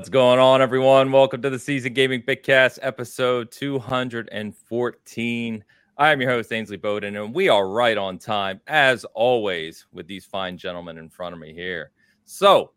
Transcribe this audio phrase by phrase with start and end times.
[0.00, 1.12] What's going on, everyone?
[1.12, 5.64] Welcome to the Seasoned Gaming Bitcast, episode 214.
[5.98, 10.06] I am your host, Ainsley Bowden, and we are right on time, as always, with
[10.06, 11.90] these fine gentlemen in front of me here.
[12.24, 12.70] So,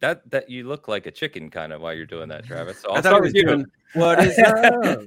[0.00, 2.78] that that you look like a chicken kind of while you're doing that, Travis.
[2.78, 3.44] So I'll start with you.
[3.44, 5.02] Doing, what is up?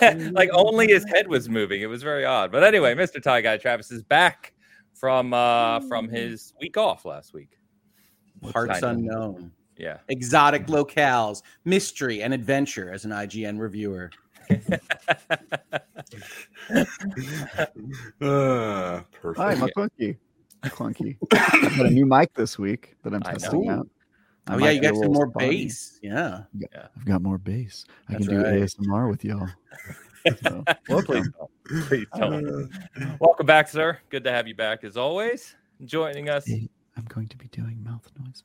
[0.32, 1.82] like only his head was moving.
[1.82, 2.52] It was very odd.
[2.52, 3.20] But anyway, Mr.
[3.20, 4.52] Tie Guy Travis is back
[4.94, 7.59] from uh from his week off last week.
[8.42, 9.52] Parts unknown.
[9.76, 9.98] Yeah.
[10.08, 14.10] Exotic locales, mystery, and adventure as an IGN reviewer.
[14.50, 14.54] uh,
[19.12, 19.38] perfect.
[19.38, 20.16] Hi, McClunky.
[20.62, 21.16] McClunky.
[21.32, 23.88] I got a new mic this week that I'm testing out.
[24.48, 25.98] Oh yeah, you got some more bass.
[26.02, 26.42] Yeah.
[26.58, 27.84] yeah, I've got more bass.
[28.08, 28.62] I That's can do right.
[28.62, 29.48] ASMR with y'all.
[30.42, 31.32] So, welcome.
[31.86, 32.64] Please Uh,
[33.20, 33.98] welcome back, sir.
[34.08, 35.54] Good to have you back as always.
[35.84, 36.50] Joining us.
[37.00, 38.44] I'm going to be doing mouth noises.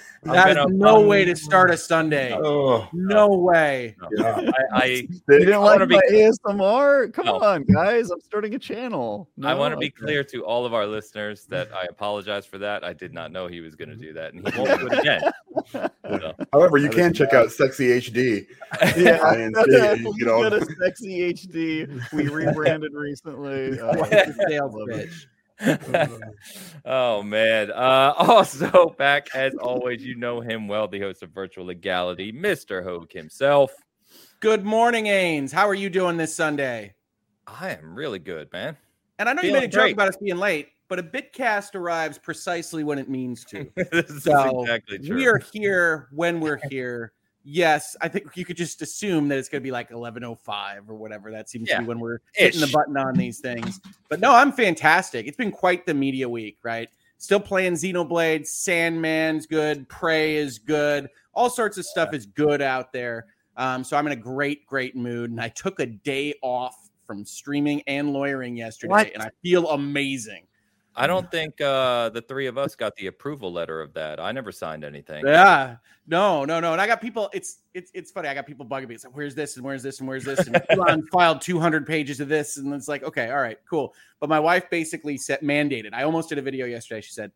[0.22, 2.32] That is no way to start a Sunday.
[2.34, 3.96] Oh, no way.
[4.16, 4.50] Yeah.
[4.72, 7.12] I, I you didn't like be, ASMR?
[7.12, 7.38] Come no.
[7.40, 8.10] on, guys.
[8.10, 9.28] I'm starting a channel.
[9.36, 12.58] No, I want to be clear to all of our listeners that I apologize for
[12.58, 12.84] that.
[12.84, 14.98] I did not know he was going to do that, and he won't do it
[14.98, 15.22] again.
[15.72, 15.90] So.
[16.52, 18.46] However, you can check out Sexy HD.
[18.96, 22.12] Yeah, you know, got a Sexy HD.
[22.12, 23.78] We rebranded recently.
[23.78, 24.06] Uh,
[24.48, 25.26] sales pitch.
[26.84, 27.70] oh man.
[27.70, 32.84] Uh, also back as always, you know him well, the host of Virtual Legality, Mr.
[32.84, 33.72] Hoeg himself.
[34.40, 35.52] Good morning, Ains.
[35.52, 36.94] How are you doing this Sunday?
[37.46, 38.76] I am really good, man.
[39.18, 41.74] And I know Feeling you made a joke about us being late, but a bitcast
[41.74, 43.68] arrives precisely when it means to.
[44.20, 47.12] so exactly we are here when we're here
[47.44, 50.94] yes, I think you could just assume that it's going to be like 11:05 or
[50.94, 51.30] whatever.
[51.30, 51.76] That seems yeah.
[51.76, 52.54] to be when we're Ish.
[52.54, 53.80] hitting the button on these things.
[54.08, 55.26] But no, I'm fantastic.
[55.26, 56.88] It's been quite the media week, right?
[57.18, 62.92] Still playing Xenoblade, Sandman's good, Prey is good, all sorts of stuff is good out
[62.92, 63.26] there.
[63.56, 67.24] Um, so I'm in a great, great mood, and I took a day off from
[67.24, 69.12] streaming and lawyering yesterday, what?
[69.14, 70.47] and I feel amazing.
[70.98, 74.18] I don't think uh, the three of us got the approval letter of that.
[74.18, 75.24] I never signed anything.
[75.26, 75.76] Yeah,
[76.06, 76.72] no, no, no.
[76.72, 77.30] And I got people.
[77.32, 78.28] It's it's it's funny.
[78.28, 78.96] I got people bugging me.
[78.96, 80.46] It's like, where's this and where's this and where's this?
[80.46, 83.94] And Elon filed 200 pages of this, and it's like, okay, all right, cool.
[84.18, 85.94] But my wife basically set mandated.
[85.94, 87.00] I almost did a video yesterday.
[87.00, 87.30] She said,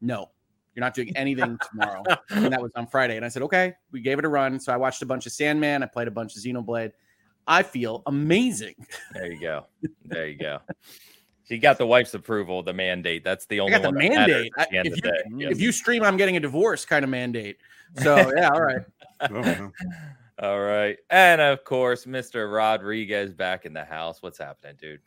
[0.00, 0.30] no,
[0.74, 3.16] you're not doing anything tomorrow, and that was on Friday.
[3.16, 3.74] And I said, okay.
[3.90, 4.60] We gave it a run.
[4.60, 5.82] So I watched a bunch of Sandman.
[5.82, 6.92] I played a bunch of Xenoblade.
[7.46, 8.74] I feel amazing.
[9.14, 9.66] There you go.
[10.04, 10.58] There you go.
[11.48, 13.24] She got the wife's approval, the mandate.
[13.24, 14.52] That's the only I got the mandate.
[14.58, 15.52] I, the if, you, yes.
[15.52, 17.58] if you stream, I'm getting a divorce kind of mandate.
[18.02, 18.82] So yeah, all right.
[19.30, 19.70] oh,
[20.42, 20.98] all right.
[21.08, 22.54] And of course, Mr.
[22.54, 24.20] Rodriguez back in the house.
[24.20, 25.00] What's happening, dude?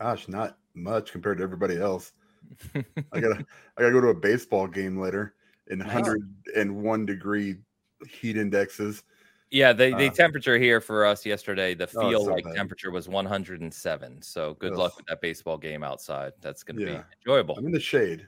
[0.00, 2.12] Gosh, not much compared to everybody else.
[2.74, 3.44] I gotta
[3.76, 5.34] I gotta go to a baseball game later
[5.66, 7.56] in 101 degree
[8.08, 9.02] heat indexes.
[9.50, 13.08] Yeah, the, the uh, temperature here for us yesterday, the oh, feel like temperature was
[13.08, 14.22] 107.
[14.22, 16.32] So good luck with that baseball game outside.
[16.40, 16.98] That's going to yeah.
[16.98, 17.56] be enjoyable.
[17.56, 18.26] I'm in the shade.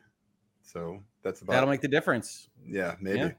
[0.62, 2.48] So that's about That'll make the difference.
[2.66, 3.19] Yeah, maybe.
[3.19, 3.32] Yeah.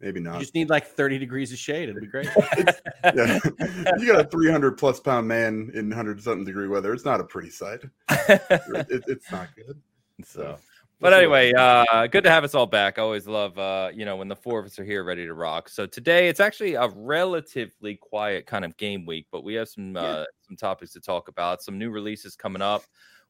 [0.00, 0.34] Maybe not.
[0.34, 1.88] You just need like 30 degrees of shade.
[1.88, 2.28] It'll be great.
[3.04, 3.38] yeah.
[3.98, 6.92] You got a 300 plus pound man in 100 something degree weather.
[6.92, 7.80] It's not a pretty sight.
[8.10, 9.80] it, it's not good.
[10.24, 10.56] So,
[11.04, 12.98] but anyway, uh, good to have us all back.
[12.98, 15.34] I always love, uh, you know, when the four of us are here ready to
[15.34, 15.68] rock.
[15.68, 19.98] So today it's actually a relatively quiet kind of game week, but we have some
[19.98, 21.62] uh, some topics to talk about.
[21.62, 22.84] Some new releases coming up.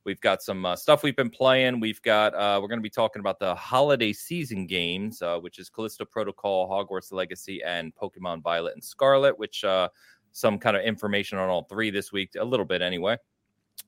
[0.05, 1.81] We've got some uh, stuff we've been playing.
[1.81, 5.59] We've got uh, we're going to be talking about the holiday season games, uh, which
[5.59, 9.37] is Callisto Protocol, Hogwarts Legacy, and Pokemon Violet and Scarlet.
[9.37, 9.89] Which uh,
[10.31, 13.16] some kind of information on all three this week, a little bit anyway.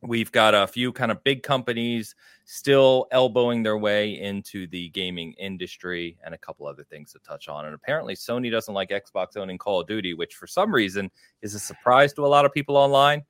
[0.02, 2.14] We've got a few kind of big companies
[2.44, 7.48] still elbowing their way into the gaming industry and a couple other things to touch
[7.48, 7.64] on.
[7.64, 11.10] And apparently, Sony doesn't like Xbox owning Call of Duty, which for some reason
[11.42, 13.24] is a surprise to a lot of people online.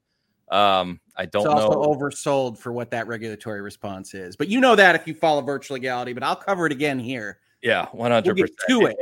[0.51, 1.89] Um, I don't know, it's also know.
[1.89, 5.75] oversold for what that regulatory response is, but you know that if you follow virtual
[5.75, 6.13] legality.
[6.13, 7.39] But I'll cover it again here.
[7.63, 8.97] Yeah, one hundred percent to it.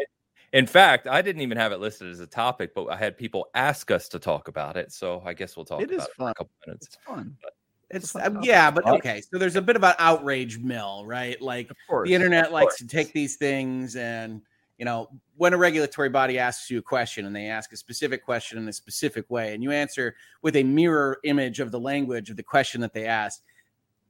[0.54, 3.48] In fact, I didn't even have it listed as a topic, but I had people
[3.56, 4.92] ask us to talk about it.
[4.92, 6.26] So I guess we'll talk it about it fun.
[6.26, 6.86] for a couple minutes.
[6.86, 7.36] It's fun.
[7.42, 7.52] But
[7.90, 9.20] it's uh, yeah, but okay.
[9.20, 11.40] So there's a bit of an outrage mill, right?
[11.42, 14.42] Like course, the internet likes to take these things and
[14.78, 18.24] you know, when a regulatory body asks you a question and they ask a specific
[18.24, 22.30] question in a specific way and you answer with a mirror image of the language
[22.30, 23.42] of the question that they asked,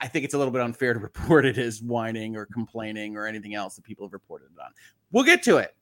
[0.01, 3.27] I think it's a little bit unfair to report it as whining or complaining or
[3.27, 4.71] anything else that people have reported it on.
[5.11, 5.75] We'll get to it.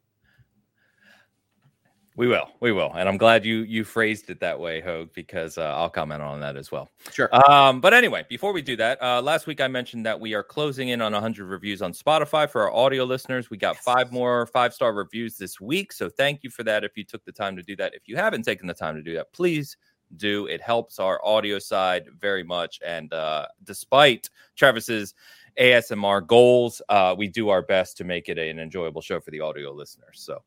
[2.14, 5.56] We will, we will, and I'm glad you you phrased it that way, Hoeg, because
[5.56, 6.90] uh, I'll comment on that as well.
[7.10, 7.30] Sure.
[7.50, 10.42] Um, but anyway, before we do that, uh, last week I mentioned that we are
[10.42, 13.48] closing in on 100 reviews on Spotify for our audio listeners.
[13.48, 16.84] We got five more five star reviews this week, so thank you for that.
[16.84, 19.02] If you took the time to do that, if you haven't taken the time to
[19.02, 19.78] do that, please
[20.18, 20.44] do.
[20.48, 25.14] It helps our audio side very much, and uh, despite Travis's
[25.58, 29.40] ASMR goals, uh, we do our best to make it an enjoyable show for the
[29.40, 30.20] audio listeners.
[30.20, 30.42] So.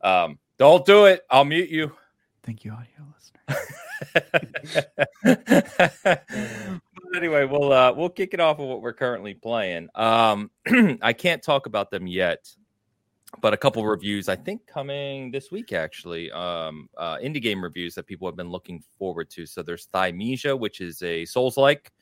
[0.00, 1.22] Um, don't do it.
[1.30, 1.92] I'll mute you.
[2.42, 3.68] Thank you, audio listeners.
[7.16, 9.88] anyway, we'll uh, we'll kick it off with what we're currently playing.
[9.94, 10.50] Um,
[11.02, 12.48] I can't talk about them yet,
[13.40, 16.30] but a couple reviews I think coming this week actually.
[16.32, 19.46] Um, uh, indie game reviews that people have been looking forward to.
[19.46, 21.92] So there's Thymesia, which is a Souls like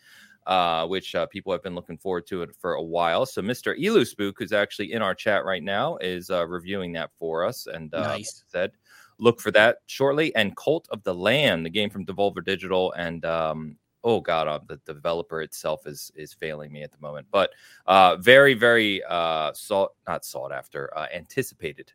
[0.46, 3.26] uh, which uh, people have been looking forward to it for a while.
[3.26, 3.78] So Mr.
[3.78, 7.66] Elu Spook, who's actually in our chat right now, is uh, reviewing that for us.
[7.66, 8.44] And uh, nice.
[8.46, 8.72] said,
[9.19, 10.34] look for that shortly.
[10.37, 14.60] And Cult of the Lamb, the game from Devolver Digital, and um, oh god, uh,
[14.66, 17.26] the developer itself is is failing me at the moment.
[17.31, 17.50] But
[17.87, 21.92] uh, very, very uh, sought not sought after, uh, anticipated.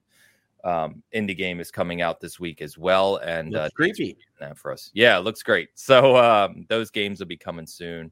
[0.64, 4.72] Um, indie game is coming out this week as well, and uh, creepy that for
[4.72, 4.92] us.
[4.94, 5.70] Yeah, it looks great.
[5.74, 8.12] So um, those games will be coming soon.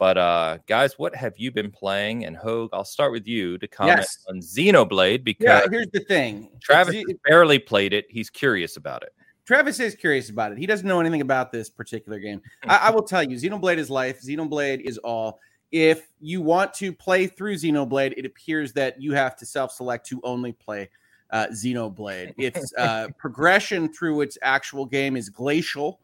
[0.00, 2.24] But uh, guys, what have you been playing?
[2.24, 4.24] And Hoeg, I'll start with you to comment yes.
[4.30, 8.06] on Xenoblade because yeah, here's the thing: Travis barely played it.
[8.08, 9.12] He's curious about it.
[9.44, 10.58] Travis is curious about it.
[10.58, 12.40] He doesn't know anything about this particular game.
[12.66, 14.22] I, I will tell you, Xenoblade is life.
[14.22, 15.38] Xenoblade is all.
[15.70, 20.20] If you want to play through Xenoblade, it appears that you have to self-select to
[20.24, 20.88] only play
[21.28, 22.32] uh, Xenoblade.
[22.38, 26.00] Its uh, progression through its actual game is glacial,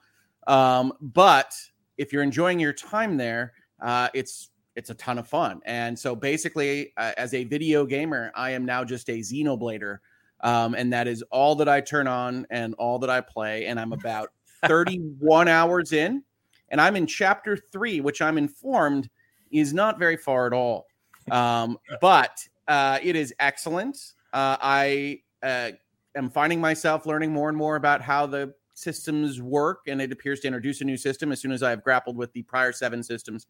[0.46, 1.54] um, but
[1.96, 5.60] if you're enjoying your time there, uh, it's it's a ton of fun.
[5.64, 9.98] And so basically, uh, as a video gamer, I am now just a Xenoblader.
[10.42, 13.66] Um, and that is all that I turn on and all that I play.
[13.66, 14.28] And I'm about
[14.66, 16.22] 31 hours in,
[16.68, 19.08] and I'm in chapter three, which I'm informed
[19.50, 20.86] is not very far at all.
[21.30, 23.96] Um, but uh, it is excellent.
[24.32, 25.70] Uh, I uh,
[26.14, 30.40] am finding myself learning more and more about how the systems work, and it appears
[30.40, 33.02] to introduce a new system as soon as I have grappled with the prior seven
[33.02, 33.46] systems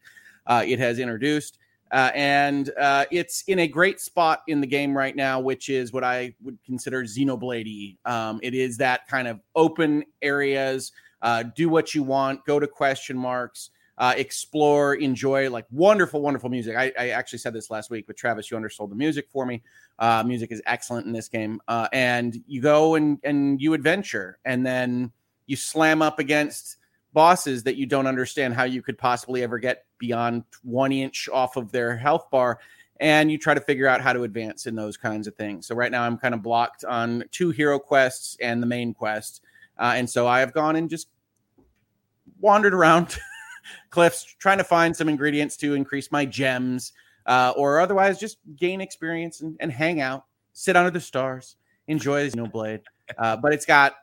[0.47, 1.59] uh, it has introduced.
[1.93, 5.93] Uh, and uh, it's in a great spot in the game right now, which is
[5.93, 7.97] what I would consider Xenoblade.
[8.05, 10.93] Um, it is that kind of open areas,
[11.23, 16.51] uh, do what you want, go to question marks, uh, explore, enjoy like wonderful, wonderful
[16.51, 16.77] music.
[16.77, 19.63] I, I, actually said this last week, but Travis, you undersold the music for me.
[19.99, 24.39] Uh, music is excellent in this game, uh, and you go and and you adventure,
[24.45, 25.11] and then
[25.47, 26.77] you slam up against
[27.13, 31.57] bosses that you don't understand how you could possibly ever get beyond one inch off
[31.57, 32.59] of their health bar
[33.01, 35.67] and you try to figure out how to advance in those kinds of things.
[35.67, 39.43] So right now i'm kind of blocked on two hero quests and the main quest
[39.79, 41.09] uh, and so i have gone and just
[42.41, 43.19] wandered around
[43.91, 46.93] cliffs trying to find some ingredients to increase my gems
[47.27, 51.57] uh, or otherwise just gain experience and, and, hang out sit under the stars
[51.89, 52.81] enjoy the blade
[53.19, 53.95] uh, but it's got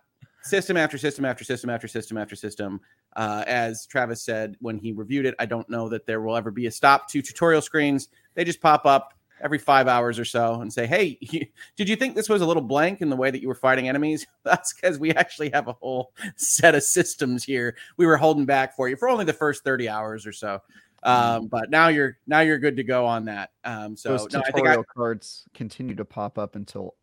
[0.43, 2.79] system after system after system after system after system.
[3.15, 6.51] Uh, as Travis said when he reviewed it, I don't know that there will ever
[6.51, 8.09] be a stop to tutorial screens.
[8.35, 11.19] They just pop up every five hours or so and say, Hey,
[11.75, 13.87] did you think this was a little blank in the way that you were fighting
[13.87, 14.25] enemies?
[14.43, 17.75] That's because we actually have a whole set of systems here.
[17.97, 20.59] We were holding back for you for only the first 30 hours or so.
[21.05, 21.37] Mm-hmm.
[21.37, 23.51] Um, but now you're now you're good to go on that.
[23.63, 26.95] Um, so those tutorial I I, cards continue to pop up until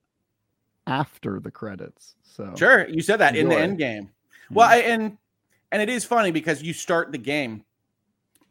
[0.86, 2.14] after the credits.
[2.22, 3.42] So sure, you said that enjoy.
[3.42, 4.04] in the end game.
[4.04, 4.54] Mm-hmm.
[4.54, 5.18] Well, I, and
[5.72, 7.64] and it is funny because you start the game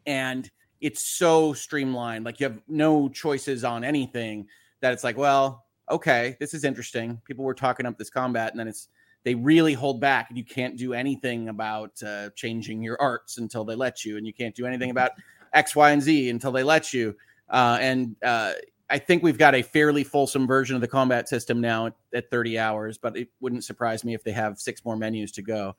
[0.06, 2.24] and it's so streamlined.
[2.24, 4.46] Like you have no choices on anything.
[4.80, 7.20] That it's like, well, okay, this is interesting.
[7.26, 8.88] People were talking up this combat, and then it's
[9.24, 13.64] they really hold back, and you can't do anything about uh, changing your arts until
[13.64, 15.10] they let you, and you can't do anything about
[15.52, 17.16] X, Y, and Z until they let you.
[17.48, 18.52] Uh, and uh,
[18.90, 22.30] I think we've got a fairly fulsome version of the combat system now at, at
[22.30, 25.76] 30 hours, but it wouldn't surprise me if they have six more menus to go.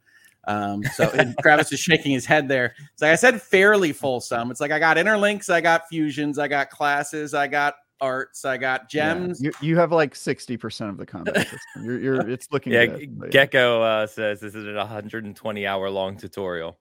[0.47, 1.11] Um, so
[1.41, 2.73] Travis is shaking his head there.
[2.93, 4.49] It's like I said, fairly fulsome.
[4.49, 8.57] It's like I got interlinks, I got fusions, I got classes, I got arts, I
[8.57, 9.41] got gems.
[9.41, 11.85] Yeah, you, you have like 60% of the combat system.
[11.85, 13.29] You're, you're it's looking yeah, good, yeah.
[13.29, 16.77] Gecko uh, says this is a 120 hour long tutorial.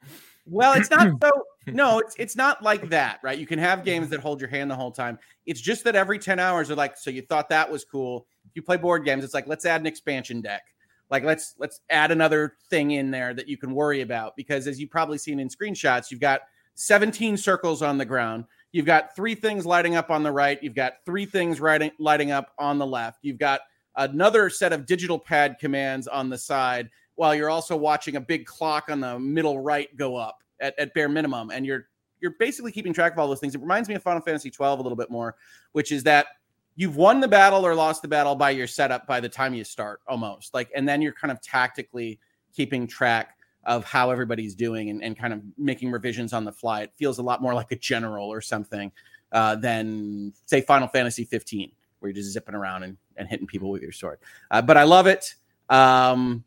[0.47, 1.31] Well, it's not so
[1.67, 3.39] no, it's it's not like that, right?
[3.39, 5.19] You can have games that hold your hand the whole time.
[5.47, 8.27] It's just that every 10 hours they're like, so you thought that was cool.
[8.47, 10.63] If you play board games, it's like let's add an expansion deck.
[11.11, 14.81] Like let's let's add another thing in there that you can worry about because as
[14.81, 16.43] you've probably seen in screenshots, you've got
[16.75, 18.45] 17 circles on the ground.
[18.73, 20.63] You've got three things lighting up on the right.
[20.63, 23.19] You've got three things lighting lighting up on the left.
[23.23, 23.61] You've got
[23.97, 26.89] another set of digital pad commands on the side
[27.21, 30.95] while you're also watching a big clock on the middle right go up at, at
[30.95, 31.51] bare minimum.
[31.51, 33.55] And you're you're basically keeping track of all those things.
[33.55, 35.37] It reminds me of final fantasy 12 a little bit more
[35.73, 36.29] which is that
[36.77, 39.65] you've won the battle or lost the battle by your setup by the time you
[39.65, 40.55] start almost.
[40.55, 42.19] Like and then you're kind of tactically
[42.57, 46.81] keeping track of how everybody's doing and, and kind of making revisions on the fly.
[46.85, 48.91] It feels a lot more like a general or something
[49.33, 53.69] uh, than say final fantasy 15 where you're just zipping around and, and hitting people
[53.69, 54.21] with your sword.
[54.51, 55.35] Uh, but i love it.
[55.69, 56.45] Um,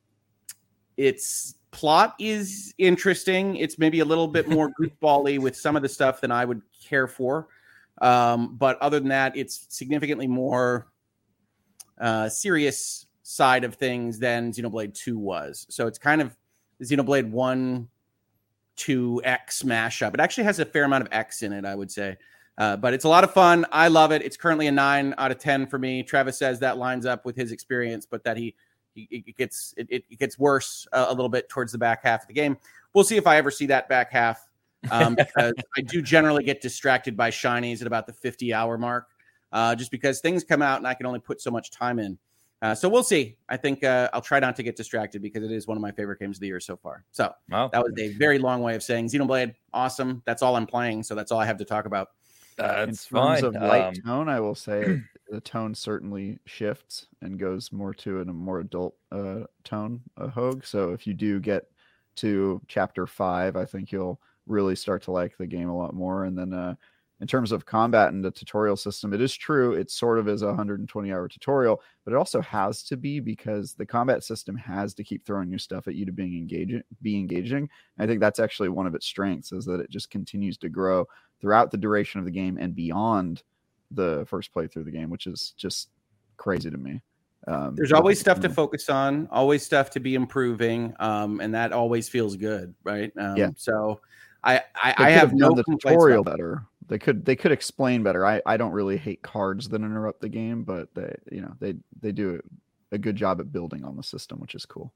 [0.97, 5.89] its plot is interesting it's maybe a little bit more goofbally with some of the
[5.89, 7.47] stuff than i would care for
[8.01, 10.87] um, but other than that, it's significantly more
[11.99, 15.65] uh, serious side of things than Xenoblade 2 was.
[15.69, 16.35] So it's kind of
[16.81, 17.87] Xenoblade 1
[18.75, 20.13] 2 X mashup.
[20.15, 22.17] It actually has a fair amount of X in it, I would say.
[22.57, 23.65] Uh, but it's a lot of fun.
[23.71, 24.21] I love it.
[24.21, 26.03] It's currently a nine out of ten for me.
[26.03, 28.53] Travis says that lines up with his experience, but that he,
[28.93, 32.21] he it gets it, it gets worse a, a little bit towards the back half
[32.21, 32.57] of the game.
[32.93, 34.47] We'll see if I ever see that back half
[34.91, 39.07] um, because I do generally get distracted by shinies at about the 50 hour mark,
[39.51, 42.17] uh, just because things come out and I can only put so much time in.
[42.61, 43.35] Uh, so we'll see.
[43.49, 45.91] I think uh, I'll try not to get distracted because it is one of my
[45.91, 47.03] favorite games of the year so far.
[47.11, 47.67] So wow.
[47.67, 50.21] that was a very long way of saying Xenoblade, awesome.
[50.25, 52.11] That's all I'm playing, so that's all I have to talk about.
[52.55, 53.43] That's In terms fine.
[53.43, 58.21] of light um, tone, I will say the tone certainly shifts and goes more to
[58.21, 60.65] a more adult uh, tone, a Hoeg.
[60.65, 61.69] So if you do get
[62.17, 66.25] to chapter five, I think you'll really start to like the game a lot more.
[66.25, 66.75] And then uh,
[67.21, 69.73] in terms of combat and the tutorial system, it is true.
[69.73, 73.73] It sort of is a 120 hour tutorial, but it also has to be because
[73.73, 77.17] the combat system has to keep throwing new stuff at you to being engaging, be
[77.17, 77.69] engaging.
[77.97, 81.07] I think that's actually one of its strengths is that it just continues to grow
[81.39, 83.43] throughout the duration of the game and beyond
[83.93, 85.89] the first playthrough of the game, which is just
[86.37, 87.01] crazy to me.
[87.47, 91.73] Um, There's always stuff to focus on, always stuff to be improving, um, and that
[91.73, 93.11] always feels good, right?
[93.17, 93.49] Um, yeah.
[93.57, 93.99] So
[94.43, 96.65] I I, I have no the tutorial better.
[96.87, 98.25] They could they could explain better.
[98.25, 101.75] I I don't really hate cards that interrupt the game, but they you know they
[102.01, 102.41] they do
[102.91, 104.93] a good job at building on the system, which is cool.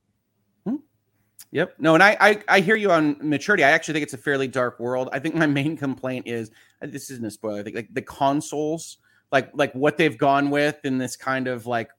[1.52, 1.76] Yep.
[1.80, 3.64] No, and I, I, I hear you on maturity.
[3.64, 5.10] I actually think it's a fairly dark world.
[5.14, 6.52] I think my main complaint is
[6.82, 7.60] uh, this isn't a spoiler.
[7.60, 8.98] I think like the Consuls,
[9.32, 11.90] like like what they've gone with in this kind of like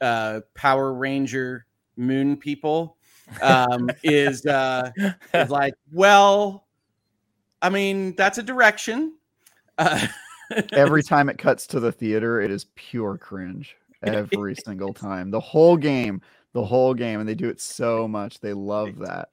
[0.00, 2.96] uh Power Ranger Moon people
[3.40, 4.90] um is uh
[5.32, 6.66] is like well
[7.62, 9.14] I mean, that's a direction.
[9.78, 10.06] Uh,
[10.72, 13.76] Every time it cuts to the theater, it is pure cringe.
[14.02, 15.30] Every single time.
[15.30, 16.20] The whole game,
[16.52, 17.20] the whole game.
[17.20, 18.40] And they do it so much.
[18.40, 19.28] They love that.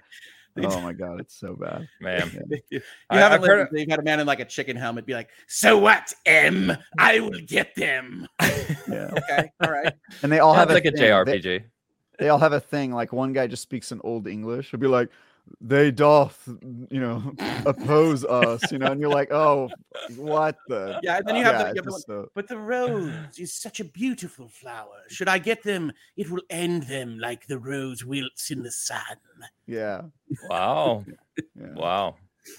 [0.58, 2.32] Oh my god, it's so bad, man.
[2.70, 5.30] you I, haven't heard you've got a man in like a chicken helmet be like,
[5.48, 6.76] "So what, M?
[6.98, 8.28] I will get them."
[8.88, 9.10] yeah.
[9.30, 9.52] Okay.
[9.62, 9.94] All right.
[10.24, 11.44] And they all have like a, a JRPG.
[11.44, 11.66] They,
[12.18, 12.92] they all have a thing.
[12.92, 14.72] Like one guy just speaks in old English.
[14.72, 15.10] He'll be like,
[15.62, 16.48] they doth
[16.90, 17.34] you know
[17.66, 19.70] oppose us you know and you're like oh
[20.16, 23.54] what the yeah and then you have yeah, the, you have but the rose is
[23.54, 25.04] such a beautiful flower.
[25.10, 29.00] Should i get them it will end them like the rose wilts in the sun.
[29.66, 30.02] Yeah.
[30.50, 31.06] Wow.
[31.56, 31.74] Yeah.
[31.74, 32.16] wow.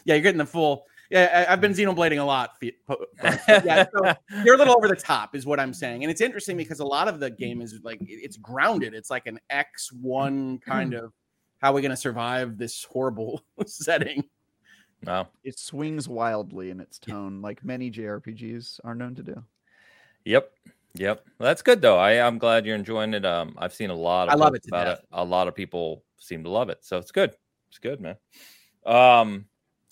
[0.07, 4.59] Yeah you're getting the full yeah i've been xenoblading a lot yeah so you're a
[4.59, 7.21] little over the top is what i'm saying and it's interesting because a lot of
[7.21, 7.65] the game hmm.
[7.65, 8.95] is like it's grounded.
[8.95, 10.57] It's like an x1 hmm.
[10.57, 11.13] kind of
[11.61, 14.25] how are we going to survive this horrible setting?
[15.07, 15.29] Wow.
[15.45, 19.45] It swings wildly in its tone, like many JRPGs are known to do.
[20.25, 20.51] Yep.
[20.95, 21.25] Yep.
[21.39, 21.99] Well, that's good though.
[21.99, 23.25] I, I'm glad you're enjoying it.
[23.25, 24.99] Um, I've seen a lot of I love it about it.
[25.13, 26.79] A lot of people seem to love it.
[26.83, 27.35] So it's good.
[27.69, 28.17] It's good, man.
[28.85, 29.47] Um,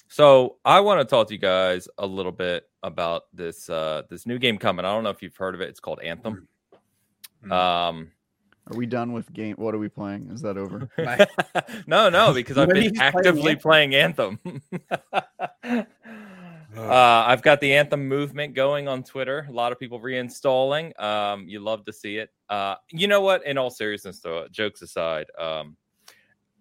[0.09, 4.27] so I want to talk to you guys a little bit about this uh this
[4.27, 4.85] new game coming.
[4.85, 5.69] I don't know if you've heard of it.
[5.69, 6.49] It's called Anthem.
[7.45, 7.53] Mm-hmm.
[7.53, 8.11] Um
[8.71, 9.57] are we done with game?
[9.57, 10.31] What are we playing?
[10.33, 10.89] Is that over?
[11.87, 14.39] no, no, because I've been actively playing Anthem.
[15.65, 15.85] uh,
[16.77, 19.47] I've got the Anthem movement going on Twitter.
[19.49, 20.99] A lot of people reinstalling.
[21.01, 22.31] Um, you love to see it.
[22.49, 23.47] Uh, you know what?
[23.47, 25.77] In all seriousness, though, jokes aside, um,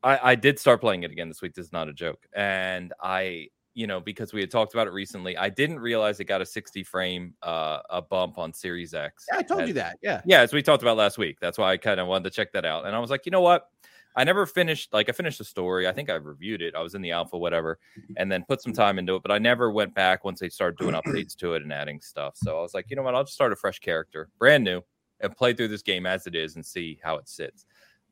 [0.04, 1.56] I, I did start playing it again this week.
[1.56, 4.90] This is not a joke, and I you know, because we had talked about it
[4.90, 5.38] recently.
[5.38, 9.28] I didn't realize it got a 60 frame uh a bump on Series X.
[9.32, 10.00] Yeah, I told as, you that.
[10.02, 10.22] Yeah.
[10.26, 11.38] Yeah, as we talked about last week.
[11.40, 12.88] That's why I kind of wanted to check that out.
[12.88, 13.70] And I was like, you know what?
[14.16, 15.88] I never finished like I finished the story.
[15.88, 16.74] I think I reviewed it.
[16.74, 18.14] I was in the alpha, whatever, mm-hmm.
[18.18, 20.80] and then put some time into it, but I never went back once they started
[20.80, 22.34] doing updates to it and adding stuff.
[22.36, 24.82] So I was like, you know what, I'll just start a fresh character, brand new,
[25.20, 27.68] and play through this game as it is and see how it sits.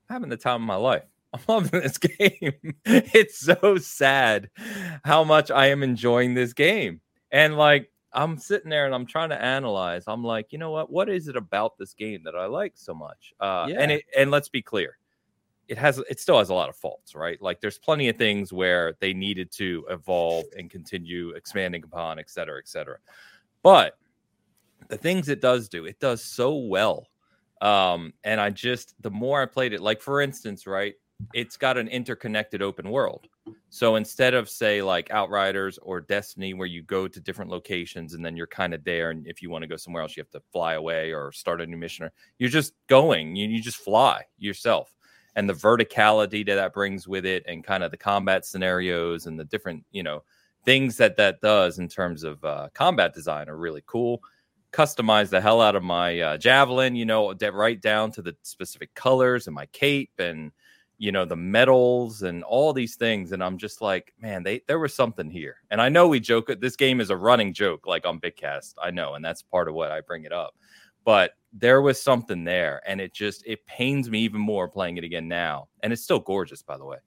[0.08, 1.10] I'm having the time of my life.
[1.36, 2.54] I'm loving this game.
[2.86, 4.50] it's so sad
[5.04, 7.02] how much I am enjoying this game.
[7.32, 10.06] And like I'm sitting there and I'm trying to analyze.
[10.08, 10.90] I'm like, you know what?
[10.90, 13.34] What is it about this game that I like so much?
[13.40, 13.82] Uh, yeah.
[13.82, 14.98] And it and let's be clear,
[15.68, 17.42] it has it still has a lot of faults, right?
[17.42, 22.30] Like there's plenty of things where they needed to evolve and continue expanding upon, et
[22.30, 22.98] cetera, et cetera.
[23.64, 23.98] But
[24.88, 27.08] the things it does do, it does so well.
[27.62, 30.94] Um, and I just the more I played it, like for instance, right,
[31.34, 33.28] it's got an interconnected open world.
[33.70, 38.26] So instead of say like Outriders or Destiny, where you go to different locations and
[38.26, 40.32] then you're kind of there, and if you want to go somewhere else, you have
[40.32, 42.06] to fly away or start a new mission.
[42.06, 44.96] Or you're just going, you, you just fly yourself
[45.36, 49.40] and the verticality that that brings with it and kind of the combat scenarios and
[49.40, 50.24] the different you know
[50.64, 54.22] things that that does in terms of uh, combat design are really cool
[54.72, 58.94] customize the hell out of my uh, javelin you know right down to the specific
[58.94, 60.52] colors and my cape and
[60.98, 64.80] you know the medals and all these things and i'm just like man they there
[64.80, 65.58] was something here.
[65.70, 68.92] And i know we joke this game is a running joke like on bitcast i
[68.92, 70.56] know and that's part of what i bring it up
[71.04, 75.04] but there was something there and it just it pains me even more playing it
[75.04, 76.98] again now and it's still gorgeous by the way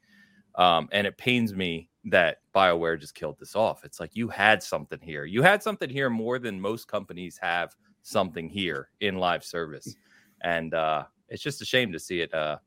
[0.54, 3.84] um, and it pains me that bioware just killed this off.
[3.84, 5.24] It's like you had something here.
[5.24, 9.94] You had something here more than most companies have something here in live service
[10.42, 12.58] and uh, it's just a shame to see it uh,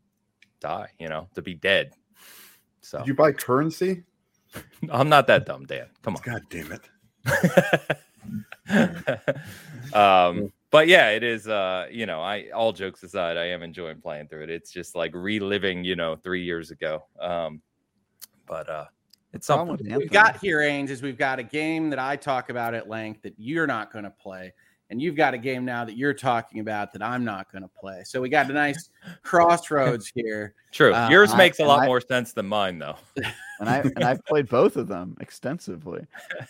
[0.62, 1.94] die you know to be dead.
[2.82, 3.00] So.
[3.00, 4.04] Did you buy currency?
[4.92, 5.88] I'm not that dumb dan.
[6.02, 6.22] Come on.
[6.24, 6.90] God damn it.
[9.94, 11.50] Um but yeah, it is.
[11.50, 14.50] Uh, you know, I all jokes aside, I am enjoying playing through it.
[14.50, 17.04] It's just like reliving, you know, three years ago.
[17.20, 17.62] Um,
[18.48, 18.86] but uh,
[19.34, 22.74] it's something we've got here, Ains, is we've got a game that I talk about
[22.74, 24.54] at length that you're not going to play,
[24.92, 27.70] and you've got a game now that you're talking about that I'm not going to
[27.70, 28.02] play.
[28.04, 28.90] So we got a nice
[29.24, 30.54] crossroads here.
[30.72, 32.98] True, uh, yours makes I, a lot I, more sense than mine, though.
[33.60, 36.06] and I and I've played both of them extensively.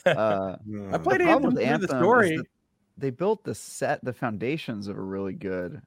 [0.06, 0.56] Uh,
[0.92, 2.40] I played Anthem, Anthem the story
[2.98, 5.82] they built the set, the foundations of a really good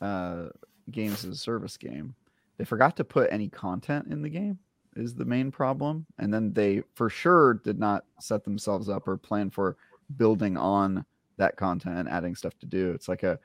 [0.00, 0.46] uh,
[0.90, 2.14] games as a service game.
[2.58, 4.58] They forgot to put any content in the game
[4.96, 9.16] is the main problem, and then they for sure did not set themselves up or
[9.16, 9.76] plan for
[10.16, 11.04] building on
[11.38, 12.90] that content and adding stuff to do.
[12.92, 13.38] It's like a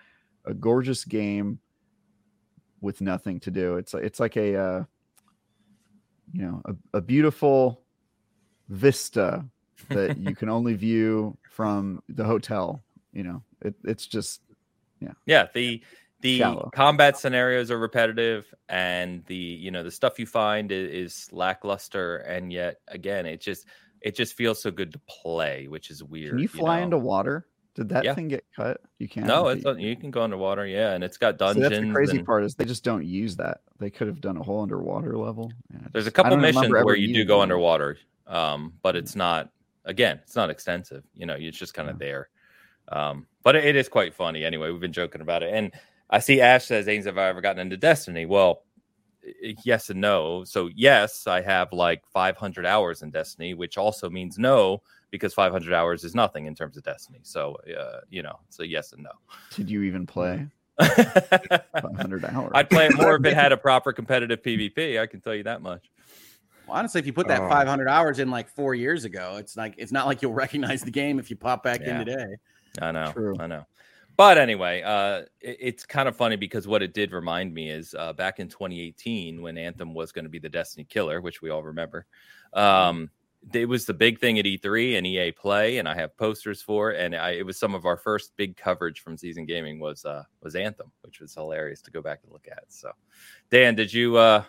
[0.45, 1.60] a gorgeous game
[2.80, 3.77] with nothing to do.
[3.77, 4.84] It's it's like a uh,
[6.34, 7.82] you know a, a beautiful
[8.69, 9.45] vista
[9.89, 12.82] that you can only view from the hotel
[13.13, 14.41] you know, it, it's just
[14.99, 15.13] yeah.
[15.25, 15.47] Yeah.
[15.54, 15.82] The
[16.21, 16.69] the Shallow.
[16.73, 22.17] combat scenarios are repetitive and the you know the stuff you find is, is, lackluster
[22.17, 23.65] and yet again it just
[24.01, 26.84] it just feels so good to play which is weird can you fly you know?
[26.84, 28.14] into water did that yeah.
[28.14, 31.38] thing get cut you can't no it's you can go underwater yeah and it's got
[31.38, 32.26] dungeons so that's the crazy and...
[32.26, 35.52] part is they just don't use that they could have done a whole underwater level
[35.72, 39.50] yeah, there's a couple missions where you do go underwater um but it's not
[39.86, 42.06] again it's not extensive you know it's just kind of yeah.
[42.06, 42.30] there
[42.92, 44.70] um, but it is quite funny anyway.
[44.70, 45.54] We've been joking about it.
[45.54, 45.72] And
[46.10, 48.26] I see Ash says, Ains, have I ever gotten into Destiny?
[48.26, 48.64] Well,
[49.64, 50.44] yes and no.
[50.44, 55.74] So, yes, I have like 500 hours in Destiny, which also means no, because 500
[55.74, 57.19] hours is nothing in terms of Destiny.
[57.24, 59.12] So, uh, you know, so yes and no.
[59.56, 60.47] Did you even play?
[60.82, 62.52] 500 hours.
[62.56, 65.00] I'd play it more if it had a proper competitive PvP.
[65.00, 65.91] I can tell you that much.
[66.67, 67.50] Well, honestly, if you put that oh.
[67.50, 70.91] 500 hours in like four years ago, it's like it's not like you'll recognize the
[70.91, 72.00] game if you pop back yeah.
[72.00, 72.28] in today.
[72.82, 73.12] I know.
[73.12, 73.36] True.
[73.39, 73.65] I know.
[74.17, 77.95] But anyway, uh, it, it's kind of funny because what it did remind me is
[77.97, 81.50] uh, back in 2018 when Anthem was going to be the Destiny killer, which we
[81.50, 82.06] all remember.
[82.54, 83.10] Um,
[83.54, 86.91] it was the big thing at E3 and EA Play, and I have posters for
[86.91, 87.01] it.
[87.01, 90.23] And I, it was some of our first big coverage from Seasoned Gaming was uh,
[90.41, 92.63] was Anthem, which was hilarious to go back and look at.
[92.69, 92.91] So,
[93.49, 94.43] Dan, did you uh,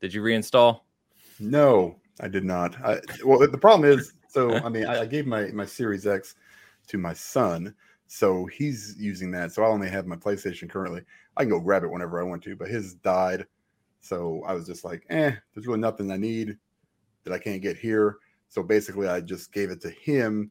[0.00, 0.80] did you reinstall?
[1.38, 2.76] No, I did not.
[2.84, 6.34] I, well, the problem is, so I mean, I, I gave my my Series X
[6.88, 7.74] to my son.
[8.08, 9.52] So he's using that.
[9.52, 11.00] So I only have my PlayStation currently.
[11.36, 13.46] I can go grab it whenever I want to, but his died.
[14.02, 16.58] So I was just like, eh, there's really nothing I need
[17.24, 18.18] that I can't get here.
[18.52, 20.50] So basically, I just gave it to him,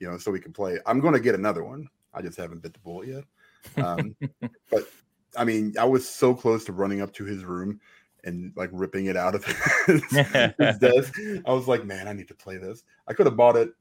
[0.00, 0.78] you know, so we can play.
[0.86, 1.86] I'm going to get another one.
[2.14, 3.84] I just haven't bit the bullet yet.
[3.84, 4.16] Um,
[4.70, 4.88] but
[5.36, 7.80] I mean, I was so close to running up to his room
[8.24, 9.44] and like ripping it out of
[9.86, 11.20] his, his desk.
[11.44, 12.82] I was like, man, I need to play this.
[13.06, 13.72] I could have bought it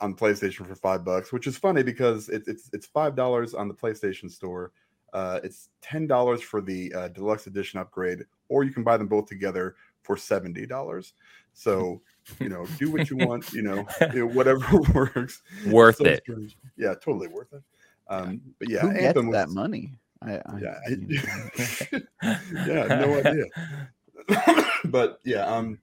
[0.00, 3.68] on PlayStation for five bucks, which is funny because it, it's it's five dollars on
[3.68, 4.72] the PlayStation Store.
[5.12, 9.06] Uh, it's ten dollars for the uh, deluxe edition upgrade, or you can buy them
[9.06, 11.12] both together for seventy dollars.
[11.56, 12.00] So
[12.38, 13.52] you know, do what you want.
[13.52, 13.82] You know,
[14.26, 14.64] whatever
[14.94, 15.42] works.
[15.66, 16.22] Worth so it.
[16.22, 16.56] Strange.
[16.76, 17.62] Yeah, totally worth it.
[18.08, 19.98] Um, but yeah, Who Anthem gets that money?
[20.22, 22.00] I, I, yeah, I,
[22.66, 24.66] yeah, no idea.
[24.86, 25.78] but yeah, um,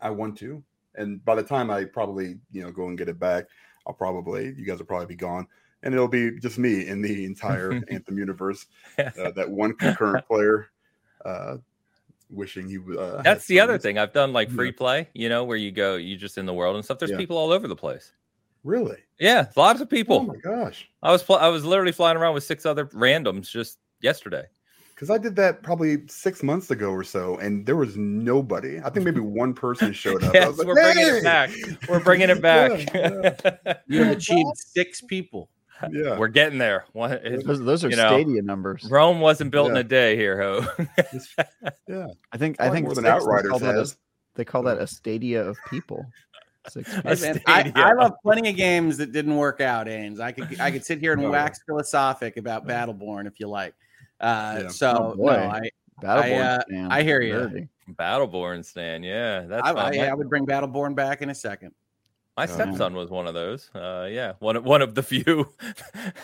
[0.00, 0.62] I want to
[0.96, 3.46] and by the time I probably you know go and get it back,
[3.86, 5.46] I'll probably you guys will probably be gone,
[5.82, 8.66] and it'll be just me in the entire Anthem universe.
[8.98, 10.68] Uh, that one concurrent player.
[11.24, 11.56] Uh,
[12.30, 15.56] wishing he uh that's the other thing i've done like free play you know where
[15.56, 17.16] you go you just in the world and stuff there's yeah.
[17.16, 18.12] people all over the place
[18.64, 22.16] really yeah lots of people oh my gosh i was pl- i was literally flying
[22.16, 24.44] around with six other randoms just yesterday
[24.94, 28.78] because I did that probably six months ago or so, and there was nobody.
[28.78, 30.32] I think maybe one person showed up.
[30.32, 30.92] yes, like, we're hey!
[30.94, 31.50] bringing it back.
[31.88, 32.94] We're bringing it back.
[32.94, 35.50] yeah, You achieved six people.
[35.90, 36.84] Yeah, we're getting there.
[36.92, 38.84] One, those, those, are stadia know, numbers.
[38.88, 39.72] Rome wasn't built yeah.
[39.72, 40.66] in a day here, ho.
[41.88, 43.96] yeah, I think I think more than Outriders they has.
[44.36, 46.06] they call that a stadia of people.
[47.46, 50.20] I, I, love plenty of games that didn't work out, Ains.
[50.20, 53.74] I could I could sit here and oh, wax philosophic about Battleborn if you like.
[54.20, 54.68] Uh, yeah.
[54.68, 55.68] So oh, no, I
[56.02, 57.68] I, uh, I, hear you.
[57.92, 59.66] Battleborn stand, yeah, that's.
[59.66, 61.72] I, I, I, would bring Battleborn back in a second.
[62.36, 63.70] My stepson was one of those.
[63.74, 65.48] Uh, yeah, one one of the few.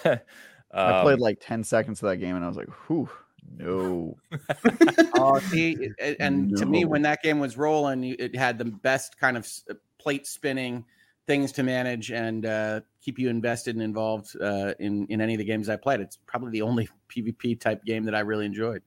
[0.04, 0.18] um,
[0.72, 3.08] I played like ten seconds of that game, and I was like, "Whew,
[3.56, 4.16] no."
[5.14, 6.56] oh, see, and no.
[6.58, 10.26] to me, when that game was rolling, it had the best kind of uh, plate
[10.26, 10.84] spinning
[11.26, 15.38] things to manage and uh, keep you invested and involved uh, in in any of
[15.38, 16.00] the games I played.
[16.00, 18.82] It's probably the only PvP type game that I really enjoyed.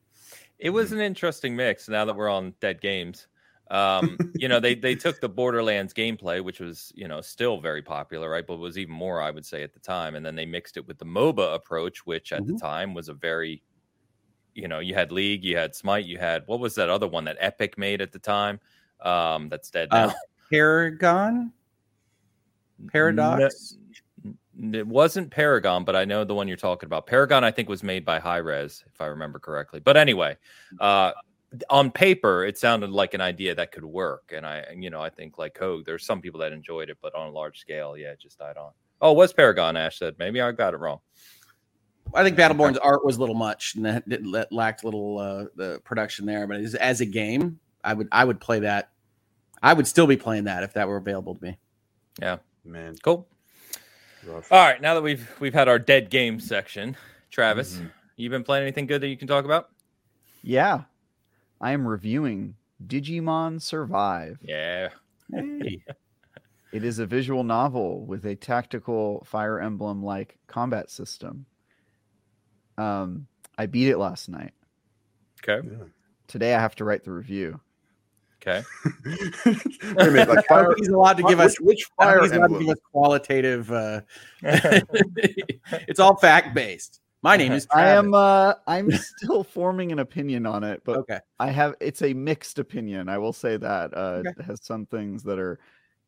[0.60, 1.88] It was an interesting mix.
[1.88, 3.28] Now that we're on dead games,
[3.74, 7.82] um, you know, they they took the Borderlands gameplay, which was you know still very
[7.82, 8.46] popular, right?
[8.46, 10.16] But was even more, I would say, at the time.
[10.16, 12.54] And then they mixed it with the MOBA approach, which at mm-hmm.
[12.54, 13.64] the time was a very,
[14.54, 17.26] you know, you had League, you had Smite, you had what was that other one
[17.26, 18.60] that Epic made at the time?
[19.02, 20.08] Um, that's dead uh, now.
[20.10, 20.14] Uh,
[20.52, 21.52] Paragon.
[22.92, 23.76] Paradox.
[24.56, 27.08] No, it wasn't Paragon, but I know the one you're talking about.
[27.08, 29.80] Paragon, I think, was made by Hi-Rez, if I remember correctly.
[29.80, 30.38] But anyway,
[30.80, 31.12] uh,
[31.70, 34.32] on paper, it sounded like an idea that could work.
[34.36, 37.16] And I, you know, I think like oh there's some people that enjoyed it, but
[37.16, 38.72] on a large scale, yeah, it just died on.
[39.02, 39.78] Oh, was Paragon?
[39.78, 41.00] Ash said maybe I got it wrong.
[42.14, 45.80] I think Battleborn's art was a little much and that lacked a little uh, the
[45.84, 46.46] production there.
[46.48, 48.90] But as, as a game, I would I would play that.
[49.62, 51.58] I would still be playing that if that were available to me.
[52.20, 53.28] Yeah, man, cool.
[54.26, 54.52] Rough.
[54.52, 56.96] All right, now that we've we've had our dead game section,
[57.30, 57.88] Travis, mm-hmm.
[58.16, 59.70] you been playing anything good that you can talk about?
[60.44, 60.84] Yeah,
[61.64, 64.38] I am reviewing Digimon Survive.
[64.42, 64.90] Yeah.
[65.32, 65.82] Hey.
[66.74, 71.46] it is a visual novel with a tactical Fire Emblem like combat system.
[72.78, 74.52] Um, I beat it last night.
[75.42, 75.66] Okay.
[75.66, 75.86] Yeah.
[76.28, 77.62] Today I have to write the review.
[78.42, 78.62] Okay.
[79.46, 82.48] Wait a minute, like fire, he's allowed to give which, us which fire he's allowed
[82.48, 83.72] to give us qualitative.
[83.72, 84.02] Uh,
[84.44, 87.00] it's all fact based.
[87.24, 87.66] My name is.
[87.66, 87.90] Travis.
[87.90, 88.14] I am.
[88.14, 91.20] Uh, I'm still forming an opinion on it, but okay.
[91.40, 91.76] I have.
[91.80, 93.08] It's a mixed opinion.
[93.08, 94.30] I will say that uh, okay.
[94.38, 95.58] it has some things that are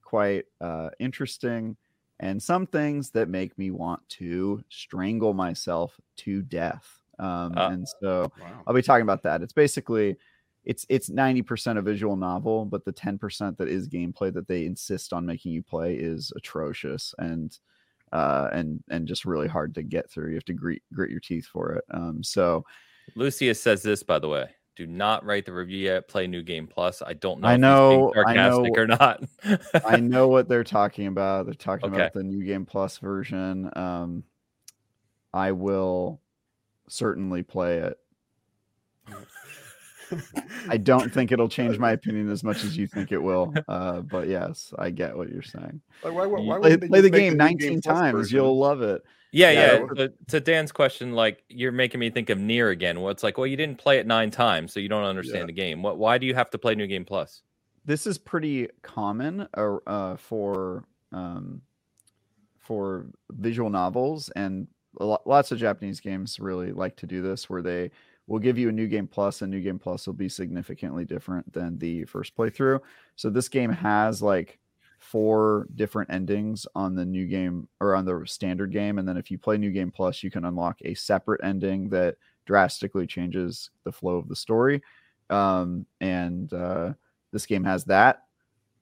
[0.03, 1.77] quite uh, interesting,
[2.19, 6.85] and some things that make me want to strangle myself to death.
[7.17, 8.63] Um, uh, and so wow.
[8.67, 9.41] I'll be talking about that.
[9.41, 10.17] It's basically
[10.65, 15.13] it's it's 90% a visual novel but the 10% that is gameplay that they insist
[15.13, 17.59] on making you play is atrocious and
[18.15, 20.29] uh, and and just really hard to get through.
[20.29, 21.83] You have to grit, grit your teeth for it.
[21.91, 22.63] Um, so,
[23.15, 24.47] Lucius says this, by the way.
[24.77, 26.07] Do not write the review yet.
[26.07, 27.01] Play New Game Plus.
[27.01, 27.47] I don't know.
[27.47, 28.11] I know.
[28.13, 29.23] sarcastic I know, or not.
[29.85, 31.45] I know what they're talking about.
[31.45, 31.95] They're talking okay.
[31.95, 33.69] about the New Game Plus version.
[33.75, 34.23] Um,
[35.33, 36.21] I will
[36.87, 37.97] certainly play it.
[40.69, 43.53] I don't think it'll change my opinion as much as you think it will.
[43.67, 45.81] Uh, but yes, I get what you're saying.
[46.03, 48.35] Like, why, why, play, play the game 19 game times, version?
[48.37, 49.03] you'll love it.
[49.35, 49.85] Yeah, yeah.
[49.97, 50.07] yeah.
[50.29, 53.01] To, Dan's question, like you're making me think of NieR again.
[53.01, 55.45] Well, it's like, well, you didn't play it nine times, so you don't understand yeah.
[55.47, 55.83] the game.
[55.83, 55.97] What?
[55.97, 57.41] Why do you have to play New Game Plus?
[57.83, 61.61] This is pretty common uh, uh, for um,
[62.59, 64.67] for visual novels, and
[64.99, 67.91] lots of Japanese games really like to do this, where they
[68.27, 71.51] will give you a new game plus and new game plus will be significantly different
[71.53, 72.79] than the first playthrough.
[73.15, 74.59] So this game has like
[74.99, 79.29] four different endings on the new game or on the standard game and then if
[79.29, 83.91] you play new game plus you can unlock a separate ending that drastically changes the
[83.91, 84.81] flow of the story.
[85.29, 86.93] Um, and uh,
[87.31, 88.23] this game has that.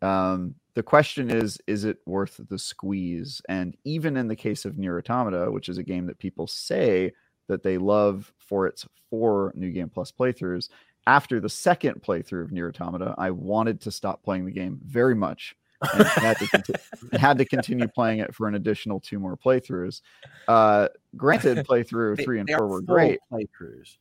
[0.02, 3.42] Um, the question is is it worth the squeeze?
[3.50, 7.12] And even in the case of NieR Automata which is a game that people say
[7.48, 10.70] that they love for its four New Game Plus playthroughs.
[11.06, 15.16] After the second playthrough of NieR Automata, I wanted to stop playing the game very
[15.16, 15.56] much.
[15.94, 16.74] and had to, conti-
[17.18, 20.00] had to continue playing it for an additional two more playthroughs.
[20.48, 23.98] Uh, granted, playthrough three and four were great playthroughs.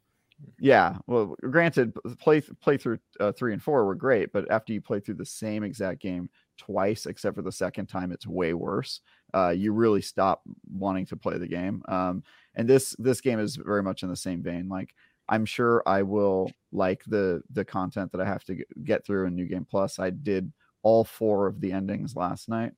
[0.61, 5.01] Yeah, well, granted, play playthrough uh, three and four were great, but after you play
[5.01, 9.01] through the same exact game twice, except for the second time, it's way worse.
[9.35, 11.83] uh, you really stop wanting to play the game.
[11.89, 12.23] Um,
[12.55, 14.69] and this this game is very much in the same vein.
[14.69, 14.95] Like
[15.29, 19.35] I'm sure I will like the the content that I have to get through in
[19.35, 19.99] New Game Plus.
[19.99, 22.73] I did all four of the endings last night,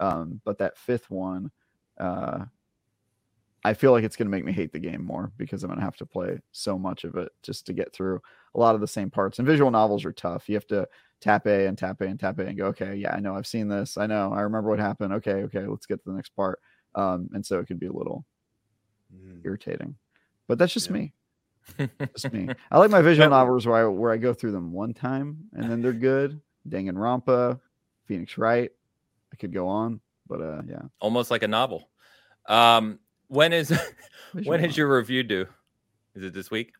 [0.00, 1.50] um, but that fifth one,
[1.98, 2.44] uh,
[3.62, 5.78] I feel like it's going to make me hate the game more because I'm going
[5.78, 8.20] to have to play so much of it just to get through
[8.54, 9.38] a lot of the same parts.
[9.38, 10.48] And visual novels are tough.
[10.48, 10.88] You have to
[11.20, 13.46] tap A and tap A and tap A and go, okay, yeah, I know, I've
[13.46, 13.98] seen this.
[13.98, 15.12] I know, I remember what happened.
[15.12, 16.58] Okay, okay, let's get to the next part.
[16.94, 18.24] Um, and so it can be a little
[19.14, 19.40] mm.
[19.44, 19.96] irritating,
[20.48, 20.92] but that's just yeah.
[20.92, 21.12] me.
[22.14, 22.48] just me.
[22.70, 25.70] I like my visual novels where I where I go through them one time and
[25.70, 26.40] then they're good.
[26.68, 27.60] Danganronpa,
[28.06, 28.70] Phoenix Wright.
[29.32, 31.88] I could go on, but uh, yeah, almost like a novel.
[32.46, 33.72] Um, when is
[34.44, 35.46] when is your review due?
[36.14, 36.72] Is it this week?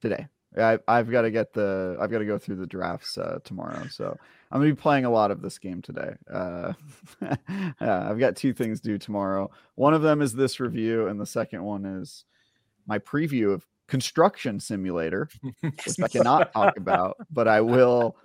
[0.00, 0.28] Today.
[0.56, 3.86] I, I've got to get the I've got to go through the drafts uh, tomorrow,
[3.88, 4.18] so
[4.50, 6.14] I'm gonna be playing a lot of this game today.
[6.30, 6.72] Uh,
[7.80, 9.50] yeah, I've got two things due tomorrow.
[9.74, 12.24] One of them is this review, and the second one is
[12.86, 15.28] my preview of Construction Simulator,
[15.60, 18.16] which I cannot talk about, but I will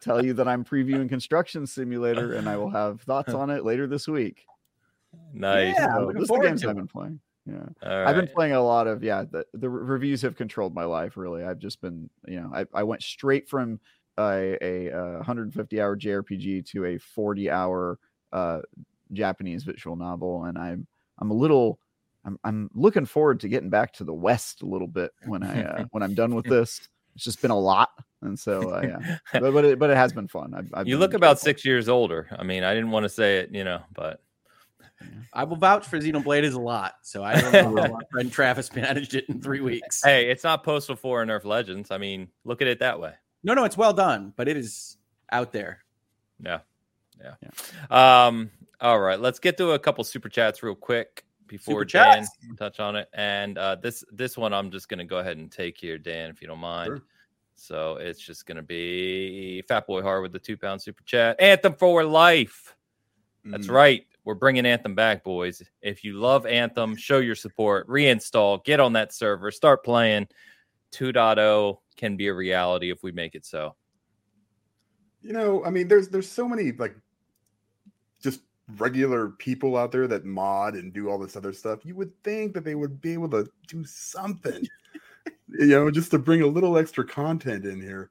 [0.00, 3.86] tell you that I'm previewing Construction Simulator, and I will have thoughts on it later
[3.86, 4.44] this week.
[5.32, 5.74] Nice.
[5.76, 7.20] Yeah, so this is the games I've been playing.
[7.46, 8.08] Yeah, right.
[8.08, 9.24] I've been playing a lot of yeah.
[9.30, 11.44] The, the reviews have controlled my life really.
[11.44, 13.78] I've just been you know I, I went straight from
[14.18, 17.98] a, a, a 150 hour JRPG to a 40 hour
[18.32, 18.60] uh,
[19.12, 20.86] Japanese visual novel, and I'm
[21.18, 21.78] I'm a little
[22.24, 25.64] I'm I'm looking forward to getting back to the West a little bit when I
[25.64, 26.88] uh, when I'm done with this.
[27.14, 30.12] It's just been a lot, and so uh, yeah, but but it, but it has
[30.12, 30.52] been fun.
[30.54, 32.28] I've, I've you look about six years older.
[32.38, 34.20] I mean, I didn't want to say it, you know, but
[35.32, 36.94] I will vouch for Xenoblade is a lot.
[37.02, 40.02] So I don't know how my friend Travis managed it in three weeks.
[40.02, 41.90] Hey, it's not Postal 4 and Nerf Legends.
[41.90, 43.12] I mean, look at it that way.
[43.46, 44.98] No, no, it's well done, but it is
[45.30, 45.84] out there.
[46.42, 46.58] Yeah.
[47.22, 47.34] Yeah.
[47.40, 48.26] yeah.
[48.26, 49.20] Um, all right.
[49.20, 52.26] Let's get to a couple super chats real quick before Dan
[52.58, 53.08] touch on it.
[53.14, 56.42] And uh, this this one I'm just gonna go ahead and take here, Dan, if
[56.42, 56.88] you don't mind.
[56.88, 57.02] Sure.
[57.54, 61.40] So it's just gonna be Fat Boy Hard with the two pound super chat.
[61.40, 62.74] Anthem for life.
[63.44, 63.74] That's mm.
[63.74, 64.06] right.
[64.24, 65.62] We're bringing Anthem back, boys.
[65.82, 70.26] If you love Anthem, show your support, reinstall, get on that server, start playing.
[70.92, 73.74] 2.0 can be a reality if we make it so.
[75.22, 76.94] You know, I mean, there's there's so many like
[78.22, 78.40] just
[78.78, 81.84] regular people out there that mod and do all this other stuff.
[81.84, 84.66] You would think that they would be able to do something,
[85.48, 88.10] you know, just to bring a little extra content in here.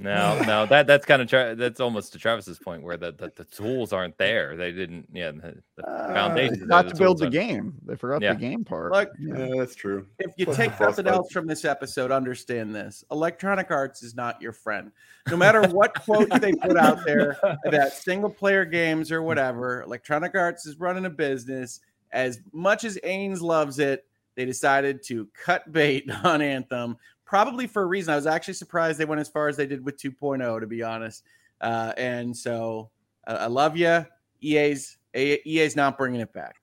[0.00, 3.32] No, no, that that's kind of tra- that's almost to Travis's point where the, the,
[3.34, 4.56] the tools aren't there.
[4.56, 6.68] They didn't, yeah, the, the uh, foundation.
[6.68, 7.74] Not to build the game.
[7.84, 8.34] They forgot yeah.
[8.34, 8.92] the game part.
[8.92, 10.06] Look, yeah, that's true.
[10.20, 14.52] If you take nothing else from this episode, understand this: Electronic Arts is not your
[14.52, 14.92] friend.
[15.28, 20.36] No matter what quote they put out there about single player games or whatever, Electronic
[20.36, 21.80] Arts is running a business.
[22.12, 24.06] As much as Ains loves it,
[24.36, 28.12] they decided to cut bait on Anthem probably for a reason.
[28.12, 30.82] I was actually surprised they went as far as they did with 2.0, to be
[30.82, 31.24] honest.
[31.60, 32.90] Uh, and so
[33.26, 34.04] uh, I love you.
[34.40, 36.56] EA's EA's not bringing it back.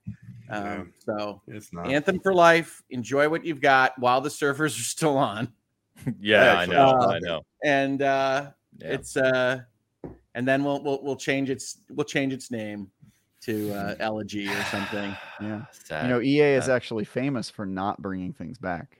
[0.48, 2.82] Um, so it's not Anthem for life.
[2.90, 5.52] Enjoy what you've got while the servers are still on.
[6.20, 6.88] yeah, I know.
[6.88, 7.42] Uh, I know.
[7.64, 8.88] And uh, yeah.
[8.88, 9.60] it's uh,
[10.34, 12.90] and then we'll we'll we'll change its we'll change its name
[13.42, 15.14] to uh, Elegy or something.
[15.40, 16.04] Yeah, Sad.
[16.04, 18.98] you know, EA is actually famous for not bringing things back.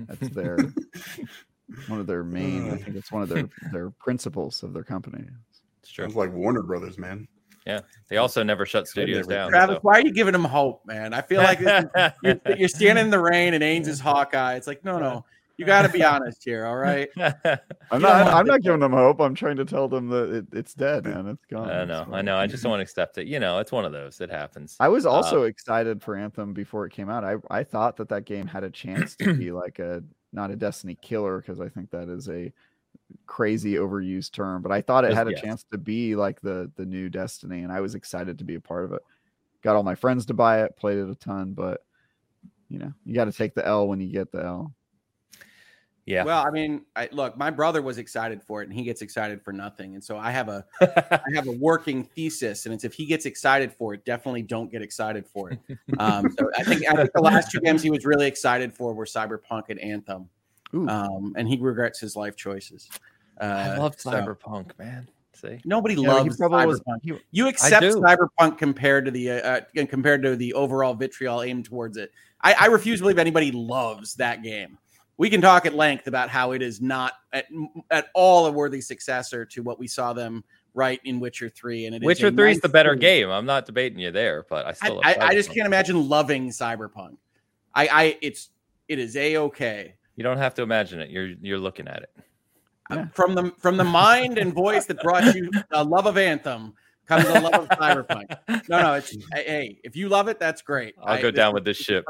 [0.00, 0.56] That's their
[1.88, 2.70] one of their main.
[2.70, 3.72] I think it's one of their uh.
[3.72, 5.24] their principles of their company.
[5.82, 6.04] It's true.
[6.04, 7.28] It's like Warner Brothers, man.
[7.66, 9.50] Yeah, they also never shut studios down.
[9.50, 9.80] Travis, so.
[9.82, 11.12] why are you giving them hope, man?
[11.12, 11.58] I feel like
[12.22, 14.54] you're, you're, standing in the rain and Ains is Hawkeye.
[14.54, 15.24] It's like, no, no,
[15.56, 17.08] you got to be honest here, all right?
[17.90, 18.26] I'm not.
[18.26, 19.20] I'm not giving them hope.
[19.20, 21.26] I'm trying to tell them that it, it's dead, man.
[21.28, 21.70] It's gone.
[21.70, 22.06] I know.
[22.12, 22.36] I know.
[22.36, 23.26] I just don't want to accept it.
[23.26, 24.20] You know, it's one of those.
[24.20, 24.76] It happens.
[24.80, 27.24] I was also uh, excited for Anthem before it came out.
[27.24, 30.56] I I thought that that game had a chance to be like a not a
[30.56, 32.52] Destiny killer because I think that is a
[33.26, 35.40] crazy overused term, but I thought it had a yes.
[35.40, 38.60] chance to be like the the new Destiny, and I was excited to be a
[38.60, 39.02] part of it.
[39.62, 41.82] Got all my friends to buy it, played it a ton, but
[42.68, 44.72] you know, you got to take the L when you get the L.
[46.06, 46.22] Yeah.
[46.22, 49.42] Well, I mean, I, look, my brother was excited for it, and he gets excited
[49.42, 49.94] for nothing.
[49.94, 53.26] And so I have a, I have a working thesis, and it's if he gets
[53.26, 55.58] excited for it, definitely don't get excited for it.
[55.98, 58.92] Um, so I think I think the last two games he was really excited for
[58.94, 60.28] were Cyberpunk and Anthem,
[60.72, 62.88] um, and he regrets his life choices.
[63.40, 64.84] Uh, I love Cyberpunk, so.
[64.84, 65.08] man.
[65.34, 66.66] See, nobody yeah, loves Cyberpunk.
[66.66, 69.34] Was, he, you accept Cyberpunk compared to the uh,
[69.74, 72.12] uh, compared to the overall vitriol aimed towards it.
[72.42, 74.78] I, I refuse to believe anybody loves that game
[75.18, 77.46] we can talk at length about how it is not at,
[77.90, 81.94] at all a worthy successor to what we saw them right in Witcher Three, and
[81.94, 83.30] it Witcher Three is the better game.
[83.30, 86.50] I'm not debating you there, but I still I, I, I just can't imagine loving
[86.50, 87.16] Cyberpunk.
[87.74, 88.50] I, I it's
[88.88, 89.94] it is a okay.
[90.16, 91.10] You don't have to imagine it.
[91.10, 92.10] You're you're looking at it.
[92.90, 93.06] Uh, yeah.
[93.08, 96.74] From the from the mind and voice that brought you a love of Anthem
[97.06, 98.36] comes a love of Cyberpunk.
[98.68, 100.94] No, no, it's hey, if you love it, that's great.
[101.02, 102.04] I'll I, go down with this ship.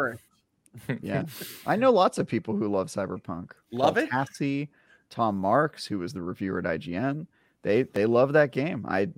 [1.03, 1.25] Yeah,
[1.67, 3.53] I know lots of people who love Cyberpunk.
[3.73, 4.11] Love it.
[4.11, 4.71] Cassie,
[5.11, 7.27] Tom Marks, who was the reviewer at IGN,
[7.63, 8.85] they they love that game.
[8.89, 9.09] I,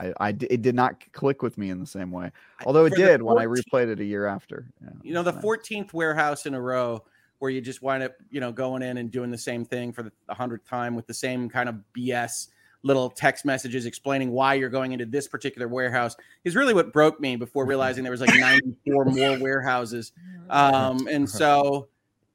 [0.00, 2.32] I, I it did not click with me in the same way,
[2.64, 4.66] although it did 14th, when I replayed it a year after.
[4.82, 7.04] Yeah, you know, the fourteenth warehouse in a row
[7.38, 10.02] where you just wind up, you know, going in and doing the same thing for
[10.02, 12.48] the hundredth time with the same kind of BS
[12.82, 17.20] little text messages explaining why you're going into this particular warehouse is really what broke
[17.20, 20.12] me before realizing there was like 94 more warehouses.
[20.48, 21.88] Um, and so,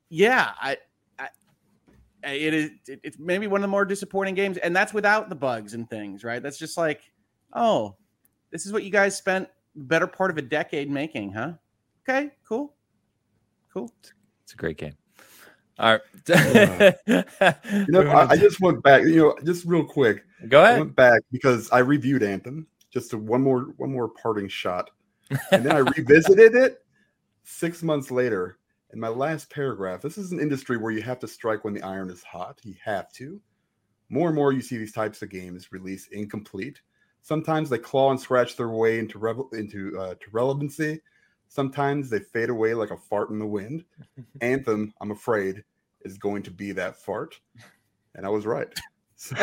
[0.09, 0.75] yeah, I,
[1.17, 1.29] I
[2.23, 5.35] it is it, it's maybe one of the more disappointing games, and that's without the
[5.35, 6.43] bugs and things, right?
[6.43, 7.09] That's just like,
[7.53, 7.95] oh,
[8.51, 11.53] this is what you guys spent better part of a decade making, huh?
[12.03, 12.73] Okay, cool,
[13.73, 13.89] cool.
[14.43, 14.95] It's a great game.
[15.79, 16.01] All right.
[17.07, 19.03] you know, I, I, just went back.
[19.03, 20.23] You know, just real quick.
[20.47, 20.75] Go ahead.
[20.75, 22.67] I went back because I reviewed Anthem.
[22.91, 24.89] Just one more, one more parting shot,
[25.51, 26.83] and then I revisited it
[27.43, 28.57] six months later.
[28.93, 31.81] In my last paragraph, this is an industry where you have to strike when the
[31.81, 32.59] iron is hot.
[32.63, 33.39] You have to.
[34.09, 36.81] More and more, you see these types of games released incomplete.
[37.21, 40.99] Sometimes they claw and scratch their way into revel- into uh, to relevancy.
[41.47, 43.85] Sometimes they fade away like a fart in the wind.
[44.41, 45.63] Anthem, I'm afraid,
[46.01, 47.39] is going to be that fart.
[48.15, 48.67] And I was right.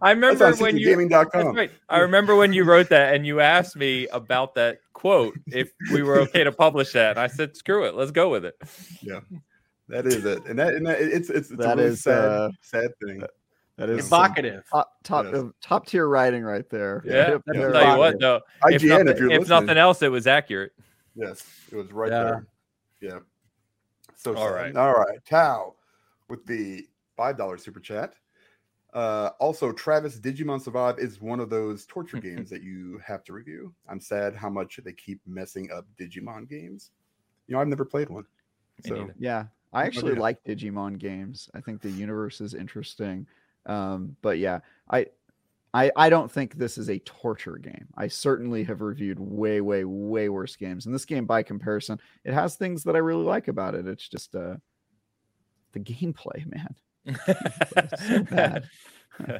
[0.00, 1.70] I remember when you right.
[1.88, 6.02] I remember when you wrote that and you asked me about that quote if we
[6.02, 7.10] were okay to publish that.
[7.10, 8.56] And I said, "Screw it, let's go with it."
[9.02, 9.20] Yeah,
[9.88, 12.24] that is it, and that and that, it's it's, it's that a really is, sad
[12.24, 13.22] uh, sad thing.
[13.76, 14.64] That is evocative.
[14.70, 17.02] Top top, uh, top tier writing right there.
[17.04, 17.38] Yeah.
[17.52, 17.70] yeah.
[17.70, 20.72] Tell you what, though, if, nothing, if, if nothing else, it was accurate.
[21.16, 22.22] Yes, it was right yeah.
[22.22, 22.46] there.
[23.00, 23.18] Yeah.
[24.14, 25.18] So all right, all right.
[25.28, 25.74] Tao
[26.28, 28.14] with the five dollar super chat.
[28.94, 33.32] Uh, also, Travis Digimon Survive is one of those torture games that you have to
[33.32, 33.74] review.
[33.88, 36.90] I'm sad how much they keep messing up Digimon games.
[37.46, 38.24] You know, I've never played one.
[38.86, 41.50] So yeah, I actually like Digimon games.
[41.54, 43.26] I think the universe is interesting.
[43.66, 45.06] Um, but yeah, I,
[45.74, 47.88] I, I don't think this is a torture game.
[47.96, 50.86] I certainly have reviewed way, way, way worse games.
[50.86, 53.86] And this game, by comparison, it has things that I really like about it.
[53.86, 54.56] It's just uh,
[55.72, 56.74] the gameplay, man.
[57.06, 58.68] So bad.
[59.20, 59.38] All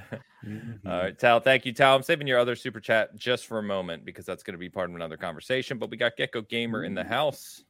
[0.84, 1.40] right, Tal.
[1.40, 1.96] Thank you, Tal.
[1.96, 4.68] I'm saving your other super chat just for a moment because that's going to be
[4.68, 5.78] part of another conversation.
[5.78, 7.64] But we got Gecko Gamer in the house.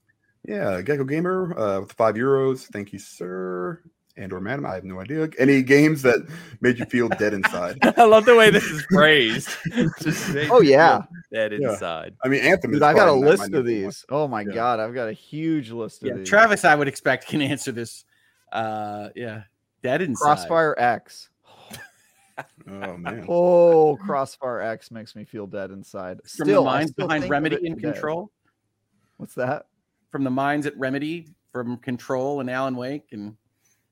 [0.46, 2.66] Yeah, Gecko Gamer uh, with five euros.
[2.66, 3.82] Thank you, sir
[4.16, 4.66] and or madam.
[4.66, 5.28] I have no idea.
[5.38, 6.26] Any games that
[6.60, 7.78] made you feel dead inside?
[7.98, 9.50] I love the way this is phrased.
[10.50, 11.70] oh yeah, dead yeah.
[11.70, 12.14] inside.
[12.24, 12.72] I mean, Anthem.
[12.72, 14.04] Dude, I got a list of these.
[14.08, 14.20] One.
[14.20, 14.52] Oh my yeah.
[14.52, 16.28] god, I've got a huge list of yeah, these.
[16.28, 18.04] Travis, I would expect can answer this.
[18.52, 19.42] Uh, yeah,
[19.86, 20.24] dead inside.
[20.24, 21.28] Crossfire X.
[22.68, 23.24] oh man.
[23.28, 26.18] Oh, Crossfire X makes me feel dead inside.
[26.18, 28.30] From still, the minds behind Remedy and Control.
[29.16, 29.66] What's that?
[30.10, 33.36] From the minds at Remedy, from Control and Alan Wake and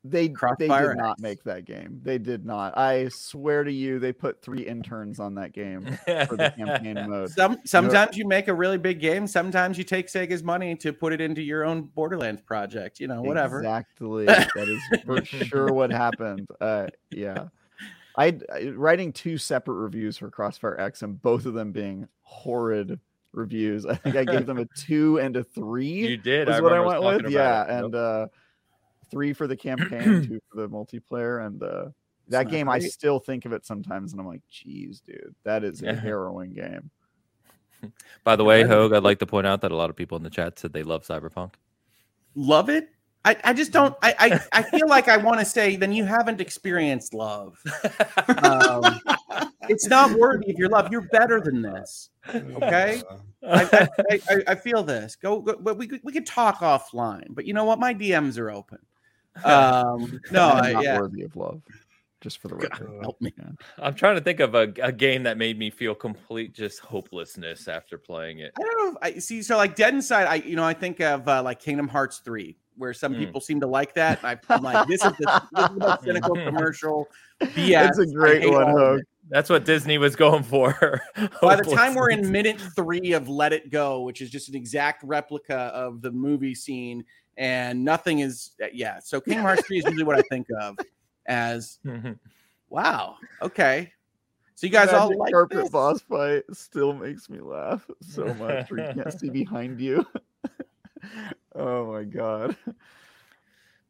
[0.04, 1.98] they Crossfire they did not make that game.
[2.02, 2.76] They did not.
[2.76, 7.30] I swear to you, they put three interns on that game for the campaign mode.
[7.30, 9.26] Some sometimes you, know, you make a really big game.
[9.26, 13.00] Sometimes you take Sega's money to put it into your own Borderlands project.
[13.00, 13.60] You know, whatever.
[13.60, 14.26] Exactly.
[14.26, 16.46] that is for sure what happened.
[16.60, 17.48] Uh, yeah.
[18.16, 18.38] I
[18.74, 23.00] writing two separate reviews for Crossfire X, and both of them being horrid
[23.32, 23.86] reviews.
[23.86, 25.86] I think I gave them a two and a three.
[25.86, 26.50] You did.
[26.50, 27.32] Is I what I went with.
[27.32, 27.94] Yeah, and.
[27.94, 28.26] uh
[29.14, 31.86] three for the campaign, two for the multiplayer, and uh,
[32.28, 32.82] that game great.
[32.82, 36.52] I still think of it sometimes, and I'm like, geez, dude, that is a harrowing
[36.52, 36.90] game.
[38.24, 40.22] By the way, Hoeg, I'd like to point out that a lot of people in
[40.22, 41.54] the chat said they love Cyberpunk.
[42.34, 42.90] Love it?
[43.26, 43.96] I, I just don't.
[44.02, 47.62] I, I, I feel like I want to say, then you haven't experienced love.
[48.42, 49.00] Um,
[49.68, 50.90] it's not worthy of your love.
[50.90, 52.10] You're better than this.
[52.34, 53.02] Okay.
[53.46, 55.16] I, I, I, I, feel this.
[55.16, 55.72] Go, go.
[55.72, 57.78] We we could talk offline, but you know what?
[57.78, 58.78] My DMs are open.
[59.42, 60.98] Um, no, I, not yeah.
[60.98, 61.62] worthy of love.
[62.20, 63.34] Just for the record, help me.
[63.78, 67.68] I'm trying to think of a, a game that made me feel complete just hopelessness
[67.68, 68.52] after playing it.
[68.58, 68.98] I don't know.
[69.02, 69.42] I see.
[69.42, 72.56] So like Dead Inside, I you know I think of uh, like Kingdom Hearts three,
[72.76, 73.18] where some mm.
[73.18, 74.24] people seem to like that.
[74.24, 77.08] I, am like, this is the, this is the cynical commercial
[77.42, 77.90] BS.
[77.90, 79.00] It's a great one, Hoeg.
[79.28, 81.00] That's what Disney was going for.
[81.40, 84.54] By the time we're in minute three of Let It Go, which is just an
[84.54, 87.04] exact replica of the movie scene,
[87.36, 88.98] and nothing is uh, yeah.
[89.00, 90.76] So Kingdom Hearts 3 is usually what I think of
[91.26, 91.78] as
[92.74, 93.16] Wow.
[93.40, 93.92] Okay.
[94.56, 95.70] So you guys all like carpet this?
[95.70, 98.70] boss fight still makes me laugh so much.
[98.70, 100.04] you can't see behind you.
[101.54, 102.56] oh my god.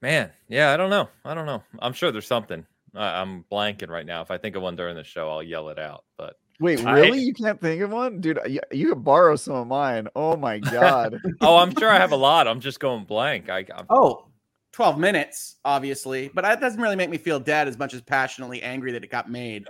[0.02, 1.08] Man, yeah, I don't know.
[1.24, 1.62] I don't know.
[1.78, 2.66] I'm sure there's something.
[2.94, 4.20] I, am blanking right now.
[4.20, 6.04] If I think of one during the show, I'll yell it out.
[6.18, 7.18] But wait, really?
[7.18, 8.38] I, you can't think of one, dude?
[8.46, 10.08] You, you can borrow some of mine.
[10.14, 11.20] Oh my god.
[11.40, 12.48] oh, I'm sure I have a lot.
[12.48, 13.48] I'm just going blank.
[13.48, 13.86] I I'm...
[13.90, 14.26] oh.
[14.72, 18.60] 12 minutes, obviously, but that doesn't really make me feel dead as much as passionately
[18.60, 19.68] angry that it got made.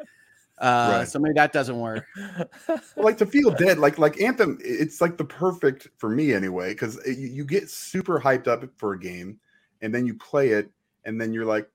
[0.59, 1.09] Uh, right.
[1.09, 2.07] So maybe that doesn't work.
[2.69, 6.71] well, like to feel dead, like like Anthem, it's like the perfect for me anyway,
[6.71, 9.39] because you, you get super hyped up for a game,
[9.83, 10.71] and then you play it,
[11.05, 11.69] and then you're like,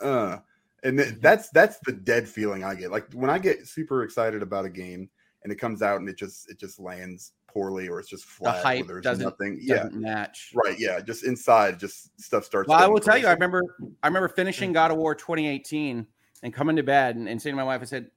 [0.00, 0.38] uh,
[0.84, 1.18] and mm-hmm.
[1.20, 2.90] that's that's the dead feeling I get.
[2.90, 5.08] Like when I get super excited about a game
[5.42, 8.56] and it comes out and it just it just lands poorly or it's just flat.
[8.56, 9.60] The hype there's doesn't, nothing.
[9.66, 10.52] Doesn't yeah, match.
[10.54, 10.78] Right.
[10.78, 11.00] Yeah.
[11.00, 12.68] Just inside, just stuff starts.
[12.68, 13.10] Well, I will crazy.
[13.10, 16.06] tell you, I remember I remember finishing God of War 2018
[16.42, 18.10] and coming to bed and, and saying to my wife, I said,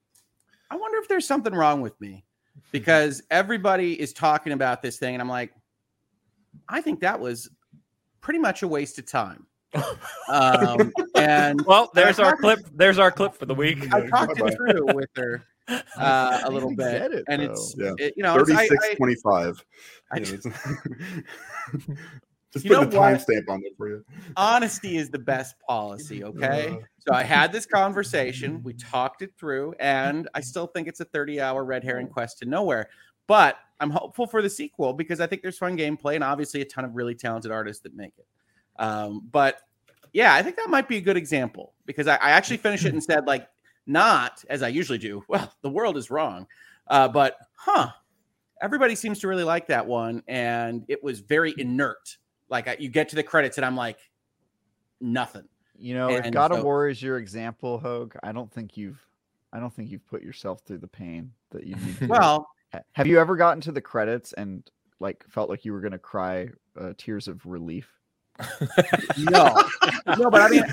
[0.70, 2.26] I wonder if there's something wrong with me
[2.72, 5.16] because everybody is talking about this thing.
[5.16, 5.54] And I'm like,
[6.68, 7.50] I think that was
[8.20, 9.46] pretty much a waste of time.
[10.30, 12.60] Um, and well, there's our clip.
[12.74, 13.94] There's our clip for the week.
[13.94, 15.46] I talked it through with her
[15.98, 17.94] uh, a little bit, it, and it's yeah.
[17.98, 19.66] it, you know 36 25.
[22.54, 24.06] Just you put a timestamp on it for you.
[24.38, 26.24] Honesty is the best policy.
[26.24, 26.70] Okay.
[26.70, 28.64] Uh, so I had this conversation.
[28.64, 32.40] We talked it through, and I still think it's a 30 hour red herring quest
[32.40, 32.90] to nowhere.
[33.28, 36.66] But I'm hopeful for the sequel because I think there's fun gameplay and obviously a
[36.66, 38.26] ton of really talented artists that make it.
[38.80, 39.60] Um, but
[40.18, 42.92] yeah, I think that might be a good example because I, I actually finished it
[42.92, 43.48] and said, like,
[43.86, 45.24] not as I usually do.
[45.30, 46.48] Well, the world is wrong.
[46.88, 47.90] Uh, but huh,
[48.60, 50.24] everybody seems to really like that one.
[50.28, 52.18] And it was very inert
[52.50, 54.00] like you get to the credits and I'm like,
[55.00, 55.48] nothing.
[55.78, 58.76] You know, and if God so, of War is your example, Hoeg, I don't think
[58.76, 59.00] you've,
[59.54, 62.10] I don't think you've put yourself through the pain that you need.
[62.10, 62.48] well,
[62.94, 64.68] have you ever gotten to the credits and
[65.00, 67.88] like felt like you were gonna cry uh, tears of relief?
[69.18, 69.64] No,
[70.18, 70.64] no, but I mean,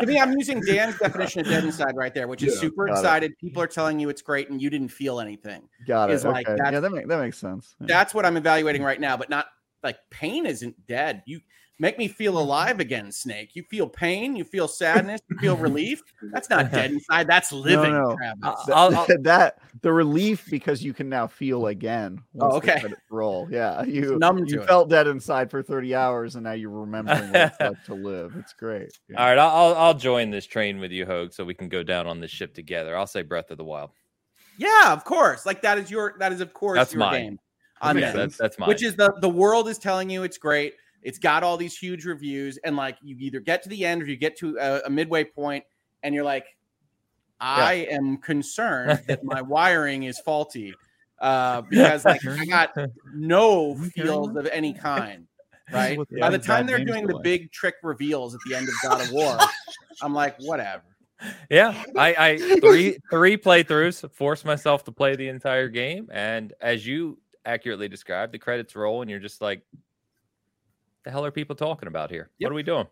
[0.00, 2.88] to me, I'm using Dan's definition of dead inside right there, which is yeah, super
[2.88, 3.32] excited.
[3.32, 3.38] It.
[3.38, 5.68] People are telling you it's great, and you didn't feel anything.
[5.86, 6.22] Got it.
[6.24, 6.60] Like okay.
[6.72, 7.74] yeah, that, make, that makes sense.
[7.80, 7.86] Yeah.
[7.88, 9.46] That's what I'm evaluating right now, but not
[9.82, 11.22] like pain isn't dead.
[11.26, 11.40] You
[11.78, 13.54] make me feel alive again, Snake.
[13.54, 16.02] You feel pain, you feel sadness, you feel relief.
[16.32, 17.26] That's not dead inside.
[17.26, 17.92] That's living.
[17.92, 18.36] No, no.
[18.42, 22.22] Uh, I'll, I'll, that the relief because you can now feel again.
[22.40, 22.82] Oh, okay.
[23.10, 23.48] roll.
[23.50, 27.60] Yeah, you you felt dead inside for thirty hours, and now you're remembering what it's
[27.60, 28.34] like to live.
[28.36, 28.98] It's great.
[29.08, 29.20] Yeah.
[29.20, 32.06] All right, I'll I'll join this train with you, Hoeg, so we can go down
[32.06, 32.96] on this ship together.
[32.96, 33.90] I'll say Breath of the Wild.
[34.58, 35.46] Yeah, of course.
[35.46, 37.22] Like that is your that is of course That's your mine.
[37.22, 37.38] game
[37.80, 38.68] on yeah, That's, that's mine.
[38.68, 40.74] Which is the the world is telling you it's great.
[41.02, 44.06] It's got all these huge reviews, and like you either get to the end or
[44.06, 45.64] you get to a, a midway point,
[46.02, 46.46] and you're like,
[47.40, 47.96] I yeah.
[47.96, 50.74] am concerned that my wiring is faulty
[51.20, 52.76] uh, because like I got
[53.14, 55.26] no feels of any kind.
[55.70, 55.98] Right.
[56.18, 59.12] By the time they're doing the big trick reveals at the end of God of
[59.12, 59.36] War,
[60.00, 60.82] I'm like, whatever.
[61.50, 66.86] Yeah, I, I three three playthroughs forced myself to play the entire game, and as
[66.86, 67.18] you
[67.48, 68.32] accurately described.
[68.32, 69.62] The credits roll, and you're just like,
[71.08, 72.28] the hell are people talking about here?
[72.38, 72.46] Yep.
[72.46, 72.86] What are we doing?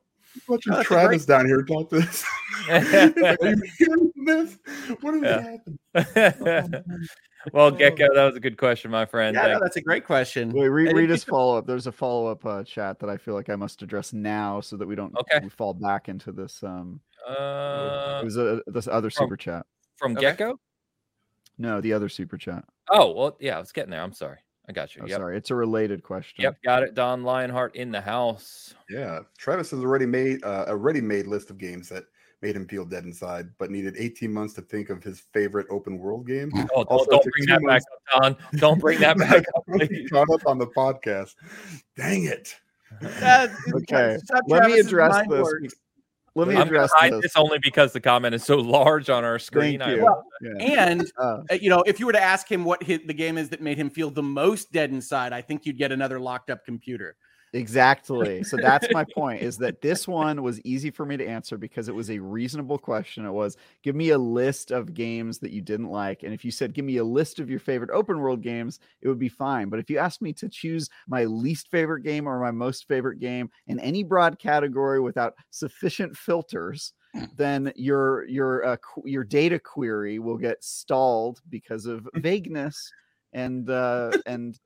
[0.49, 1.37] Watching oh, Travis great...
[1.37, 2.25] down here talk this.
[2.71, 4.59] are you hearing this?
[5.03, 5.57] What is yeah.
[5.95, 7.05] happening?
[7.53, 9.37] well, Gecko, that was a good question, my friend.
[9.37, 10.51] Yeah, no, that's a great question.
[10.51, 11.67] Wait, read, read his follow up.
[11.67, 14.79] There's a follow up uh, chat that I feel like I must address now, so
[14.79, 15.41] that we don't okay.
[15.43, 16.63] we fall back into this.
[16.63, 20.23] Um, uh, it was a this other from, super chat from okay.
[20.23, 20.59] Gecko.
[21.59, 22.65] No, the other super chat.
[22.91, 24.03] Oh well, yeah, I was getting there.
[24.03, 24.39] I'm sorry.
[24.69, 25.03] I got you.
[25.05, 25.19] Oh, yep.
[25.19, 26.43] Sorry, it's a related question.
[26.43, 26.95] Yep, got it.
[26.95, 28.75] Don Lionheart in the house.
[28.91, 32.05] Yeah, Travis has already made uh, a ready-made list of games that
[32.43, 35.99] made him feel dead inside, but needed 18 months to think of his favorite open
[35.99, 36.51] world game.
[36.75, 38.37] Oh, also, don't bring that back up, Don.
[38.59, 39.65] Don't bring that back up.
[40.11, 41.35] Caught up on the podcast.
[41.97, 42.55] Dang it.
[43.03, 45.75] okay, let me address this.
[46.37, 47.23] Let me I'm address this.
[47.23, 47.33] this.
[47.37, 49.81] only because the comment is so large on our screen.
[49.81, 50.05] Thank you.
[50.05, 50.83] Well, yeah.
[50.83, 53.39] And uh, uh, you know, if you were to ask him what hit the game
[53.39, 56.51] is that made him feel the most dead inside, I think you'd get another locked
[56.51, 57.17] up computer.
[57.57, 58.43] Exactly.
[58.43, 61.89] So that's my point is that this one was easy for me to answer because
[61.89, 63.25] it was a reasonable question.
[63.25, 66.23] It was give me a list of games that you didn't like.
[66.23, 69.09] And if you said give me a list of your favorite open world games, it
[69.09, 69.71] would be fine.
[69.71, 73.21] But if you asked me to choose my least favorite game or my most favorite
[73.21, 76.93] game in any broad category without sufficient filters,
[77.37, 78.77] then your your uh,
[79.07, 82.93] your data query will get stalled because of vagueness
[83.33, 84.59] and uh and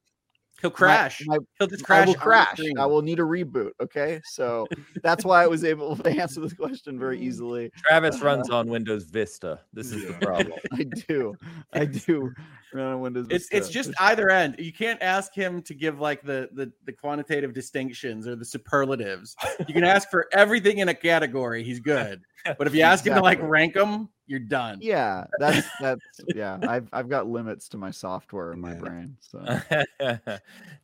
[0.61, 1.23] He'll crash.
[1.27, 2.07] My, my, He'll just crash.
[2.07, 2.61] I will crash.
[2.79, 3.71] I will need a reboot.
[3.81, 4.67] Okay, so
[5.03, 7.71] that's why I was able to answer this question very easily.
[7.77, 9.61] Travis uh, runs on Windows Vista.
[9.73, 10.59] This is the problem.
[10.73, 11.35] I do.
[11.73, 12.33] I do
[12.75, 13.27] run on Windows.
[13.31, 13.57] It's Vista.
[13.57, 14.57] it's just either end.
[14.59, 19.37] You can't ask him to give like the the the quantitative distinctions or the superlatives.
[19.67, 21.65] You can ask for everything in a category.
[21.65, 22.23] He's good.
[22.59, 23.11] But if you ask exactly.
[23.11, 24.79] him to like rank them, you're done.
[24.81, 26.01] Yeah, that's that's
[26.35, 26.59] yeah.
[26.63, 29.17] I've I've got limits to my software in my brain.
[29.21, 29.41] So,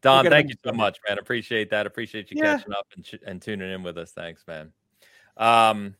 [0.02, 1.18] Don, thank you so much, man.
[1.18, 1.86] Appreciate that.
[1.86, 2.58] Appreciate you yeah.
[2.58, 4.12] catching up and, and tuning in with us.
[4.12, 4.72] Thanks, man.
[5.36, 5.94] Um,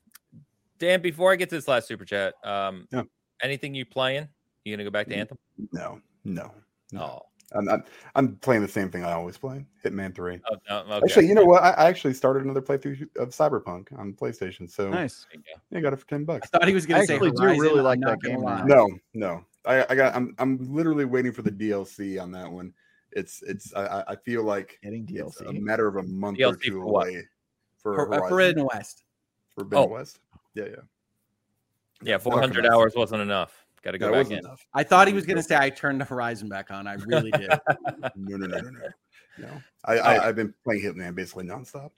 [0.79, 3.03] Dan, before I get to this last super chat, um, yeah.
[3.43, 4.29] anything you playing?
[4.65, 5.39] You gonna go back to Anthem?
[5.73, 6.53] No, no.
[6.93, 7.26] no.
[7.55, 7.85] I'm, I'm,
[8.15, 10.41] I'm playing the same thing I always play, Hitman Three.
[10.51, 11.05] Oh, okay.
[11.05, 11.63] Actually, you know what?
[11.63, 14.69] I, I, actually started another playthrough of Cyberpunk on PlayStation.
[14.69, 15.27] So nice.
[15.33, 16.49] Yeah, I got it for ten bucks.
[16.53, 17.15] I thought he was going to say.
[17.15, 18.41] Actually, do really like that game.
[18.67, 19.45] No, no.
[19.65, 20.15] I, I got.
[20.17, 22.73] I'm I'm literally waiting for the DLC on that one.
[23.13, 23.73] It's it's.
[23.75, 26.83] I, I feel like getting DLC a matter of a month DLC or two for
[26.83, 27.29] away
[27.79, 29.05] for for, uh, Forbidden West.
[29.55, 29.93] Forbidden oh.
[29.93, 30.19] West.
[30.55, 30.77] Yeah, yeah.
[32.03, 33.66] Yeah, 400 hours wasn't enough.
[33.83, 34.39] Got to go that back in.
[34.39, 34.67] Enough.
[34.75, 36.87] I thought he was going to say I turned the Horizon back on.
[36.87, 37.49] I really did.
[38.17, 38.81] no, no, no, no, no.
[39.39, 39.49] No,
[39.85, 41.91] I, I have been playing Hitman basically nonstop.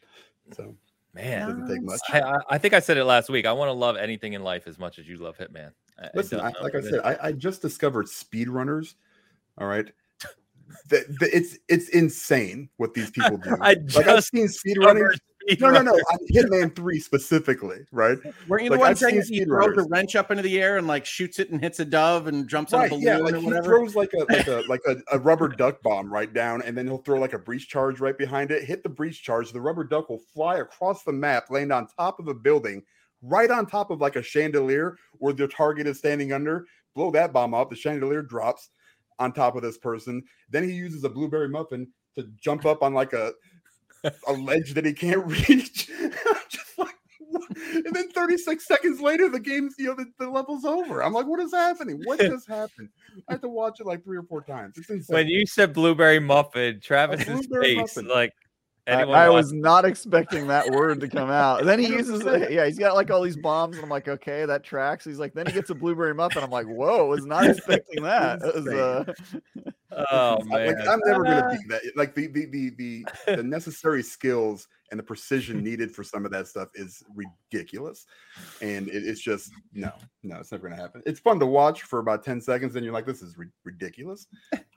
[0.57, 0.75] So
[1.15, 2.01] man, it doesn't take much.
[2.09, 3.47] I, I, think I said it last week.
[3.47, 5.71] I want to love anything in life as much as you love Hitman.
[6.03, 8.95] I, Listen, I, like I said, I, I just discovered speedrunners.
[9.57, 9.87] All right,
[10.89, 13.57] the, the, it's it's insane what these people do.
[13.61, 15.19] I just like I've seen speedrunners
[15.61, 15.99] no, no, no.
[16.33, 18.19] Hitman Three specifically, right?
[18.47, 21.07] Were you the one saying he throws a wrench up into the air and like
[21.07, 23.39] shoots it and hits a dove and jumps right, on a balloon yeah, like or
[23.39, 26.77] he throws like a like a like a, a, rubber duck bomb right down, and
[26.77, 28.65] then he'll throw like a breach charge right behind it.
[28.65, 32.21] Hit the breach charge, the rubber duck will fly across the map, land on top
[32.21, 32.83] of a building,
[33.23, 36.67] right on top of like a chandelier where the target is standing under.
[36.95, 38.71] Blow that bomb up, the chandelier drops
[39.19, 40.23] on top of this person.
[40.51, 43.33] Then he uses a blueberry muffin to jump up on like a
[44.05, 45.91] a ledge that he can't reach.
[46.49, 46.95] just like,
[47.75, 51.03] and then 36 seconds later, the game's you know the, the, level's over.
[51.03, 52.01] I'm like, what is happening?
[52.05, 52.89] What just happened?
[53.29, 54.77] I have to watch it like three or four times.
[55.09, 58.09] When you said blueberry muffin, Travis's face muffin.
[58.09, 58.33] like
[58.89, 61.65] I, I was not expecting that word to come out.
[61.67, 62.51] then he uses it.
[62.51, 65.05] Yeah, he's got like all these bombs, and I'm like, okay, that tracks.
[65.05, 66.43] He's like, then he gets a blueberry muffin.
[66.43, 68.41] I'm like, whoa, was not expecting that.
[68.41, 69.13] Was, uh...
[70.11, 71.83] oh man, like, I'm never gonna be that.
[71.97, 73.05] Like the the the the,
[73.37, 78.07] the necessary skills and the precision needed for some of that stuff is ridiculous,
[78.61, 81.03] and it, it's just no, no, it's never gonna happen.
[81.07, 84.27] It's fun to watch for about ten seconds, and you're like, this is ri- ridiculous,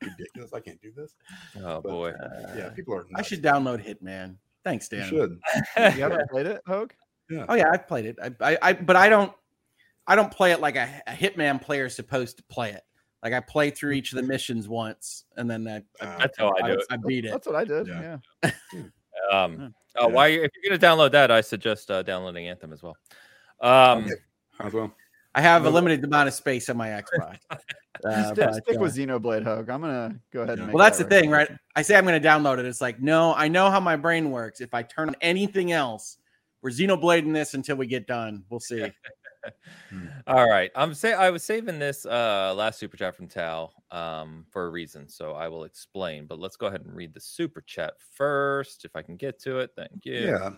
[0.01, 0.53] ridiculous.
[0.53, 1.15] I can't do this.
[1.57, 3.05] Oh but, boy, uh, yeah, people are.
[3.09, 3.13] Nuts.
[3.15, 4.35] I should download Hitman.
[4.63, 5.03] Thanks, Dan.
[5.03, 5.39] You should.
[5.95, 6.91] you haven't played it, Hoeg?
[7.29, 7.45] Yeah.
[7.47, 8.17] Oh yeah, I've played it.
[8.21, 9.33] I, I, I but I don't,
[10.05, 12.83] I don't play it like a, a Hitman player is supposed to play it.
[13.23, 16.53] Like I play through each of the missions once, and then I, uh, that's how
[16.61, 16.85] I do it.
[16.89, 17.31] I beat it.
[17.31, 17.87] That's what I did.
[17.87, 18.17] Yeah.
[18.43, 18.51] yeah.
[19.31, 22.81] um, uh, why if you're going to download that, I suggest uh, downloading Anthem as
[22.83, 22.95] well.
[23.61, 24.13] Um, okay.
[24.59, 24.93] as well.
[25.33, 27.37] I have a limited amount of space on my Xbox.
[28.03, 29.69] Uh, stick, stick with Xenoblade Hoeg.
[29.69, 30.73] I'm gonna go ahead and.
[30.73, 31.47] well, that's that the thing, right?
[31.75, 32.65] I say I'm gonna download it.
[32.65, 34.59] It's like, no, I know how my brain works.
[34.59, 36.17] If I turn on anything else,
[36.63, 38.43] we're Xenoblading this until we get done.
[38.49, 38.91] We'll see.
[39.89, 40.07] Hmm.
[40.27, 40.71] All right.
[40.75, 44.69] I'm say I was saving this uh last super chat from Tal um for a
[44.69, 46.25] reason, so I will explain.
[46.25, 49.59] But let's go ahead and read the super chat first, if I can get to
[49.59, 49.71] it.
[49.75, 50.19] Thank you.
[50.19, 50.51] Yeah.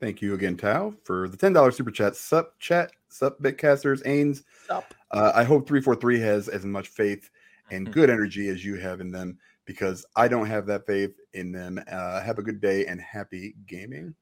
[0.00, 2.14] Thank you again, Tao, for the ten dollars super chat.
[2.14, 4.44] Sup chat, sup bitcasters, Ains.
[4.66, 4.94] Sup.
[5.10, 7.30] Uh, I hope three four three has as much faith
[7.70, 11.50] and good energy as you have in them, because I don't have that faith in
[11.50, 11.82] them.
[11.90, 14.14] Uh, have a good day and happy gaming.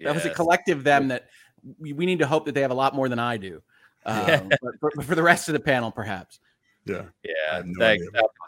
[0.00, 0.24] That yes.
[0.24, 1.28] was a collective them that
[1.78, 3.62] we, we need to hope that they have a lot more than I do.
[4.06, 6.40] Um, but, for, but, for, the rest of the panel, perhaps.
[6.86, 7.04] Yeah.
[7.22, 7.62] Yeah.
[7.64, 8.06] No thanks.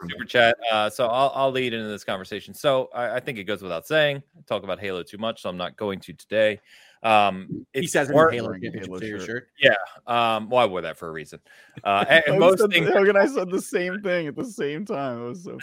[0.08, 0.56] Super chat.
[0.70, 2.54] Uh, so I'll, I'll lead into this conversation.
[2.54, 4.22] So I, I, think it goes without saying.
[4.36, 6.60] I talk about Halo too much, so I'm not going to today.
[7.02, 9.22] Um, he says more, Halo, Halo shirt.
[9.22, 9.48] shirt.
[9.60, 9.74] Yeah.
[10.06, 11.40] Um, well, I wore that for a reason.
[11.82, 12.88] Uh, and, and most things.
[12.88, 15.22] Hogan, I said the same thing at the same time.
[15.22, 15.58] It was so.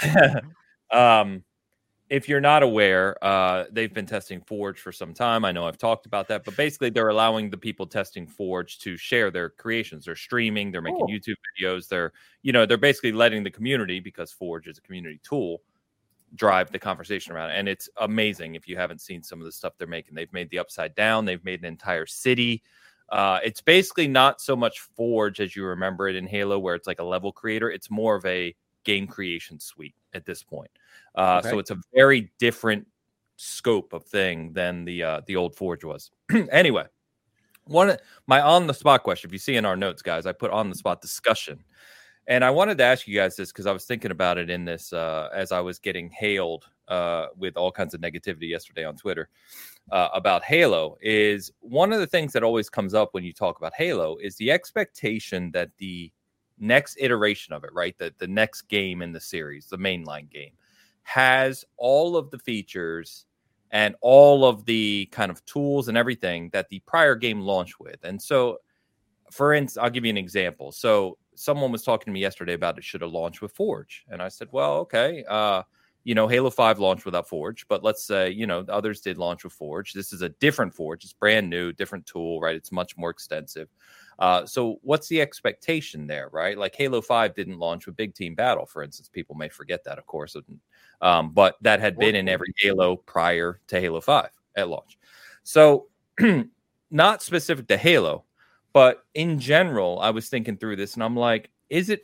[0.97, 1.43] um,
[2.09, 5.45] if you're not aware, uh, they've been testing Forge for some time.
[5.45, 8.97] I know I've talked about that, but basically they're allowing the people testing Forge to
[8.97, 10.05] share their creations.
[10.05, 11.87] They're streaming, they're making YouTube videos.
[11.87, 15.61] They're, you know, they're basically letting the community, because Forge is a community tool,
[16.35, 17.59] drive the conversation around it.
[17.59, 20.15] And it's amazing if you haven't seen some of the stuff they're making.
[20.15, 22.63] They've made the Upside Down, they've made an entire city.
[23.09, 26.87] Uh, it's basically not so much Forge as you remember it in Halo, where it's
[26.87, 27.69] like a level creator.
[27.69, 30.71] It's more of a game creation suite at this point.
[31.15, 31.49] Uh, okay.
[31.49, 32.87] So it's a very different
[33.35, 36.11] scope of thing than the uh, the old Forge was.
[36.51, 36.85] anyway,
[37.65, 37.95] one
[38.27, 39.29] my on the spot question.
[39.29, 41.63] If you see in our notes, guys, I put on the spot discussion,
[42.27, 44.65] and I wanted to ask you guys this because I was thinking about it in
[44.65, 48.95] this uh, as I was getting hailed uh, with all kinds of negativity yesterday on
[48.95, 49.29] Twitter
[49.91, 53.57] uh, about Halo is one of the things that always comes up when you talk
[53.57, 56.11] about Halo is the expectation that the
[56.59, 60.51] next iteration of it, right, that the next game in the series, the mainline game,
[61.03, 63.25] has all of the features
[63.71, 67.97] and all of the kind of tools and everything that the prior game launched with.
[68.03, 68.57] And so,
[69.31, 70.71] for instance, I'll give you an example.
[70.71, 74.21] So, someone was talking to me yesterday about it should have launched with Forge, and
[74.21, 75.23] I said, well, okay.
[75.27, 75.63] Uh,
[76.03, 79.17] you know, Halo 5 launched without Forge, but let's say, you know, the others did
[79.17, 79.93] launch with Forge.
[79.93, 81.03] This is a different Forge.
[81.03, 82.55] It's brand new, different tool, right?
[82.55, 83.69] It's much more extensive.
[84.19, 86.57] Uh, so what's the expectation there, right?
[86.57, 89.07] Like Halo 5 didn't launch with Big Team Battle, for instance.
[89.07, 90.35] People may forget that, of course.
[91.01, 94.99] Um, but that had been in every Halo prior to Halo 5 at launch.
[95.43, 95.87] So
[96.91, 98.25] not specific to Halo,
[98.73, 102.03] but in general, I was thinking through this and I'm like, is it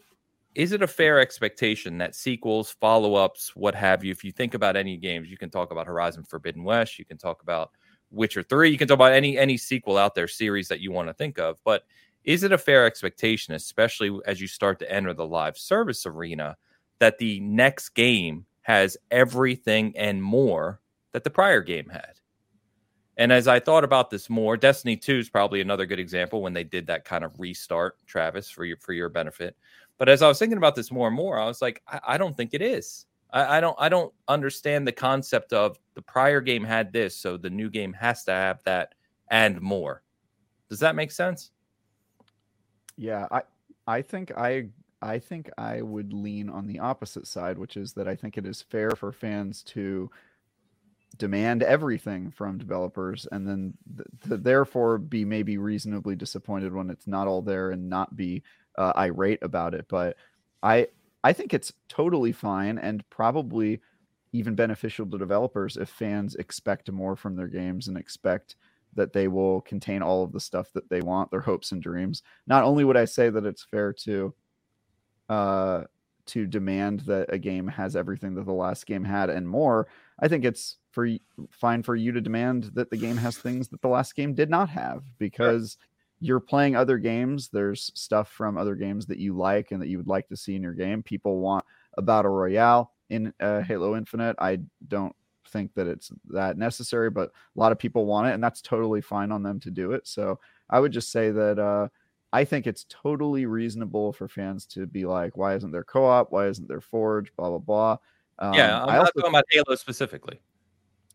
[0.56, 4.54] is it a fair expectation that sequels, follow ups, what have you, if you think
[4.54, 7.72] about any games, you can talk about Horizon Forbidden West, you can talk about
[8.10, 11.10] Witcher 3, you can talk about any any sequel out there series that you want
[11.10, 11.84] to think of, but
[12.26, 16.58] is it a fair expectation, especially as you start to enter the live service arena,
[17.00, 20.82] that the next game has everything and more
[21.14, 22.20] that the prior game had?
[23.18, 26.54] And as I thought about this more, Destiny 2 is probably another good example when
[26.54, 29.56] they did that kind of restart, Travis, for your for your benefit.
[29.98, 32.18] But as I was thinking about this more and more, I was like, I, I
[32.18, 33.06] don't think it is.
[33.32, 37.38] I, I, don't I don't understand the concept of the prior game had this, so
[37.38, 38.96] the new game has to have that
[39.30, 40.04] and more.
[40.70, 41.52] Does that make sense?
[42.98, 43.42] Yeah, I
[43.88, 44.70] I think I
[45.02, 48.46] I think I would lean on the opposite side, which is that I think it
[48.46, 50.10] is fair for fans to
[51.18, 57.08] demand everything from developers and then th- th- therefore be maybe reasonably disappointed when it's
[57.08, 58.44] not all there and not be
[58.78, 59.86] uh, irate about it.
[59.88, 60.18] But
[60.62, 60.88] I
[61.24, 63.80] I think it's totally fine and probably
[64.34, 68.58] even beneficial to developers if fans expect more from their games and expect
[68.96, 72.24] that they will contain all of the stuff that they want, their hopes and dreams.
[72.48, 74.34] Not only would I say that it's fair to
[75.30, 75.84] uh
[76.28, 79.88] to demand that a game has everything that the last game had and more,
[80.20, 81.08] I think it's for
[81.52, 84.50] fine for you to demand that the game has things that the last game did
[84.50, 85.78] not have because
[86.20, 87.50] you're playing other games.
[87.50, 90.56] There's stuff from other games that you like and that you would like to see
[90.56, 91.04] in your game.
[91.04, 91.66] People want
[91.98, 94.36] a battle royale in uh, Halo Infinite.
[94.40, 95.16] I don't
[95.56, 99.00] think that it's that necessary, but a lot of people want it, and that's totally
[99.02, 100.06] fine on them to do it.
[100.06, 100.40] So
[100.70, 101.88] I would just say that uh,
[102.34, 106.32] I think it's totally reasonable for fans to be like, "Why isn't there co-op?
[106.32, 107.34] Why isn't there Forge?
[107.36, 107.98] Blah blah blah."
[108.40, 110.40] Um, yeah, I'm I not talking about Halo specifically.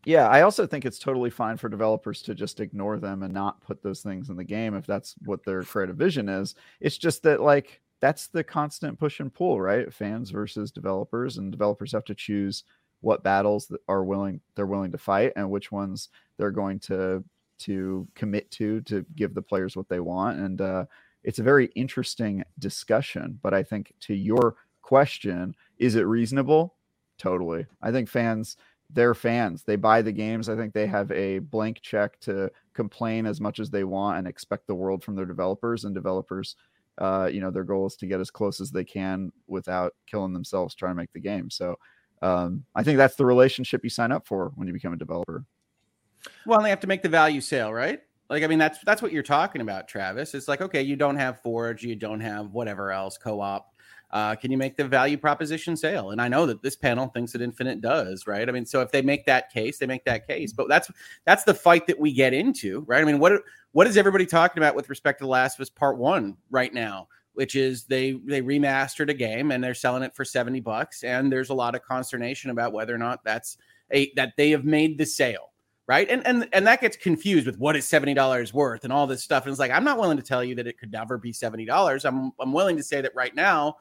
[0.03, 3.61] Yeah, I also think it's totally fine for developers to just ignore them and not
[3.61, 6.55] put those things in the game if that's what their creative vision is.
[6.79, 9.93] It's just that like that's the constant push and pull, right?
[9.93, 12.63] Fans versus developers, and developers have to choose
[13.01, 17.23] what battles are willing they're willing to fight and which ones they're going to
[17.61, 20.39] to commit to to give the players what they want.
[20.39, 20.85] And uh,
[21.23, 23.39] it's a very interesting discussion.
[23.41, 26.75] But I think to your question, is it reasonable?
[27.17, 27.67] Totally.
[27.81, 28.57] I think fans
[28.93, 29.63] they're fans.
[29.63, 30.49] They buy the games.
[30.49, 34.27] I think they have a blank check to complain as much as they want and
[34.27, 35.85] expect the world from their developers.
[35.85, 36.57] And developers,
[36.97, 40.33] uh, you know, their goal is to get as close as they can without killing
[40.33, 41.49] themselves trying to make the game.
[41.49, 41.77] So
[42.21, 45.45] um, I think that's the relationship you sign up for when you become a developer.
[46.45, 47.99] Well, they have to make the value sale, right?
[48.29, 50.33] Like, I mean, that's that's what you're talking about, Travis.
[50.33, 53.71] It's like, okay, you don't have Forge, you don't have whatever else co-op
[54.11, 56.11] uh, can you make the value proposition sale?
[56.11, 58.47] And I know that this panel thinks that Infinite does, right?
[58.47, 60.51] I mean, so if they make that case, they make that case.
[60.51, 60.91] But that's
[61.25, 63.01] that's the fight that we get into, right?
[63.01, 63.41] I mean, what
[63.71, 66.73] what is everybody talking about with respect to The Last of Us Part One right
[66.73, 67.07] now?
[67.33, 71.31] Which is they they remastered a game and they're selling it for seventy bucks, and
[71.31, 73.57] there's a lot of consternation about whether or not that's
[73.91, 75.51] a that they have made the sale
[75.91, 76.09] right?
[76.09, 79.21] And and and that gets confused with what is seventy dollars worth and all this
[79.21, 79.43] stuff.
[79.43, 81.65] And it's like I'm not willing to tell you that it could never be seventy
[81.65, 82.05] dollars.
[82.05, 83.75] I'm I'm willing to say that right now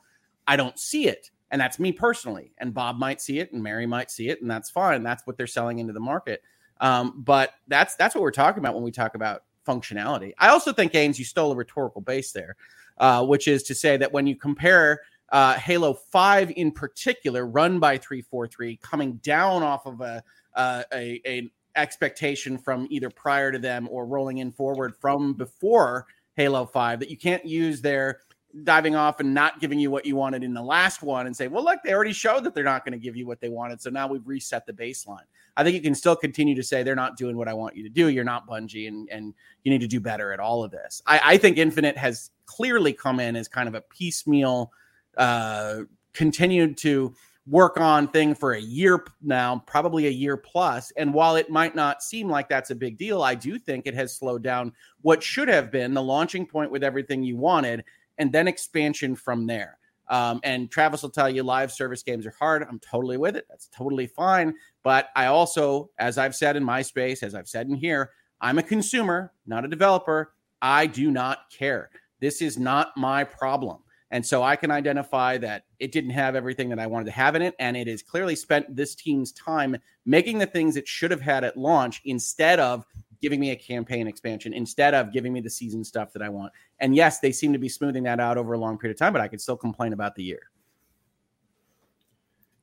[0.46, 1.30] I don't see it.
[1.52, 2.52] And that's me personally.
[2.58, 5.04] And Bob might see it and Mary might see it, and that's fine.
[5.04, 6.42] That's what they're selling into the market.
[6.80, 10.32] Um, but that's that's what we're talking about when we talk about functionality.
[10.38, 12.56] I also think Gaines, you stole a rhetorical base there,
[12.98, 17.78] uh, which is to say that when you compare uh, Halo 5 in particular, run
[17.78, 20.22] by 343, coming down off of a,
[20.54, 26.06] uh, a, a expectation from either prior to them or rolling in forward from before
[26.36, 28.20] Halo 5, that you can't use their
[28.64, 31.48] diving off and not giving you what you wanted in the last one and say,
[31.48, 33.80] well, look, they already showed that they're not going to give you what they wanted.
[33.80, 35.24] So now we've reset the baseline.
[35.56, 37.82] I think you can still continue to say they're not doing what I want you
[37.82, 38.08] to do.
[38.08, 41.02] You're not Bungie and, and you need to do better at all of this.
[41.06, 44.72] I, I think Infinite has clearly come in as kind of a piecemeal,
[45.16, 45.82] uh,
[46.12, 47.14] continued to
[47.46, 50.92] work on thing for a year now, probably a year plus.
[50.92, 53.94] And while it might not seem like that's a big deal, I do think it
[53.94, 54.72] has slowed down
[55.02, 57.84] what should have been the launching point with everything you wanted
[58.20, 59.78] and then expansion from there.
[60.08, 62.64] Um, and Travis will tell you live service games are hard.
[62.68, 63.46] I'm totally with it.
[63.48, 64.54] That's totally fine.
[64.82, 68.10] But I also, as I've said in my space, as I've said in here,
[68.40, 70.34] I'm a consumer, not a developer.
[70.60, 71.90] I do not care.
[72.20, 73.78] This is not my problem.
[74.10, 77.36] And so I can identify that it didn't have everything that I wanted to have
[77.36, 77.54] in it.
[77.60, 81.44] And it has clearly spent this team's time making the things it should have had
[81.44, 82.84] at launch instead of
[83.20, 86.52] giving me a campaign expansion, instead of giving me the season stuff that I want.
[86.78, 89.12] And yes, they seem to be smoothing that out over a long period of time,
[89.12, 90.50] but I could still complain about the year.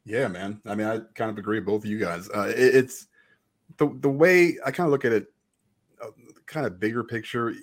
[0.05, 0.61] Yeah, man.
[0.65, 2.29] I mean, I kind of agree with both of you guys.
[2.29, 3.07] Uh, it, it's
[3.77, 5.27] the the way I kind of look at it,
[6.01, 6.11] uh,
[6.45, 7.53] kind of bigger picture.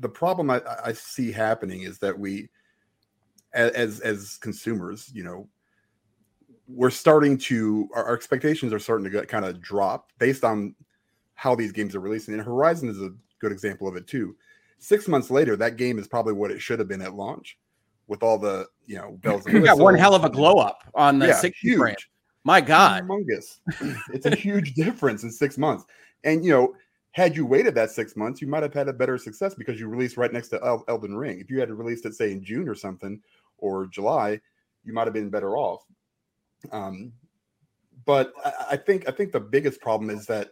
[0.00, 2.48] The problem I, I see happening is that we
[3.52, 5.48] as as consumers, you know,
[6.68, 10.74] we're starting to our, our expectations are starting to get kind of drop based on
[11.34, 12.34] how these games are releasing.
[12.34, 14.36] And Horizon is a good example of it too.
[14.78, 17.58] Six months later, that game is probably what it should have been at launch,
[18.08, 19.78] with all the you know bells and whistles.
[19.78, 21.78] got one hell of a glow up on the yeah, 60 huge.
[21.78, 21.96] frame.
[22.44, 23.60] My God, humongous!
[24.12, 25.84] it's a huge difference in six months.
[26.24, 26.74] And you know,
[27.12, 29.86] had you waited that six months, you might have had a better success because you
[29.86, 31.38] released right next to El- Elden Ring.
[31.38, 33.20] If you had released it, say in June or something,
[33.58, 34.40] or July,
[34.84, 35.84] you might have been better off.
[36.72, 37.12] Um,
[38.04, 40.50] but I, I think I think the biggest problem is that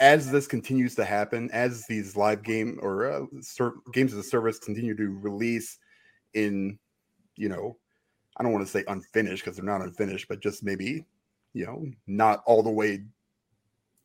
[0.00, 4.22] as this continues to happen, as these live game or uh, ser- games as a
[4.22, 5.78] service continue to release
[6.32, 6.78] in,
[7.36, 7.76] you know,
[8.36, 11.04] I don't want to say unfinished because they're not unfinished, but just maybe,
[11.52, 13.04] you know, not all the way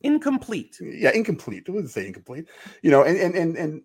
[0.02, 0.78] incomplete.
[0.82, 1.66] Yeah, incomplete.
[1.70, 2.48] I wouldn't say incomplete.
[2.82, 3.82] You know, and and and and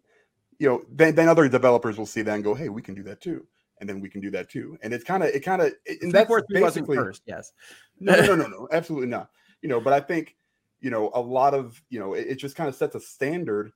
[0.59, 3.05] you know, then then other developers will see that and go, hey, we can do
[3.05, 3.47] that too
[3.81, 4.79] and then we can do that too.
[4.83, 7.53] And it's kind of it kind of and that's basically first, yes.
[7.99, 9.31] no, no, no, no, absolutely not.
[9.63, 10.37] You know, but I think
[10.81, 13.72] you know a lot of you know it, it just kind of sets a standard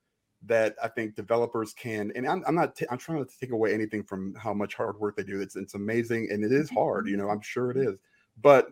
[0.47, 2.11] that I think developers can.
[2.15, 4.99] And I'm, I'm not t- I'm trying to take away anything from how much hard
[4.99, 5.41] work they do.
[5.41, 7.07] It's it's amazing and it is hard.
[7.07, 7.97] You know, I'm sure it is,
[8.41, 8.67] but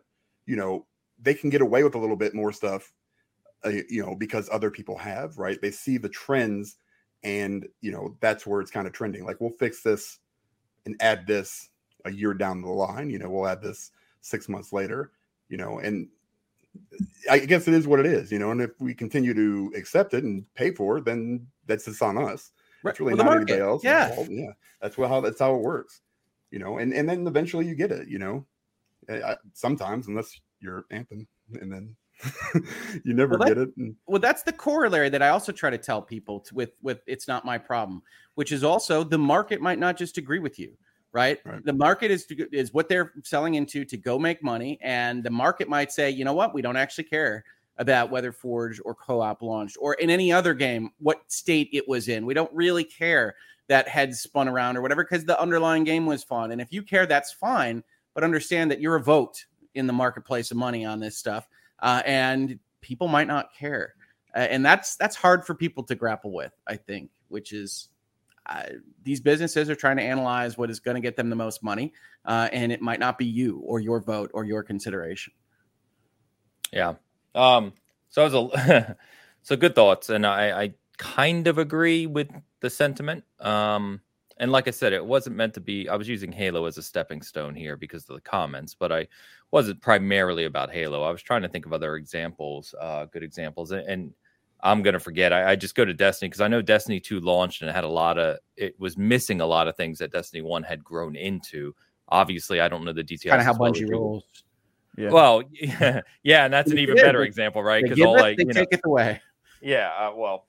[0.45, 0.85] you know
[1.21, 2.93] they can get away with a little bit more stuff.
[3.65, 5.61] Uh, you know, because other people have right.
[5.61, 6.75] They see the trends
[7.23, 10.19] and you know that's where it's kind of trending like we'll fix this
[10.85, 11.69] and add this
[12.05, 13.09] a year down the line.
[13.09, 15.11] You know, we'll add this six months later.
[15.49, 16.07] You know, and
[17.29, 18.31] I guess it is what it is.
[18.31, 21.85] You know, and if we continue to accept it and pay for it, then that's
[21.85, 22.51] just on us.
[22.85, 23.83] It's really well, not anybody else.
[23.83, 24.51] Yeah, yeah.
[24.81, 26.01] That's how that's how it works.
[26.51, 28.07] You know, and and then eventually you get it.
[28.07, 28.45] You know,
[29.09, 31.27] I, sometimes unless you're Anthem,
[31.59, 31.95] and then
[33.03, 33.69] you never well, that, get it.
[33.77, 33.95] And...
[34.07, 37.27] Well, that's the corollary that I also try to tell people to, with with it's
[37.27, 38.01] not my problem,
[38.35, 40.73] which is also the market might not just agree with you,
[41.13, 41.39] right?
[41.45, 41.63] right.
[41.63, 45.69] The market is is what they're selling into to go make money, and the market
[45.69, 47.45] might say, you know what, we don't actually care
[47.77, 52.07] about whether Forge or co-op launched or in any other game what state it was
[52.07, 52.25] in.
[52.25, 53.35] We don't really care
[53.67, 56.51] that heads spun around or whatever because the underlying game was fun.
[56.51, 57.83] And if you care, that's fine.
[58.13, 59.43] But understand that you're a vote
[59.73, 61.47] in the marketplace of money on this stuff
[61.83, 63.93] uh, and people might not care,
[64.35, 66.53] uh, and that's that's hard for people to grapple with.
[66.65, 67.89] I think, which is
[69.03, 71.93] these businesses are trying to analyze what is going to get them the most money,
[72.25, 75.33] uh, and it might not be you or your vote or your consideration.
[76.71, 76.95] Yeah.
[77.35, 77.73] Um,
[78.09, 78.95] so a
[79.43, 82.29] so good thoughts, and I, I kind of agree with
[82.59, 83.23] the sentiment.
[83.39, 84.01] Um,
[84.37, 85.87] and like I said, it wasn't meant to be.
[85.87, 89.07] I was using Halo as a stepping stone here because of the comments, but I
[89.51, 91.03] wasn't primarily about Halo.
[91.03, 94.13] I was trying to think of other examples, uh, good examples, and, and
[94.63, 95.33] I'm gonna forget.
[95.33, 97.83] I, I, just go to Destiny because I know Destiny 2 launched and it had
[97.83, 98.37] a lot of.
[98.55, 101.75] It was missing a lot of things that Destiny 1 had grown into.
[102.07, 103.31] Obviously, I don't know the details.
[103.31, 104.23] Kind of how Bungie rolls.
[104.97, 105.09] Yeah.
[105.09, 107.83] Well, yeah, yeah, and that's an even better example, right?
[107.83, 109.21] Because all like they take know, it away.
[109.61, 110.47] Yeah, uh, well,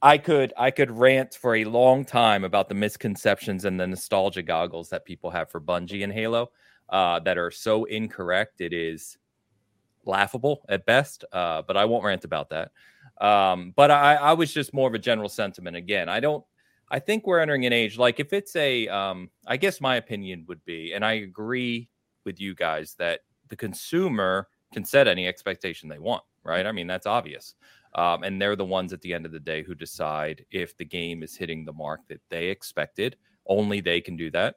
[0.00, 4.42] I could I could rant for a long time about the misconceptions and the nostalgia
[4.42, 6.50] goggles that people have for Bungie and Halo
[6.88, 8.60] uh, that are so incorrect.
[8.60, 9.18] It is
[10.04, 12.72] laughable at best, uh, but I won't rant about that.
[13.20, 15.76] Um, but I, I was just more of a general sentiment.
[15.76, 16.44] Again, I don't.
[16.90, 18.88] I think we're entering an age like if it's a.
[18.88, 21.88] Um, I guess my opinion would be, and I agree
[22.24, 26.22] with you guys that the consumer can set any expectation they want.
[26.44, 26.66] Right?
[26.66, 27.54] I mean that's obvious.
[27.94, 30.84] Um, and they're the ones at the end of the day who decide if the
[30.84, 33.16] game is hitting the mark that they expected.
[33.46, 34.56] Only they can do that.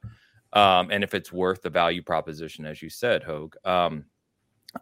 [0.52, 3.54] Um, and if it's worth the value proposition, as you said, Hoeg.
[3.66, 4.04] Um,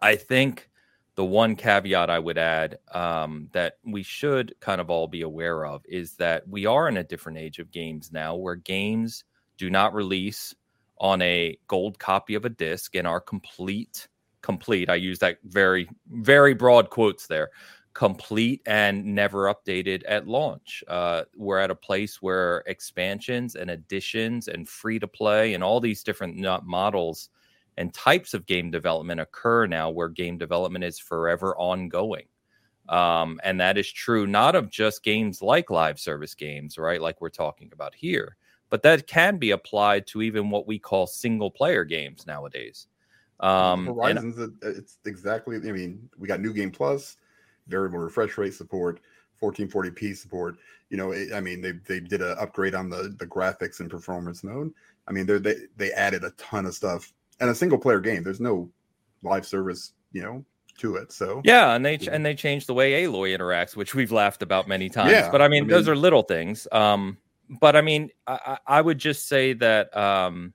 [0.01, 0.69] I think
[1.15, 5.65] the one caveat I would add um, that we should kind of all be aware
[5.65, 9.23] of is that we are in a different age of games now where games
[9.57, 10.55] do not release
[10.99, 14.07] on a gold copy of a disc and are complete
[14.41, 17.49] complete i use that very very broad quotes there
[17.93, 20.83] complete and never updated at launch.
[20.87, 25.79] Uh, we're at a place where expansions and additions and free to play and all
[25.79, 27.29] these different models
[27.77, 32.25] and types of game development occur now where game development is forever ongoing
[32.89, 37.21] um, and that is true not of just games like live service games right like
[37.21, 38.35] we're talking about here
[38.71, 42.87] but that can be applied to even what we call single player games nowadays.
[43.41, 45.57] Um, Horizons, and, it's exactly.
[45.57, 47.17] I mean, we got New Game Plus,
[47.67, 49.01] variable refresh rate support,
[49.41, 50.55] 1440p support.
[50.89, 53.89] You know, it, I mean, they they did an upgrade on the the graphics and
[53.89, 54.73] performance mode.
[55.05, 57.11] I mean, they they added a ton of stuff
[57.41, 58.23] and a single player game.
[58.23, 58.69] There's no
[59.23, 60.45] live service, you know,
[60.77, 61.11] to it.
[61.11, 64.67] So yeah, and they and they changed the way Aloy interacts, which we've laughed about
[64.67, 65.11] many times.
[65.11, 66.67] Yeah, but I mean, I mean, those are little things.
[66.71, 67.17] Um,
[67.59, 70.53] but I mean, I, I would just say that um,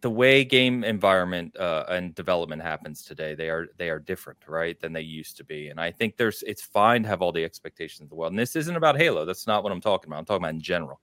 [0.00, 4.78] the way game environment uh, and development happens today, they are they are different, right,
[4.80, 5.68] than they used to be.
[5.68, 8.32] And I think there's it's fine to have all the expectations in the world.
[8.32, 9.24] And this isn't about Halo.
[9.24, 10.18] That's not what I'm talking about.
[10.18, 11.00] I'm talking about in general.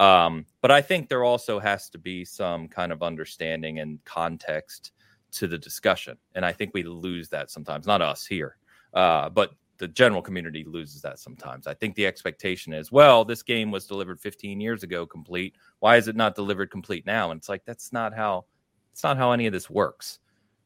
[0.00, 4.92] Um, but I think there also has to be some kind of understanding and context
[5.32, 6.16] to the discussion.
[6.34, 8.56] And I think we lose that sometimes, not us here,
[8.94, 11.66] uh, but the general community loses that sometimes.
[11.66, 15.54] I think the expectation is, well, this game was delivered 15 years ago complete.
[15.80, 17.30] Why is it not delivered complete now?
[17.30, 18.46] And it's like that's not how
[18.92, 20.18] it's not how any of this works.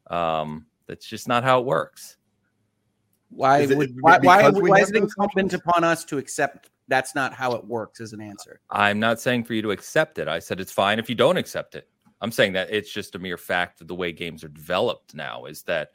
[0.06, 2.18] Um, that's just not how it works.
[3.30, 7.32] Why is would why why, why is it incumbent upon us to accept that's not
[7.32, 8.60] how it works as an answer?
[8.70, 10.28] I'm not saying for you to accept it.
[10.28, 11.88] I said it's fine if you don't accept it.
[12.20, 15.44] I'm saying that it's just a mere fact of the way games are developed now
[15.44, 15.92] is that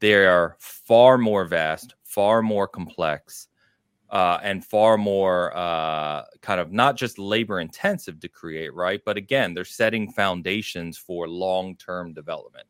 [0.00, 3.48] they are far more vast, far more complex,
[4.10, 9.00] uh, and far more uh, kind of not just labor intensive to create, right?
[9.04, 12.66] But again, they're setting foundations for long term development.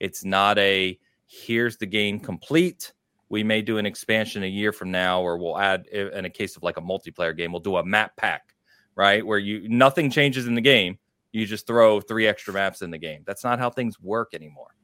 [0.00, 2.92] It's not a here's the game complete.
[3.30, 6.56] We may do an expansion a year from now, or we'll add in a case
[6.56, 8.54] of like a multiplayer game, we'll do a map pack,
[8.96, 9.24] right?
[9.24, 10.98] Where you nothing changes in the game.
[11.32, 13.22] You just throw three extra maps in the game.
[13.24, 14.74] That's not how things work anymore.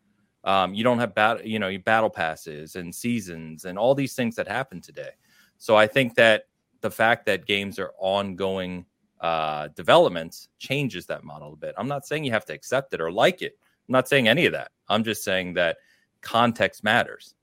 [0.44, 4.36] Um, you don't have battle, you know, battle passes and seasons and all these things
[4.36, 5.10] that happen today.
[5.58, 6.44] So I think that
[6.82, 8.86] the fact that games are ongoing
[9.20, 11.74] uh, developments changes that model a bit.
[11.76, 13.58] I'm not saying you have to accept it or like it.
[13.88, 14.70] I'm not saying any of that.
[14.88, 15.78] I'm just saying that
[16.20, 17.34] context matters.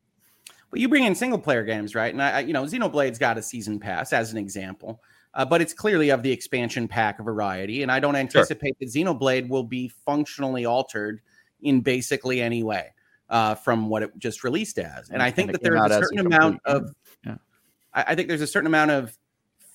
[0.74, 2.12] Well, you bring in single player games, right?
[2.12, 5.04] And I, you know, Xenoblade's got a season pass as an example,
[5.36, 7.84] uh, but it's clearly of the expansion pack variety.
[7.84, 8.88] And I don't anticipate sure.
[9.06, 11.22] that Xenoblade will be functionally altered
[11.62, 12.88] in basically any way
[13.30, 15.12] uh, from what it just released as.
[15.12, 16.90] And I think that there's a certain amount of,
[17.24, 17.36] yeah.
[17.94, 19.16] I, I think there's a certain amount of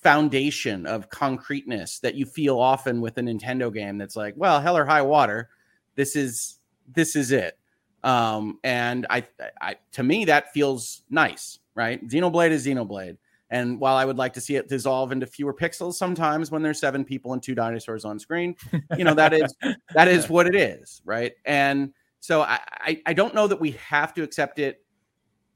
[0.03, 4.75] foundation of concreteness that you feel often with a Nintendo game that's like, well, hell
[4.75, 5.47] or high water,
[5.95, 6.59] this is
[6.91, 7.58] this is it.
[8.03, 9.25] Um, and I,
[9.61, 12.05] I to me that feels nice, right?
[12.07, 13.17] Xenoblade is Xenoblade.
[13.51, 16.79] And while I would like to see it dissolve into fewer pixels sometimes when there's
[16.79, 18.55] seven people and two dinosaurs on screen,
[18.97, 19.53] you know, that is
[19.93, 21.33] that is what it is, right?
[21.45, 24.83] And so I, I, I don't know that we have to accept it.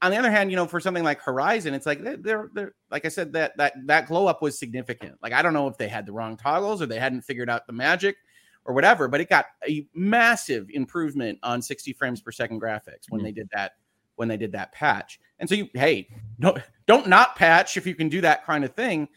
[0.02, 3.06] On the other hand, you know, for something like Horizon, it's like they're they're like
[3.06, 5.16] I said that that that glow up was significant.
[5.22, 7.66] Like I don't know if they had the wrong toggles or they hadn't figured out
[7.66, 8.16] the magic
[8.64, 13.20] or whatever, but it got a massive improvement on 60 frames per second graphics when
[13.20, 13.26] mm-hmm.
[13.26, 13.72] they did that
[14.16, 15.18] when they did that patch.
[15.38, 16.08] And so you hey,
[16.40, 19.08] don't don't not patch if you can do that kind of thing.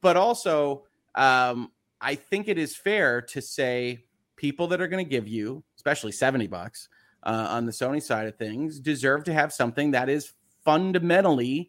[0.00, 0.84] But also,
[1.14, 1.70] um,
[2.00, 4.04] I think it is fair to say
[4.36, 6.88] people that are going to give you, especially 70 bucks
[7.22, 10.32] uh, on the Sony side of things, deserve to have something that is
[10.64, 11.68] fundamentally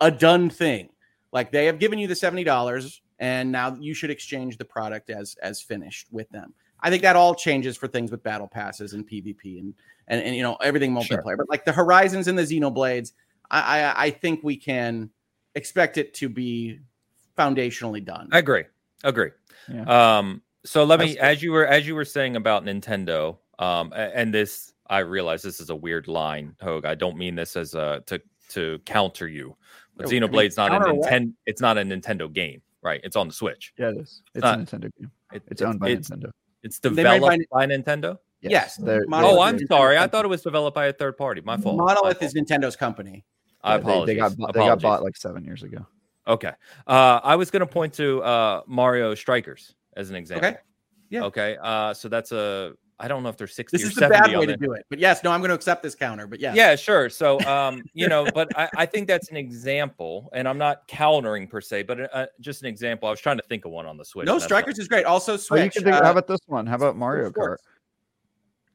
[0.00, 0.88] a done thing.
[1.32, 5.36] Like they have given you the $70 and now you should exchange the product as
[5.42, 6.54] as finished with them.
[6.80, 9.74] I think that all changes for things with battle passes and PvP and
[10.06, 11.24] and, and you know everything multiplayer.
[11.24, 11.36] Sure.
[11.36, 13.12] But like the Horizons and the Xenoblades,
[13.50, 15.10] I, I I think we can
[15.54, 16.80] expect it to be
[17.36, 18.28] foundationally done.
[18.32, 18.64] I agree.
[19.04, 19.30] Agree.
[19.72, 20.18] Yeah.
[20.18, 24.34] Um, so let me, as you were as you were saying about Nintendo, um, and
[24.34, 26.84] this, I realize this is a weird line, Hoeg.
[26.84, 29.56] I don't mean this as a to to counter you,
[29.96, 31.32] but no, Xenoblade's I mean, not a Nintendo.
[31.46, 33.00] It's not a Nintendo game, right?
[33.04, 33.72] It's on the Switch.
[33.78, 34.22] Yeah, it is.
[34.34, 35.10] It's, not, a Nintendo game.
[35.32, 36.30] It, it's owned by it's, Nintendo.
[36.62, 38.18] It's developed by, by, Nintendo.
[38.40, 38.80] Yes.
[38.82, 39.98] yes oh, I'm sorry.
[39.98, 41.40] I thought it was developed by a third party.
[41.42, 41.76] My fault.
[41.76, 43.24] Monolith My is Nintendo's company.
[43.62, 44.06] I apologize.
[44.06, 45.86] They, they, got, they got bought like seven years ago.
[46.26, 46.52] Okay.
[46.86, 50.48] Uh, I was going to point to uh, Mario Strikers as an example.
[50.48, 50.58] Okay.
[51.10, 51.24] Yeah.
[51.24, 51.56] Okay.
[51.60, 54.46] Uh, so that's a I don't know if they're 60 this is the bad way
[54.46, 54.84] to do it.
[54.90, 56.26] But yes, no, I'm going to accept this counter.
[56.26, 56.54] But yeah.
[56.54, 57.08] Yeah, sure.
[57.08, 61.46] So, um, you know, but I, I think that's an example, and I'm not countering
[61.46, 63.08] per se, but uh, just an example.
[63.08, 64.26] I was trying to think of one on the Switch.
[64.26, 65.04] No, Strikers is great.
[65.04, 65.60] Also, Switch.
[65.60, 66.66] Oh, you can think, uh, how about this one?
[66.66, 67.56] How about Mario Kart?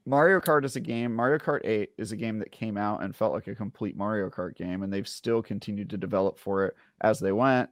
[0.05, 1.15] Mario Kart is a game.
[1.15, 4.29] Mario Kart 8 is a game that came out and felt like a complete Mario
[4.29, 7.69] Kart game, and they've still continued to develop for it as they went,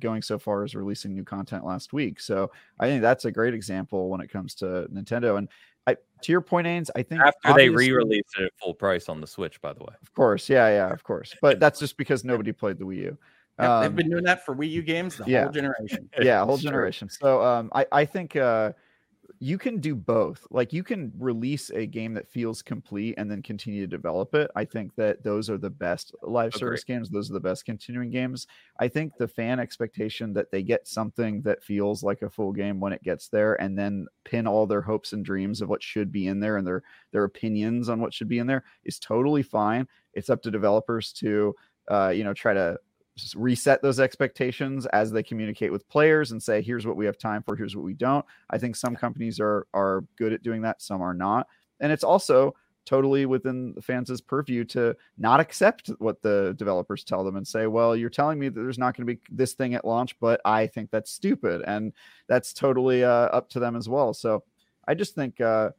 [0.00, 2.18] going so far as releasing new content last week.
[2.20, 5.38] So I think that's a great example when it comes to Nintendo.
[5.38, 5.48] And
[5.88, 9.20] I, to your point, Ains, I think after they re-released it at full price on
[9.20, 9.94] the Switch, by the way.
[10.02, 11.34] Of course, yeah, yeah, of course.
[11.40, 13.18] But that's just because nobody played the Wii U.
[13.58, 15.44] Um, they've been doing that for Wii U games the yeah.
[15.44, 16.08] whole generation.
[16.20, 17.08] Yeah, whole generation.
[17.08, 18.72] So um, I, I think uh,
[19.40, 20.46] you can do both.
[20.50, 24.50] Like you can release a game that feels complete and then continue to develop it.
[24.56, 26.58] I think that those are the best live Agreed.
[26.58, 27.08] service games.
[27.08, 28.46] Those are the best continuing games.
[28.80, 32.80] I think the fan expectation that they get something that feels like a full game
[32.80, 36.10] when it gets there and then pin all their hopes and dreams of what should
[36.10, 36.82] be in there and their
[37.12, 39.86] their opinions on what should be in there is totally fine.
[40.14, 41.54] It's up to developers to
[41.88, 42.78] uh, you know try to
[43.36, 47.42] reset those expectations as they communicate with players and say here's what we have time
[47.42, 48.24] for here's what we don't.
[48.50, 51.46] I think some companies are are good at doing that some are not.
[51.80, 52.54] And it's also
[52.84, 57.66] totally within the fans' purview to not accept what the developers tell them and say
[57.66, 60.40] well you're telling me that there's not going to be this thing at launch but
[60.46, 61.92] i think that's stupid and
[62.28, 64.14] that's totally uh, up to them as well.
[64.14, 64.42] So
[64.86, 65.70] i just think uh,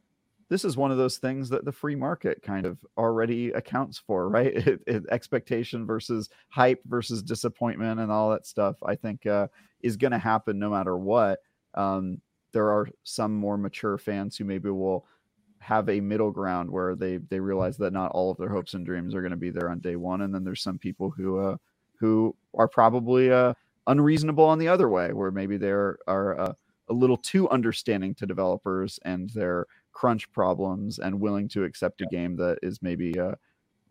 [0.50, 4.28] this is one of those things that the free market kind of already accounts for,
[4.28, 4.54] right?
[4.54, 8.76] It, it, expectation versus hype versus disappointment and all that stuff.
[8.84, 9.46] I think uh,
[9.80, 11.38] is going to happen no matter what.
[11.74, 12.20] Um,
[12.52, 15.06] there are some more mature fans who maybe will
[15.60, 18.84] have a middle ground where they they realize that not all of their hopes and
[18.84, 21.38] dreams are going to be there on day one, and then there's some people who
[21.38, 21.56] uh,
[22.00, 23.54] who are probably uh,
[23.86, 26.52] unreasonable on the other way, where maybe they are uh,
[26.88, 29.66] a little too understanding to developers and they're
[30.00, 33.32] crunch problems and willing to accept a game that is maybe uh,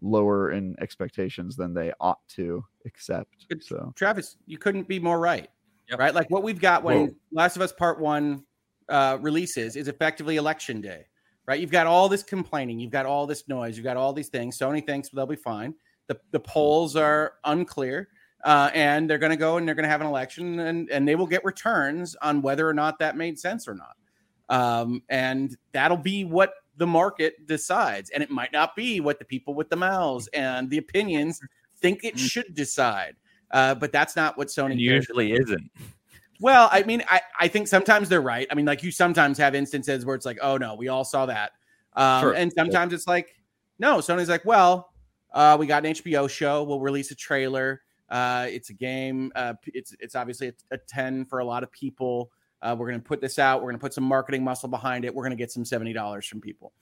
[0.02, 3.46] lower in expectations than they ought to accept.
[3.60, 5.48] So, Travis, you couldn't be more right.
[5.88, 6.00] Yep.
[6.00, 7.16] Right, like what we've got when Whoa.
[7.32, 8.44] Last of Us Part One
[8.90, 11.06] uh, releases is effectively election day.
[11.46, 14.30] Right, you've got all this complaining, you've got all this noise, you've got all these
[14.30, 14.58] things.
[14.58, 15.76] Sony thinks they'll be fine.
[16.08, 18.10] The the polls are unclear.
[18.44, 21.06] Uh, and they're going to go and they're going to have an election and, and
[21.06, 23.98] they will get returns on whether or not that made sense or not.
[24.50, 28.10] Um, and that'll be what the market decides.
[28.10, 31.40] And it might not be what the people with the mouths and the opinions
[31.78, 32.20] think it mm.
[32.20, 33.16] should decide.
[33.52, 35.72] Uh, but that's not what Sony usually isn't.
[36.40, 38.48] Well, I mean, I, I think sometimes they're right.
[38.50, 41.26] I mean, like you sometimes have instances where it's like, oh no, we all saw
[41.26, 41.52] that.
[41.94, 42.34] Um, sure.
[42.34, 43.36] And sometimes it's like,
[43.78, 44.94] no, Sony's like, well,
[45.34, 46.64] uh, we got an HBO show.
[46.64, 47.82] We'll release a trailer.
[48.10, 49.32] Uh, it's a game.
[49.36, 52.32] Uh, it's it's obviously a, a, 10 for a lot of people.
[52.62, 53.62] Uh, we're going to put this out.
[53.62, 55.14] We're going to put some marketing muscle behind it.
[55.14, 56.74] We're going to get some $70 from people.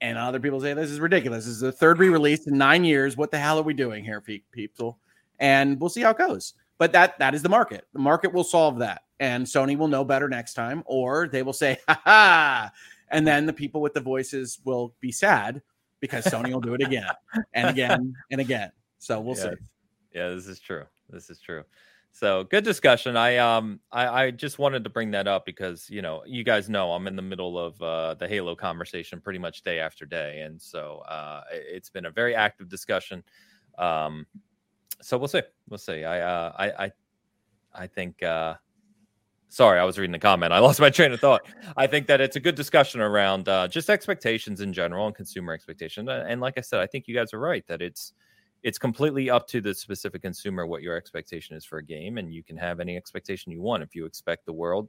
[0.00, 1.44] And other people say, this is ridiculous.
[1.44, 3.16] This is the third re release in nine years.
[3.16, 4.98] What the hell are we doing here, people?
[5.38, 6.54] And we'll see how it goes.
[6.78, 7.86] But that that is the market.
[7.92, 9.02] The market will solve that.
[9.20, 12.72] And Sony will know better next time, or they will say, ha ha.
[13.10, 15.62] And then the people with the voices will be sad
[16.00, 17.06] because Sony will do it again
[17.54, 18.72] and again and again.
[18.98, 19.42] So we'll yeah.
[19.42, 19.56] see.
[20.14, 20.84] Yeah, this is true.
[21.08, 21.62] This is true.
[22.12, 23.16] So good discussion.
[23.16, 26.68] I um I, I just wanted to bring that up because you know you guys
[26.68, 30.42] know I'm in the middle of uh, the Halo conversation pretty much day after day,
[30.42, 33.24] and so uh, it's been a very active discussion.
[33.78, 34.26] Um,
[35.00, 35.40] so we'll see.
[35.70, 36.04] We'll see.
[36.04, 36.92] I uh, I I
[37.74, 38.22] I think.
[38.22, 38.54] Uh,
[39.48, 40.52] sorry, I was reading the comment.
[40.52, 41.42] I lost my train of thought.
[41.78, 45.54] I think that it's a good discussion around uh, just expectations in general and consumer
[45.54, 46.10] expectations.
[46.10, 48.12] And like I said, I think you guys are right that it's
[48.62, 52.32] it's completely up to the specific consumer what your expectation is for a game, and
[52.32, 53.82] you can have any expectation you want.
[53.82, 54.88] If you expect the world,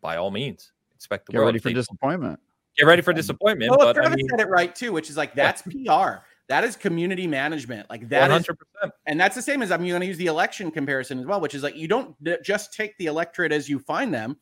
[0.00, 1.48] by all means, expect the Get world.
[1.48, 2.38] ready for disappointment.
[2.76, 3.70] Get ready for disappointment.
[3.70, 6.24] Well, but, I mean, said it right too, which is like that's PR.
[6.48, 7.88] That is community management.
[7.88, 8.50] Like that 100%.
[8.84, 11.40] Is, and that's the same as I'm going to use the election comparison as well,
[11.40, 14.36] which is like you don't just take the electorate as you find them.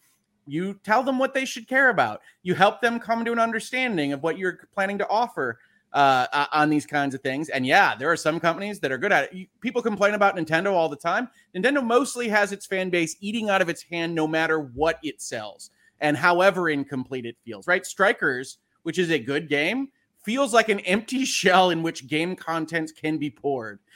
[0.47, 2.21] You tell them what they should care about.
[2.43, 5.61] You help them come to an understanding of what you're planning to offer
[5.93, 7.49] uh, on these kinds of things.
[7.49, 9.49] And yeah, there are some companies that are good at it.
[9.61, 11.29] People complain about Nintendo all the time.
[11.55, 15.21] Nintendo mostly has its fan base eating out of its hand no matter what it
[15.21, 15.71] sells
[16.01, 17.85] and however incomplete it feels, right?
[17.85, 19.89] Strikers, which is a good game,
[20.25, 23.79] feels like an empty shell in which game content can be poured.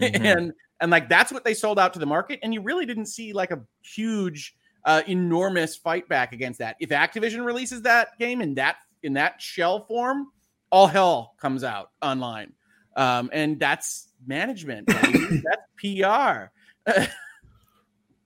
[0.00, 0.24] Mm-hmm.
[0.24, 3.04] and and like that's what they sold out to the market and you really didn't
[3.04, 4.56] see like a huge
[4.86, 6.76] uh, enormous fight back against that.
[6.80, 10.28] If Activision releases that game in that in that shell form,
[10.70, 12.52] all hell comes out online.
[12.96, 14.86] Um, and that's management.
[14.88, 16.50] that's PR.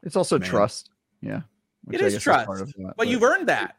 [0.02, 0.48] it's also Man.
[0.48, 0.90] trust.
[1.20, 1.42] Yeah.
[1.90, 2.48] It is trust.
[2.50, 3.76] Is that, but, but, you've earned that.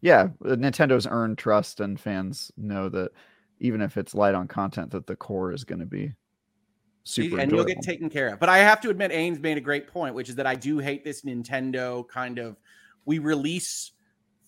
[0.00, 3.10] yeah, Nintendo's earned trust, and fans know that
[3.58, 6.12] even if it's light on content, that the core is going to be
[7.02, 7.34] super.
[7.34, 7.68] And enjoyable.
[7.68, 8.38] you'll get taken care of.
[8.38, 10.78] But I have to admit, Ains made a great point, which is that I do
[10.78, 12.56] hate this Nintendo kind of
[13.04, 13.92] we release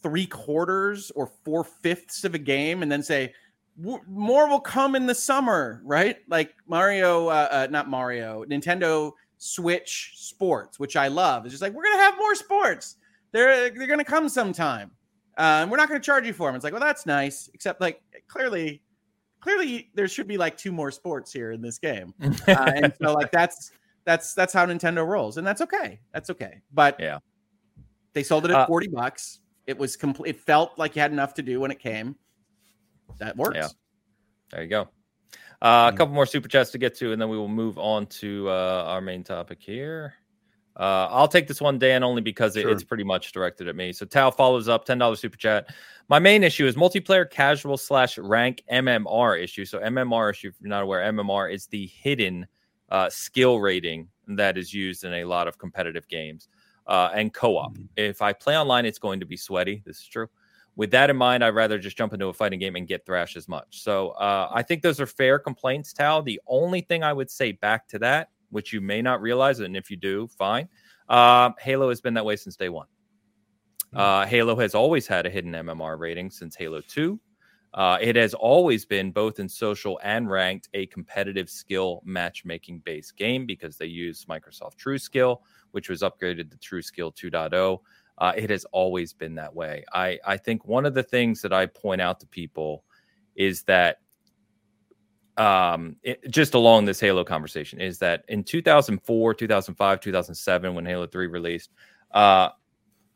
[0.03, 3.33] three quarters or four fifths of a game and then say
[3.81, 6.19] more will come in the summer, right?
[6.29, 11.45] Like Mario, uh, uh, not Mario, Nintendo Switch Sports, which I love.
[11.45, 12.97] It's just like we're gonna have more sports.
[13.33, 14.91] They're they're gonna come sometime.
[15.39, 16.57] Uh, and we're not gonna charge you for them.
[16.57, 17.49] It's like, well, that's nice.
[17.55, 18.83] Except like clearly,
[19.41, 22.15] clearly there should be like two more sports here in this game.
[22.49, 23.73] Uh, and so like that's
[24.05, 26.01] that's that's how Nintendo rolls, and that's okay.
[26.13, 26.61] That's okay.
[26.73, 27.19] But yeah,
[28.13, 29.41] they sold it at uh, forty bucks.
[29.67, 30.31] It was complete.
[30.31, 32.17] It felt like you had enough to do when it came.
[33.19, 33.57] That works.
[33.57, 33.69] Yeah.
[34.51, 34.89] There you go.
[35.63, 38.07] Uh, a couple more super chats to get to, and then we will move on
[38.07, 40.15] to uh, our main topic here.
[40.75, 42.71] Uh, I'll take this one, Dan, only because it, sure.
[42.71, 43.93] it's pretty much directed at me.
[43.93, 45.75] So Tao follows up, ten dollars super chat.
[46.09, 49.67] My main issue is multiplayer casual slash rank MMR issue.
[49.67, 52.47] So MMR issue, if you're not aware, MMR is the hidden
[52.89, 56.49] uh, skill rating that is used in a lot of competitive games
[56.87, 57.75] uh, and co-op.
[57.75, 57.85] Mm-hmm.
[57.97, 59.83] If I play online, it's going to be sweaty.
[59.85, 60.29] This is true
[60.77, 63.37] with that in mind, I'd rather just jump into a fighting game and get thrashed
[63.37, 63.83] as much.
[63.83, 66.23] So uh, I think those are fair complaints, Tal.
[66.23, 69.77] The only thing I would say back to that, which you may not realize, and
[69.77, 70.69] if you do, fine.
[71.09, 72.87] Uh, Halo has been that way since day one.
[73.93, 73.99] Hmm.
[73.99, 77.21] Uh, Halo has always had a hidden MMR rating since Halo 2.
[77.73, 83.17] Uh, it has always been both in social and ranked a competitive skill matchmaking based
[83.17, 85.39] game because they use Microsoft TrueSkill,
[85.71, 87.79] which was upgraded to TrueSkill 2.0.
[88.21, 89.85] Uh, it has always been that way.
[89.93, 92.85] I, I think one of the things that I point out to people
[93.35, 94.01] is that
[95.39, 101.07] um, it, just along this Halo conversation is that in 2004, 2005, 2007, when Halo
[101.07, 101.71] 3 released,
[102.13, 102.51] uh,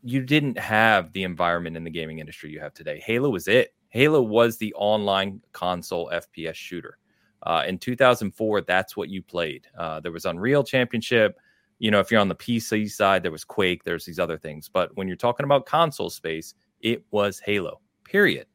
[0.01, 2.99] you didn't have the environment in the gaming industry you have today.
[3.05, 3.75] Halo was it.
[3.89, 6.97] Halo was the online console FPS shooter.
[7.43, 9.67] Uh, in 2004, that's what you played.
[9.77, 11.37] Uh, there was Unreal Championship
[11.79, 14.69] you know, if you're on the PC side, there was Quake, there's these other things.
[14.69, 17.81] But when you're talking about console space, it was Halo.
[18.03, 18.47] Period.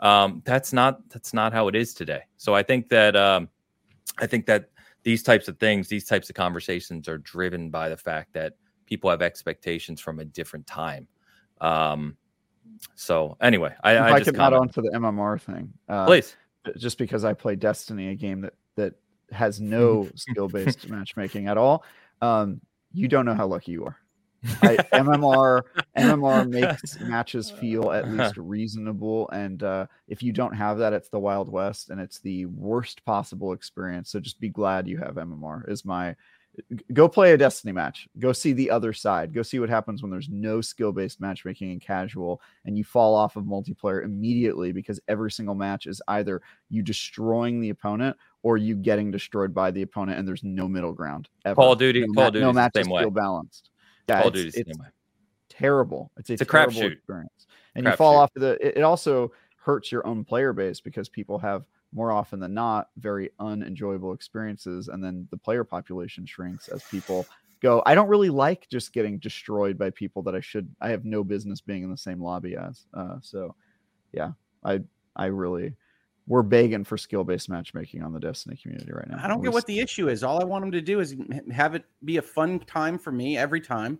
[0.00, 2.22] Um, that's not that's not how it is today.
[2.36, 3.48] So I think that um,
[4.18, 4.70] I think that
[5.02, 8.54] these types of things, these types of conversations, are driven by the fact that
[8.86, 11.06] people have expectations from a different time.
[11.60, 12.16] Um,
[12.94, 16.36] so anyway, I, if I, I could add on to the MMR thing, uh, please.
[16.78, 18.94] Just because I play Destiny, a game that that
[19.30, 21.84] has no skill based matchmaking at all
[22.24, 22.60] um,
[22.92, 23.96] you don't know how lucky you are.
[24.62, 25.62] I, MMR
[25.96, 31.08] MMR makes matches feel at least reasonable, and uh, if you don't have that, it's
[31.08, 34.10] the Wild West, and it's the worst possible experience.
[34.10, 35.68] So just be glad you have MMR.
[35.68, 36.14] Is my
[36.92, 38.08] go play a Destiny match.
[38.18, 39.32] Go see the other side.
[39.32, 43.14] Go see what happens when there's no skill based matchmaking and casual, and you fall
[43.14, 48.56] off of multiplayer immediately because every single match is either you destroying the opponent or
[48.56, 51.28] you getting destroyed by the opponent, and there's no middle ground.
[51.44, 51.56] Ever.
[51.56, 53.02] Call of Duty, no, Call of Duty, no same way.
[53.02, 53.70] feel balanced.
[54.08, 54.78] Yeah, Call it's, Duty, it's
[55.48, 56.10] terrible.
[56.16, 56.92] It's a, it's a terrible crapshoot.
[56.92, 58.18] experience, and crap you fall shoot.
[58.18, 58.66] off of the.
[58.66, 61.64] It, it also hurts your own player base because people have
[61.94, 67.24] more often than not very unenjoyable experiences and then the player population shrinks as people
[67.60, 67.82] go.
[67.86, 71.24] I don't really like just getting destroyed by people that i should i have no
[71.24, 73.54] business being in the same lobby as uh, so
[74.12, 74.32] yeah
[74.64, 74.80] i
[75.16, 75.74] i really
[76.26, 79.66] we're begging for skill-based matchmaking on the destiny community right now i don't get what
[79.66, 80.24] the issue is.
[80.24, 81.16] All i want them to do is
[81.52, 83.98] have it be a fun time for me every time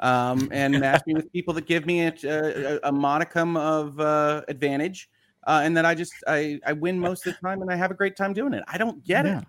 [0.00, 4.42] um, and match me with people that give me a, a, a modicum of uh,
[4.48, 5.08] advantage
[5.46, 7.90] uh, and then I just I I win most of the time, and I have
[7.90, 8.64] a great time doing it.
[8.68, 9.38] I don't get yeah.
[9.40, 9.44] it.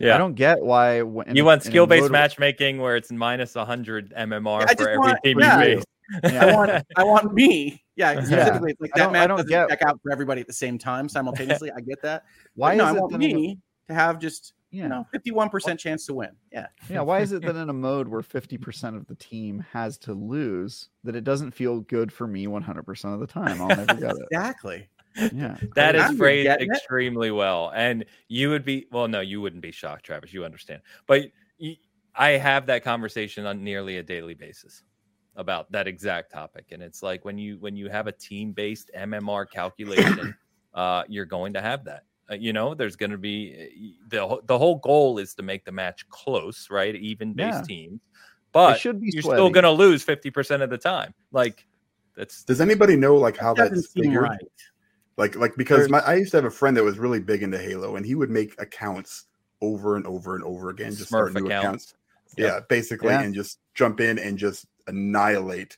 [0.00, 3.54] Yeah, I don't get why in, you want skill based motiv- matchmaking where it's minus
[3.54, 5.58] 100 MMR Yeah, I for just every want- team yeah.
[5.62, 5.84] you face.
[6.24, 6.44] Yeah.
[6.46, 7.80] I want I want me.
[7.96, 10.10] Yeah, specifically, it's like I that don't- match I don't doesn't get- check out for
[10.10, 11.70] everybody at the same time simultaneously.
[11.70, 12.24] I get that.
[12.56, 13.58] why But no, is I it want that in a- me
[13.88, 16.30] to have just yeah you know fifty one percent chance to win.
[16.52, 19.96] Yeah, yeah why is it that in a mode where 50% of the team has
[19.98, 23.94] to lose that it doesn't feel good for me 100% of the time i'll never
[23.94, 24.88] get it exactly.
[25.16, 26.76] Yeah That phrased getting it.
[26.76, 27.72] extremely well.
[27.74, 30.32] And you would be, well, no, you wouldn't be shocked, Travis.
[30.32, 30.82] You understand.
[31.06, 31.30] But
[31.60, 31.76] y
[32.16, 34.82] I have that conversation on nearly a daily basis
[35.36, 36.66] about that exact topic.
[36.70, 40.34] And it's like when you when you have a team based MMR calculation,
[40.74, 42.04] uh, you're going to have that.
[42.30, 45.72] Uh, you know, there's going to be the the whole goal is to make the
[45.72, 46.94] match close, right?
[46.94, 47.62] Even based Yeah.
[47.62, 48.00] teams,
[48.52, 51.12] but should be you're still going to lose fifty percent of the time.
[51.32, 51.66] Like
[52.16, 54.22] that's Does anybody know like how Doesn't that's seem figured?
[54.22, 54.40] right.
[55.16, 57.58] Like like because my I used to have a friend that was really big into
[57.58, 59.26] Halo and he would make accounts
[59.60, 61.62] over and over and over again, just Smurf start new accounts.
[61.64, 61.94] accounts.
[62.36, 62.46] Yep.
[62.48, 63.20] Yeah, basically, Yeah.
[63.22, 65.76] and just jump in and just annihilate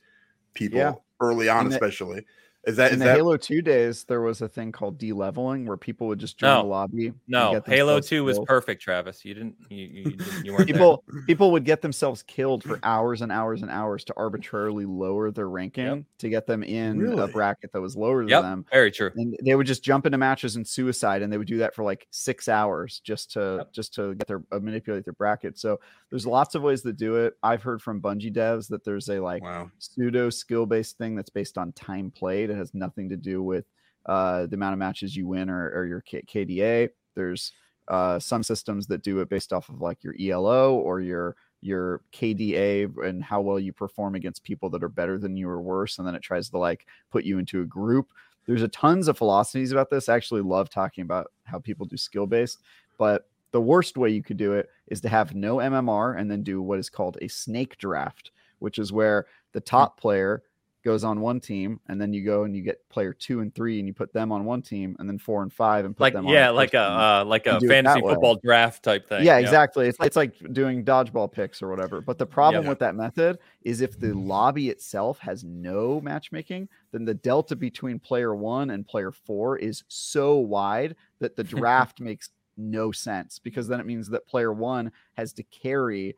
[0.55, 0.93] people Yeah.
[1.21, 2.25] early on, And that- especially.
[2.67, 4.03] Is that in is the that Halo Two days?
[4.03, 6.61] There was a thing called de-leveling where people would just join No.
[6.63, 7.13] the lobby.
[7.27, 9.23] No, Halo themselves Two was perfect, Travis.
[9.23, 9.55] You didn't.
[9.69, 10.75] You you, you, didn't, you weren't there.
[10.77, 15.31] people people would get themselves killed for hours and hours and hours to arbitrarily lower
[15.31, 18.65] their ranking to get them in a bracket that was lower than Yep, them.
[18.69, 19.11] very true.
[19.15, 21.83] And they would just jump into matches and suicide, and they would do that for
[21.83, 23.71] like six hours just to Yep.
[23.73, 25.57] just to get their uh, manipulate their bracket.
[25.57, 25.79] So
[26.09, 27.35] there's lots of ways to do it.
[27.43, 29.71] I've heard from Bungie devs that there's a like wow?
[29.79, 32.49] pseudo skill based thing that's based on time played.
[32.57, 33.65] Has nothing to do with
[34.05, 36.89] uh, the amount of matches you win or, or your K- KDA.
[37.15, 37.51] There's
[37.87, 42.01] uh, some systems that do it based off of like your ELO or your your
[42.13, 45.97] KDA and how well you perform against people that are better than you or worse,
[45.97, 48.09] and then it tries to like put you into a group.
[48.45, 50.07] There's a tons of philosophies about this.
[50.07, 52.59] I actually love talking about how people do skill based,
[52.97, 56.43] but the worst way you could do it is to have no MMR and then
[56.43, 60.43] do what is called a snake draft, which is where the top player
[60.87, 63.77] goes on one team, and then you go and you get player two and three,
[63.79, 66.13] and you put them on one team, and then four and five, and put Like
[66.13, 68.13] them on yeah, like a uh, like a fantasy that way.
[68.13, 69.25] football draft type thing.
[69.25, 69.87] yeah, exactly.
[69.89, 71.99] It's, it's like doing dodgeball picks or whatever.
[71.99, 72.69] But the problem Yeah.
[72.69, 77.99] with that method is if the lobby itself has no matchmaking, then the delta between
[77.99, 83.67] player one and player four is so wide that the draft makes no sense because
[83.67, 86.15] then it means that player one has to carry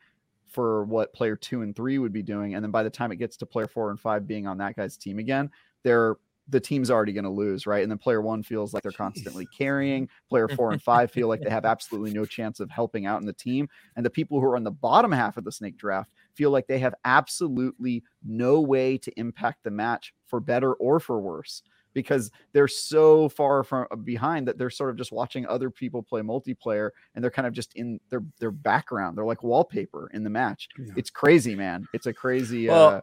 [0.49, 2.55] for what player two and three would be doing.
[2.55, 4.75] And then by the time it gets to player four and five being on that
[4.75, 5.49] guy's team again,
[5.83, 6.17] they're
[6.49, 7.83] the team's already going to lose, right?
[7.83, 10.09] And then player one feels like they're constantly carrying.
[10.29, 13.27] Player four and five feel like they have absolutely no chance of helping out in
[13.27, 13.69] the team.
[13.95, 16.65] And the people who are on the bottom half of the snake draft feel like
[16.65, 21.61] they have absolutely no way to impact the match for better or for worse
[21.93, 26.21] because they're so far from behind that they're sort of just watching other people play
[26.21, 29.17] multiplayer and they're kind of just in their their background.
[29.17, 30.69] They're like wallpaper in the match.
[30.77, 30.93] Yeah.
[30.95, 31.85] It's crazy, man.
[31.93, 33.01] It's a crazy Well, uh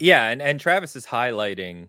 [0.00, 1.88] Yeah, and and Travis is highlighting,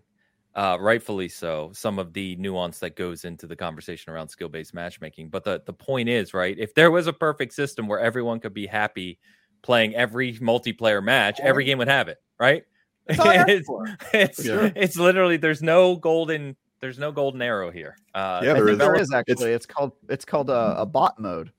[0.54, 4.74] uh, rightfully so, some of the nuance that goes into the conversation around skill based
[4.74, 5.28] matchmaking.
[5.30, 6.58] But the the point is, right?
[6.58, 9.18] If there was a perfect system where everyone could be happy
[9.62, 12.64] playing every multiplayer match, every game would have it, right?
[13.06, 13.68] That's all I asked it's,
[14.14, 14.70] it's, Yeah.
[14.74, 17.96] it's literally there's no golden there's no golden arrow here.
[18.14, 18.78] Uh, Yeah, I there think is.
[18.78, 19.52] there develop- is actually.
[19.52, 21.50] It's, called it's called a, a bot mode.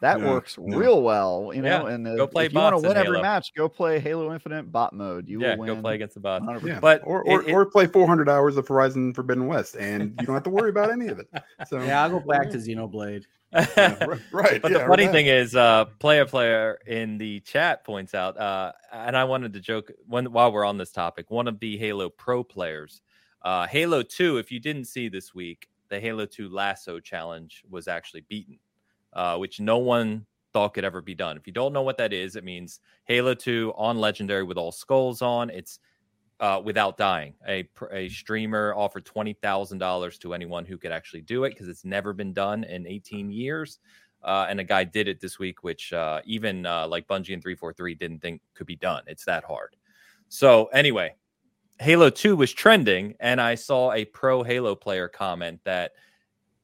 [0.00, 0.76] That Yeah, works yeah.
[0.76, 1.86] real well, you know.
[1.86, 3.22] Yeah, And uh, go play if you want to win every Halo.
[3.22, 5.28] match, go play Halo Infinite bot mode.
[5.28, 6.42] You yeah, will go play against the bot.
[6.42, 6.64] 100%.
[6.66, 10.14] Yeah, But or or, it- it- or play 400 hours of Horizon Forbidden West, and
[10.20, 11.28] you don't have to worry about any of it.
[11.68, 13.22] So Yeah, I'll go back to Xenoblade.
[13.52, 14.62] Yeah, right, right.
[14.62, 15.12] But yeah, the funny right.
[15.12, 19.60] thing is, uh, player player in the chat points out, uh, and I wanted to
[19.60, 23.02] joke when while we're on this topic, one of the Halo Pro players,
[23.42, 24.38] uh, Halo Two.
[24.38, 28.58] If you didn't see this week, the Halo Two LASO Challenge was actually beaten,
[29.12, 31.36] uh, which no one thought could ever be done.
[31.36, 34.72] If you don't know what that is, it means Halo Two on Legendary with all
[34.72, 35.50] skulls on.
[35.50, 35.78] It's
[36.42, 37.34] uh, without dying.
[37.48, 41.68] A a streamer offered twenty thousand dollars to anyone who could actually do it because
[41.68, 43.78] it's never been done in eighteen years.
[44.24, 47.42] Uh, and a guy did it this week, which uh, even uh, like Bungie and
[47.42, 49.02] three four three didn't think could be done.
[49.06, 49.76] It's that hard.
[50.28, 51.14] So anyway,
[51.80, 55.92] Halo Two was trending, and I saw a pro Halo player comment that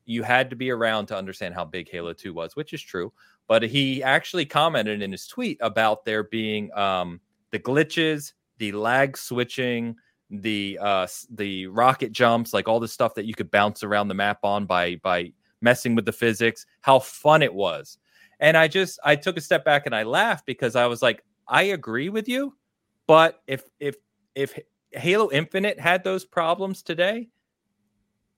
[0.06, 3.12] you had to be around to understand how big Halo Two was, which is true.
[3.46, 9.16] But he actually commented in his tweet about there being um, the glitches, the lag
[9.16, 9.97] switching,
[10.30, 14.14] the uh the rocket jumps, like all the stuff that you could bounce around the
[14.14, 17.98] map on by by messing with the physics, how fun it was.
[18.40, 21.24] And I just I took a step back and I laughed because I was like,
[21.47, 22.55] I agree with you,
[23.06, 23.97] but if if
[24.35, 24.59] if
[24.93, 27.28] Halo Infinite had those problems today,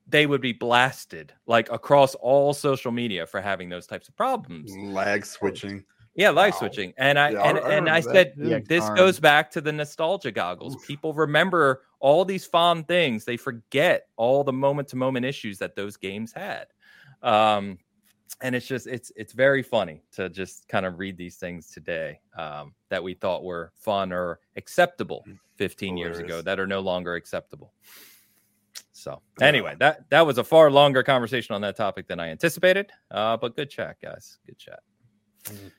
[0.07, 4.73] they would be blasted like across all social media for having those types of problems.
[4.77, 5.85] lag switching.
[6.15, 6.59] Yeah, live Wow.
[6.61, 6.93] switching.
[6.97, 8.49] And I Yeah, and, I and I said that.
[8.49, 8.97] Yeah, this darn.
[8.97, 10.77] goes back to the nostalgia goggles.
[10.77, 10.83] Oof.
[10.87, 13.25] People remember all these fond things.
[13.25, 16.67] They forget all the moment to moment issues that those games had.
[17.23, 17.79] Um
[18.43, 22.21] and it's just it's it's very funny to just kind of read these things today
[22.39, 25.25] um, that we thought were fun or acceptable
[25.57, 27.75] 15 years ago that are no longer acceptable.
[28.93, 32.91] So anyway, that that was a far longer conversation on that topic than I anticipated.
[33.11, 34.39] Uh, but good chat, guys.
[34.47, 34.81] Good chat.
[35.45, 35.73] Mhm.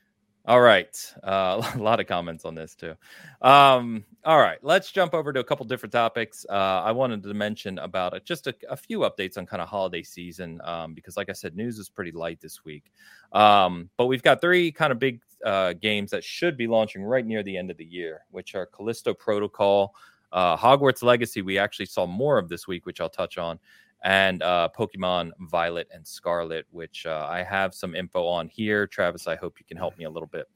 [0.44, 2.94] All right, uh, a lot of comments on this too.
[3.42, 6.44] Um, all right, let's jump over to a couple different topics.
[6.48, 9.68] Uh, I wanted to mention about it, just a, a few updates on kind of
[9.68, 12.90] holiday season um, because, like I said, news is pretty light this week.
[13.32, 17.24] Um, but we've got three kind of big uh, games that should be launching right
[17.24, 19.94] near the end of the year, which are Callisto Protocol,
[20.32, 21.42] uh, Hogwarts Legacy.
[21.42, 23.60] We actually saw more of this week, which I'll touch on,
[24.04, 28.86] and uh, Pokemon Violet and Scarlet, which uh, I have some info on here.
[28.86, 30.46] Travis, I hope you can help me a little bit.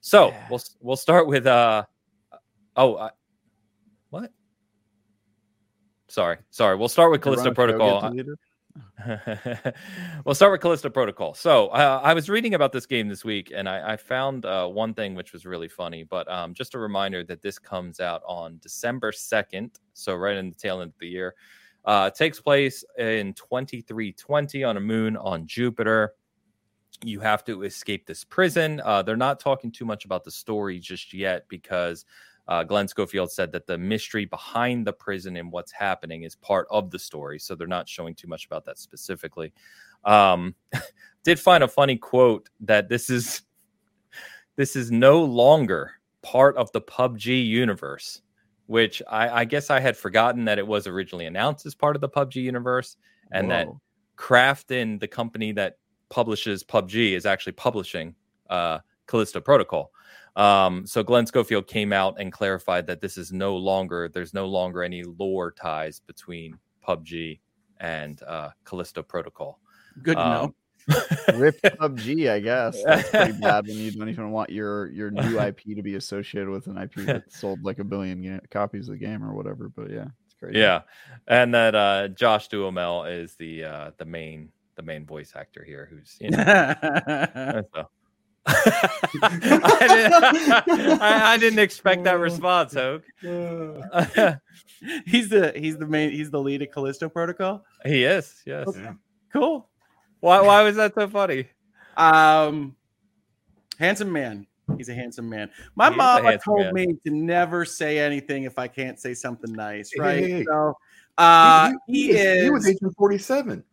[0.00, 0.46] So Yeah.
[0.50, 1.84] we'll we'll start with uh
[2.76, 3.10] oh uh,
[4.10, 4.30] what
[6.08, 6.76] sorry, sorry.
[6.76, 8.12] We'll start with Callisto Protocol.
[10.24, 11.34] we'll start with Callisto Protocol.
[11.34, 14.66] So uh, I was reading about this game this week, and I, I found uh,
[14.66, 16.04] one thing which was really funny.
[16.04, 20.48] But um, just a reminder that this comes out on December second, so right in
[20.48, 21.34] the tail end of the year.
[21.84, 26.14] Uh, takes place in 2320 on a moon on Jupiter.
[27.04, 28.80] You have to escape this prison.
[28.84, 32.04] Uh, they're not talking too much about the story just yet because
[32.48, 36.66] uh, Glenn Schofield said that the mystery behind the prison and what's happening is part
[36.70, 37.38] of the story.
[37.38, 39.52] So they're not showing too much about that specifically.
[40.04, 40.54] Um,
[41.24, 43.42] did find a funny quote that this is
[44.56, 45.92] this is no longer
[46.22, 48.22] part of the PUBG universe,
[48.72, 52.00] which I, I guess I had forgotten that it was originally announced as part of
[52.00, 52.96] the PUBG universe,
[53.30, 53.54] and Whoa.
[53.54, 53.68] that
[54.16, 55.76] Krafton, the company that
[56.08, 58.14] publishes PUBG, is actually publishing
[58.48, 59.92] uh, Callisto Protocol.
[60.36, 64.46] Um, so Glenn Schofield came out and clarified that this is no longer there's no
[64.46, 66.56] longer any lore ties between
[66.88, 67.40] PUBG
[67.78, 69.60] and uh, Callisto Protocol.
[70.02, 70.54] Good to um, know.
[71.34, 72.82] Rip PUBG, I guess.
[72.86, 76.48] That's pretty bad when you don't even want your your new IP to be associated
[76.48, 79.68] with an IP that sold like a billion ga- copies of the game or whatever.
[79.68, 80.58] But yeah, it's crazy.
[80.58, 80.82] Yeah,
[81.26, 85.88] and that uh, Josh Duhamel is the uh, the main the main voice actor here,
[85.90, 86.74] who's you know.
[87.74, 87.88] so.
[88.44, 89.86] I,
[90.66, 93.04] didn't, I, I, didn't, expect that response, Hoeg.
[95.06, 97.64] he's the he's the main he's the lead of Callisto Protocol.
[97.84, 98.66] He is, yes.
[98.66, 98.90] Okay.
[99.32, 99.68] Cool.
[100.22, 101.48] Why why was that so funny?
[101.96, 102.76] Um
[103.78, 104.46] handsome man.
[104.78, 105.50] He's a handsome man.
[105.74, 106.74] My he mom told man.
[106.74, 110.20] me to never say anything if I can't say something nice, right?
[110.20, 110.74] Hey, hey, so
[111.18, 113.64] uh he, he, he, is he was Agent 47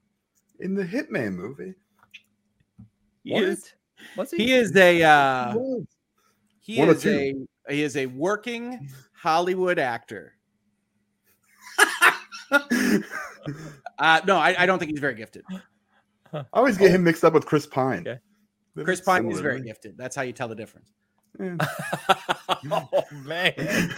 [0.60, 1.76] in the Hitman movie.
[3.24, 3.44] He what?
[3.44, 3.74] is
[4.16, 4.38] What's he?
[4.46, 5.56] He is a uh,
[6.60, 7.36] he One is a
[7.70, 10.34] he is a working Hollywood actor.
[12.52, 15.44] uh, no, I, I, don't think he's very gifted.
[16.34, 18.08] I always get him mixed up with Chris Pine.
[18.08, 18.20] Okay.
[18.84, 19.98] Chris Pine is very gifted.
[19.98, 20.92] That's how you tell the difference.
[21.40, 23.54] oh man!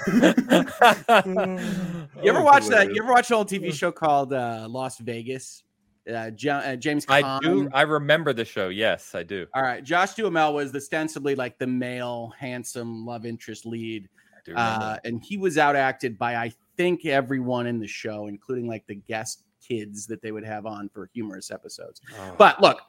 [2.22, 2.90] you ever watch that?
[2.94, 5.64] You ever watch an old TV show called uh, Las Vegas?
[6.10, 7.06] uh, uh, James.
[7.06, 7.24] Caan.
[7.24, 7.70] I do.
[7.74, 8.70] I remember the show.
[8.70, 9.48] Yes, I do.
[9.54, 14.10] All right, Josh Duhamel was ostensibly like the male, handsome love interest lead,
[14.56, 18.96] uh, and he was outacted by I think everyone in the show, including like the
[18.96, 22.02] guest kids that they would have on for humorous episodes.
[22.20, 22.36] Oh.
[22.38, 22.82] But look,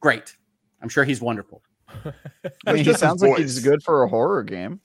[0.00, 0.36] great.
[0.82, 1.62] I'm sure he's wonderful.
[2.66, 4.80] I mean, he sounds like he's good for a horror game.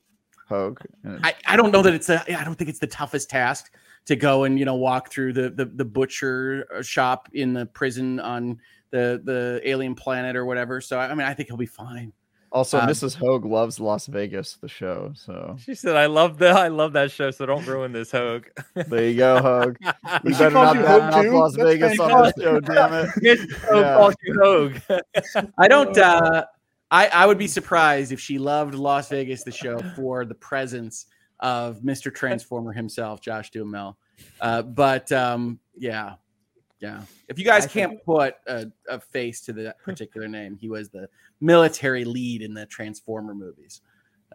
[0.49, 0.77] Hoeg.
[1.23, 2.21] I, I don't know that it's a.
[2.37, 3.73] I don't think it's the toughest task
[4.05, 8.19] to go and you know walk through the the, the butcher shop in the prison
[8.19, 8.59] on
[8.91, 10.81] the the alien planet or whatever.
[10.81, 12.13] So I mean, I think he'll be fine.
[12.51, 13.15] Also, um, Mrs.
[13.15, 15.13] Hoeg loves Las Vegas, the show.
[15.15, 16.57] So she said, "I love that.
[16.57, 17.31] I love that show.
[17.31, 18.45] So don't ruin this, Hoeg."
[18.75, 19.77] there you go, Hoeg.
[20.25, 23.09] You better not badmouth Las That's Vegas on this show, damn it.
[23.71, 24.11] yeah.
[24.41, 24.81] Hogue.
[25.57, 25.97] I don't.
[25.97, 26.45] uh
[26.91, 31.05] I I would be surprised if she loved Las Vegas, the show, for the presence
[31.39, 32.13] of Mr.
[32.13, 33.97] Transformer himself, Josh Duhamel.
[34.39, 36.15] Uh, but um, yeah,
[36.81, 37.03] yeah.
[37.27, 38.03] If you guys I can't think...
[38.03, 41.07] put a, a, face to that particular name, he was the
[41.39, 43.81] military lead in the Transformer movies.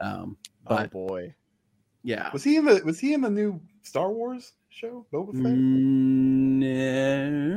[0.00, 0.36] Um,
[0.66, 1.34] oh, but, oh boy,
[2.02, 2.30] yeah.
[2.32, 5.04] Was he in the Was he in the new Star Wars show?
[5.12, 5.52] Boba Fett?
[5.52, 6.66] No.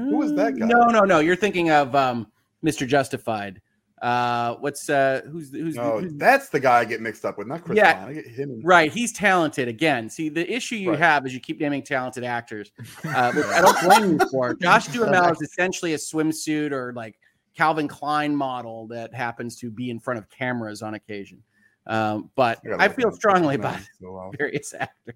[0.09, 0.65] Who was that guy?
[0.65, 1.19] No, no, no.
[1.19, 2.27] You're thinking of um,
[2.65, 2.87] Mr.
[2.87, 3.61] Justified.
[4.01, 7.47] Uh, what's uh, who's who's, no, who's that's the guy I get mixed up with,
[7.47, 7.77] not Chris.
[7.77, 8.61] Yeah, I get him.
[8.63, 10.09] right, he's talented again.
[10.09, 10.99] See, the issue you right.
[10.99, 12.71] have is you keep naming talented actors,
[13.03, 14.53] uh, which I don't blame you for.
[14.53, 17.19] Josh Duhamel is essentially a swimsuit or like
[17.55, 21.43] Calvin Klein model that happens to be in front of cameras on occasion.
[21.85, 25.15] Um, but I, I feel strongly about so various actors.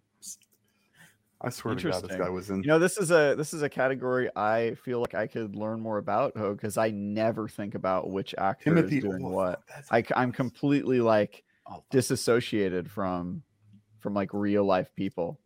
[1.43, 2.63] I swear to God, this guy was in.
[2.63, 5.81] You know, this is a this is a category I feel like I could learn
[5.81, 9.61] more about because I never think about which actor Timothy is doing what.
[9.91, 13.43] I, I'm completely like oh, disassociated from
[13.99, 15.37] from like real life people.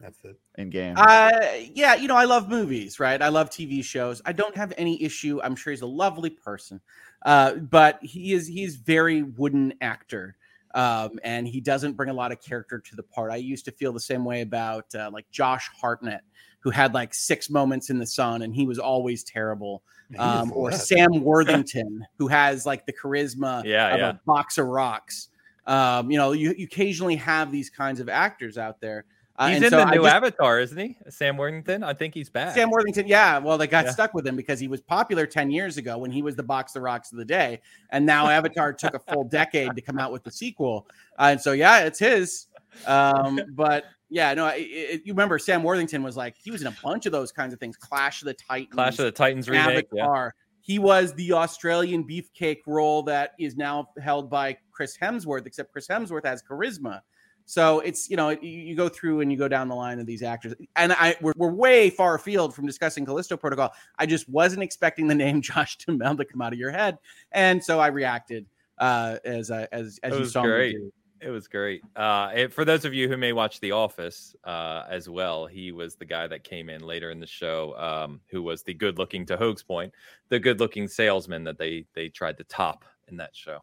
[0.00, 0.38] That's it.
[0.58, 0.94] In game.
[0.96, 1.30] Uh
[1.74, 3.20] yeah, you know, I love movies, right?
[3.20, 4.22] I love TV shows.
[4.24, 5.40] I don't have any issue.
[5.42, 6.80] I'm sure he's a lovely person.
[7.24, 10.36] Uh, but he is he's very wooden actor
[10.76, 13.32] um, and he doesn't bring a lot of character to the part.
[13.32, 16.20] I used to feel the same way about uh, like Josh Hartnett,
[16.60, 19.82] who had like six moments in the sun and he was always terrible.
[20.20, 24.08] Um, or Sam Worthington, who has like the charisma yeah, of yeah.
[24.10, 25.30] a box of rocks.
[25.66, 29.04] Um, you know, you, you occasionally have these kinds of actors out there
[29.38, 30.96] uh, he's in so the new just, Avatar, isn't he?
[31.08, 31.82] Sam Worthington.
[31.82, 32.54] I think he's back.
[32.54, 33.06] Sam Worthington.
[33.06, 33.38] Yeah.
[33.38, 33.90] Well, they got yeah.
[33.90, 36.72] stuck with him because he was popular ten years ago when he was the box
[36.72, 37.60] the rocks of the day,
[37.90, 40.86] and now Avatar took a full decade to come out with the sequel.
[41.18, 42.46] Uh, and so, yeah, it's his.
[42.86, 46.68] Um, but yeah, no, it, it, you remember Sam Worthington was like he was in
[46.68, 47.76] a bunch of those kinds of things.
[47.76, 49.88] Clash of the Titans, Clash of the Titans remake.
[49.92, 50.34] Avatar.
[50.36, 50.42] Yeah.
[50.60, 55.86] He was the Australian beefcake role that is now held by Chris Hemsworth, except Chris
[55.86, 57.02] Hemsworth has charisma.
[57.46, 60.06] So it's you know you, you, go through and you go down the line of
[60.06, 63.72] these actors, and I we're, we're way far afield from discussing Callisto Protocol.
[64.00, 66.98] I just wasn't expecting the name Josh Duhamel to come out of your head,
[67.30, 68.46] and so I reacted
[68.78, 70.74] uh, as I, as as you saw great.
[70.74, 70.92] me do.
[71.20, 71.82] It was great.
[71.94, 75.72] Uh, it, for those of you who may watch The Office uh, as well, he
[75.72, 79.24] was the guy that came in later in the show, um, who was the good-looking,
[79.26, 79.94] to Hoeg's point,
[80.28, 83.60] the good-looking salesman that they they tried to top in that show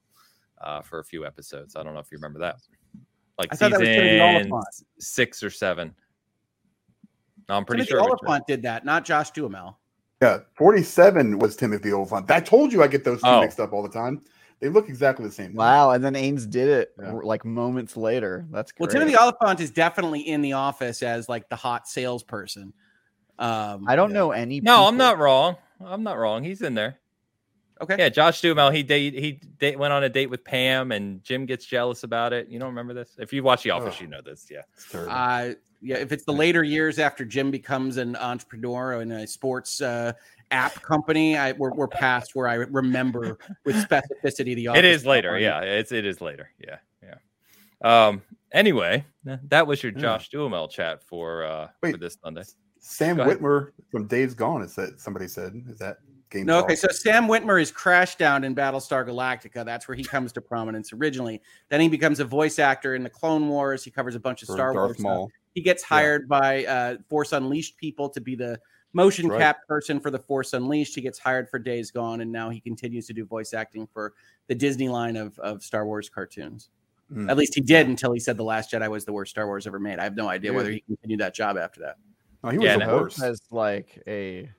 [0.61, 1.75] uh, for a few episodes.
[1.75, 2.55] I don't know if you remember that
[3.37, 4.51] like I season
[4.99, 5.93] six or seven.
[7.49, 9.77] No, I'm pretty Timothy sure Olyphant did that, not Josh Duhamel.
[10.21, 12.31] Yeah, 47 was Timothy Olyphant.
[12.31, 13.41] I told you I get those two oh.
[13.41, 14.21] mixed up all the time.
[14.61, 15.53] They look exactly the same.
[15.53, 17.11] Wow, and then Ains did it yeah.
[17.11, 18.45] like moments later.
[18.49, 18.87] That's great.
[18.87, 18.93] well.
[18.93, 22.71] Timothy Olyphant is definitely in the office as like the hot salesperson.
[23.37, 24.13] Um, I don't yeah.
[24.13, 24.61] know any.
[24.61, 24.87] No, people.
[24.87, 25.57] I'm not wrong.
[25.83, 26.45] I'm not wrong.
[26.45, 26.99] He's in there.
[27.83, 27.95] Okay.
[27.97, 28.71] Yeah, Josh Duhamel.
[28.71, 32.33] He date he date, went on a date with Pam, and Jim gets jealous about
[32.33, 32.47] it.
[32.49, 33.15] You don't remember this?
[33.17, 34.49] If you watch The Office, oh, you know this.
[34.49, 34.61] Yeah.
[34.97, 35.97] Uh, yeah.
[35.97, 40.13] If it's the later years after Jim becomes an entrepreneur in a sports uh,
[40.51, 44.69] app company, I we're, we're past where I remember with specificity the.
[44.69, 45.37] Office it is later.
[45.37, 46.49] Yeah, it's it is later.
[46.59, 48.07] Yeah, yeah.
[48.07, 48.21] Um.
[48.51, 50.37] Anyway, that was your Josh yeah.
[50.37, 52.43] Duhamel chat for uh Wait, for this Sunday.
[52.79, 55.97] Sam Witwer from Days Gone is that somebody said is that
[56.33, 56.45] game.
[56.45, 56.75] No, okay.
[56.75, 59.63] So Sam Witwer is Crashdown in Battlestar Galactica.
[59.63, 61.41] That's where he comes to prominence originally.
[61.69, 63.83] Then he becomes a voice actor in the Clone Wars.
[63.83, 64.99] He covers a bunch of For Star Darth Wars.
[64.99, 65.27] Maul.
[65.27, 65.39] Stuff.
[65.53, 66.39] He gets hired yeah.
[66.39, 68.59] by uh, Force Unleashed people to be the
[68.93, 69.39] motion right.
[69.39, 70.95] cap person for the Force Unleashed.
[70.95, 74.13] He gets hired for Days Gone, and now he continues to do voice acting for
[74.47, 76.69] the Disney line of, of Star Wars cartoons.
[77.11, 77.29] Mm.
[77.29, 79.67] At least he did until he said The Last Jedi was the worst Star Wars
[79.67, 79.99] ever made.
[79.99, 80.57] I have no idea yeah.
[80.57, 81.97] whether he continued that job after that.
[82.43, 83.21] Oh, he was yeah, the worst.
[83.21, 84.49] As like a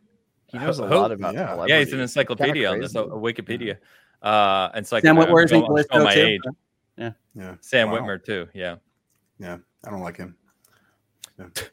[0.59, 1.65] he knows a lot about yeah.
[1.67, 3.79] yeah, he's an encyclopedia on this uh, Wikipedia.
[4.23, 5.23] Uh, encyclopedia.
[5.23, 6.41] Sam Witwer's in Callisto my age.
[6.97, 7.55] Yeah, yeah.
[7.61, 7.99] Sam wow.
[7.99, 8.49] Witwer too.
[8.55, 8.77] Yeah,
[9.39, 9.59] yeah.
[9.85, 10.37] I don't like him.
[11.39, 11.47] Yeah.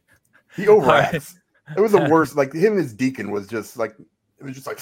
[0.58, 1.36] He overacts.
[1.78, 2.36] it was the worst.
[2.36, 3.96] Like him as Deacon was just like
[4.38, 4.80] it was just like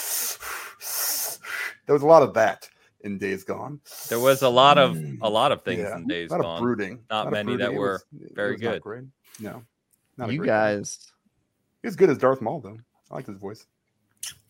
[1.85, 2.67] there was a lot of that
[3.01, 3.79] in Days Gone.
[4.07, 5.95] There was a lot of a lot of things yeah.
[5.95, 6.43] in Days Gone.
[6.43, 7.01] Of brooding.
[7.11, 7.67] Not, many brooding.
[7.67, 8.81] that were was, very good.
[8.81, 9.03] great.
[9.39, 9.63] No,
[10.27, 11.11] you guys.
[11.83, 12.77] He's good as Darth Maul though.
[13.11, 13.65] I like his voice.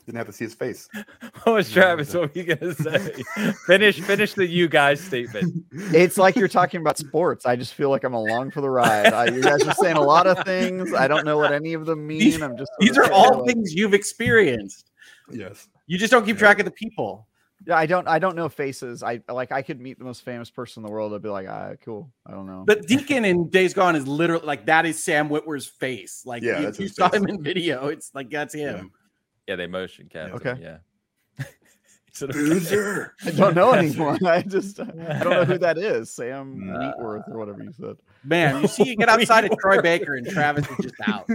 [0.09, 0.89] Didn't have to see his face.
[1.43, 2.11] what was Travis?
[2.15, 3.21] What were you gonna say?
[3.67, 5.63] finish, finish the you guys statement.
[5.71, 7.45] It's like you're talking about sports.
[7.45, 9.13] I just feel like I'm along for the ride.
[9.13, 10.95] I, you guys are saying a lot of things.
[10.95, 12.41] I don't know what any of them mean.
[12.41, 14.89] I'm just these are all like, things you've experienced.
[15.31, 15.67] Yes.
[15.85, 17.27] You just don't keep track of the people.
[17.67, 18.07] Yeah, I don't.
[18.07, 19.03] I don't know faces.
[19.03, 19.51] I like.
[19.51, 21.13] I could meet the most famous person in the world.
[21.13, 22.09] I'd be like, ah, cool.
[22.25, 22.63] I don't know.
[22.65, 26.23] But Deacon in Days Gone is literally like that is Sam Witwer's face.
[26.25, 27.21] Like, yeah, if you saw face.
[27.21, 28.91] him in video, it's like that's him.
[29.49, 30.35] Yeah, they motion capture.
[30.35, 30.61] Okay.
[30.61, 30.77] Yeah.
[32.31, 33.15] Boozer.
[33.25, 34.23] I don't know anyone.
[34.25, 36.11] I just I don't know who that is.
[36.11, 37.95] Sam uh, Wheatworth or whatever you said.
[38.23, 41.27] Man, you see, you get outside of Troy Baker and Travis is just out.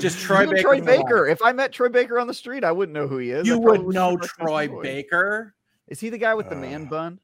[0.00, 0.62] Just Troy Baker.
[0.62, 1.26] Troy Baker.
[1.26, 3.44] If I met Troy Baker on the street, I wouldn't know who he is.
[3.44, 5.56] You would know Troy Baker.
[5.88, 7.20] Is he the guy with uh, the man uh, bun?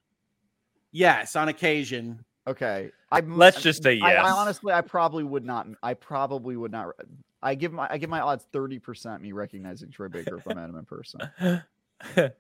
[0.91, 2.25] Yes, on occasion.
[2.45, 2.91] Okay.
[3.13, 4.25] I let's just say yes.
[4.25, 5.69] I, I honestly, I probably would not.
[5.81, 6.89] I probably would not
[7.45, 10.55] I give my I give my odds thirty percent me recognizing Troy Baker if I
[10.55, 11.21] met him in person.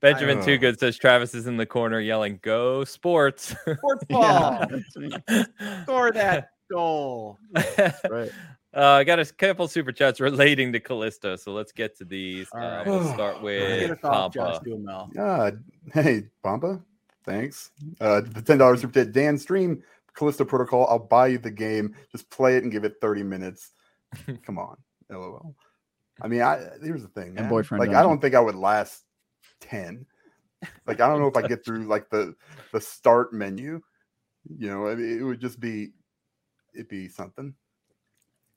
[0.00, 3.54] Benjamin Too Good says Travis is in the corner yelling, "Go sports!
[3.62, 4.64] Sports ball!
[5.82, 7.38] Score that goal!"
[8.10, 8.30] right.
[8.76, 12.48] Uh, I got a couple super chats relating to Callisto, so let's get to these.
[12.52, 14.60] Uh, We'll start with Pampa.
[15.18, 15.50] Uh,
[15.94, 16.80] hey, Pampa,
[17.24, 17.70] thanks.
[18.00, 19.12] Uh, the ten dollars super chat.
[19.12, 19.82] Dan, stream
[20.14, 20.86] Callisto Protocol.
[20.88, 21.94] I'll buy you the game.
[22.12, 23.70] Just play it and give it thirty minutes.
[24.42, 24.76] Come on,
[25.10, 25.54] lol.
[26.20, 27.44] I mean, I here's the thing, man.
[27.44, 27.80] And boyfriend.
[27.80, 29.04] Like, I don't think I would last
[29.60, 30.06] ten.
[30.86, 32.34] Like, I don't know if I get through like the
[32.72, 33.80] the start menu.
[34.48, 35.90] You know, I mean, it would just be
[36.74, 37.54] it'd be something.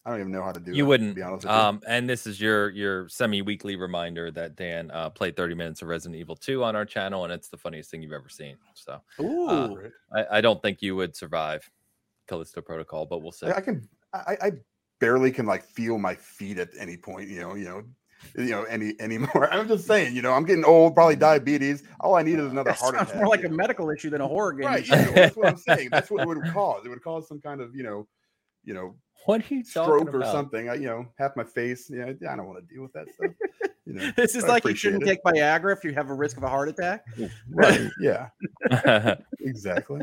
[0.05, 0.71] I don't even know how to do.
[0.71, 1.15] You it, wouldn't.
[1.15, 5.35] be honest um, and this is your your semi weekly reminder that Dan uh, played
[5.35, 8.11] 30 minutes of Resident Evil 2 on our channel, and it's the funniest thing you've
[8.11, 8.57] ever seen.
[8.73, 9.69] So, uh,
[10.11, 11.69] I, I, don't think you would survive
[12.27, 13.47] Callisto Protocol, but we'll see.
[13.47, 13.87] I can.
[14.11, 14.51] I, I
[15.01, 17.27] barely can like feel my feet at any point.
[17.27, 17.83] You know, you know,
[18.37, 19.49] you know, any anymore.
[19.51, 21.83] I'm just saying, you know, I'm getting old, probably diabetes.
[21.99, 23.15] All I need is another that heart attack.
[23.17, 23.57] More like a know?
[23.57, 24.67] medical issue than a horror game.
[24.67, 24.87] Right.
[24.87, 25.89] You know, that's what I'm saying.
[25.91, 26.85] That's what it would cause.
[26.85, 28.07] It would cause some kind of, you know,
[28.63, 28.95] you know,
[29.25, 30.69] what are you stroke or something.
[30.69, 31.89] I, you know, half my face.
[31.89, 33.31] Yeah, I don't want to deal with that stuff.
[33.85, 35.05] You know, this is like you shouldn't it.
[35.05, 37.05] take Viagra if you have a risk of a heart attack.
[37.49, 37.89] Right.
[37.99, 38.29] Yeah.
[39.39, 40.01] exactly.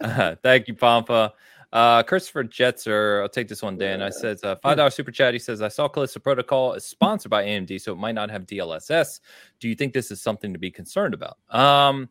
[0.00, 1.34] Uh, thank you, Pampa.
[1.72, 4.02] Uh, Christopher Jetzer, I'll take this one, Dan.
[4.02, 5.34] I said uh, five dollar super chat.
[5.34, 8.44] He says I saw Callisto Protocol is sponsored by AMD, so it might not have
[8.46, 9.20] DLSS.
[9.60, 11.38] Do you think this is something to be concerned about?
[11.48, 12.08] Um,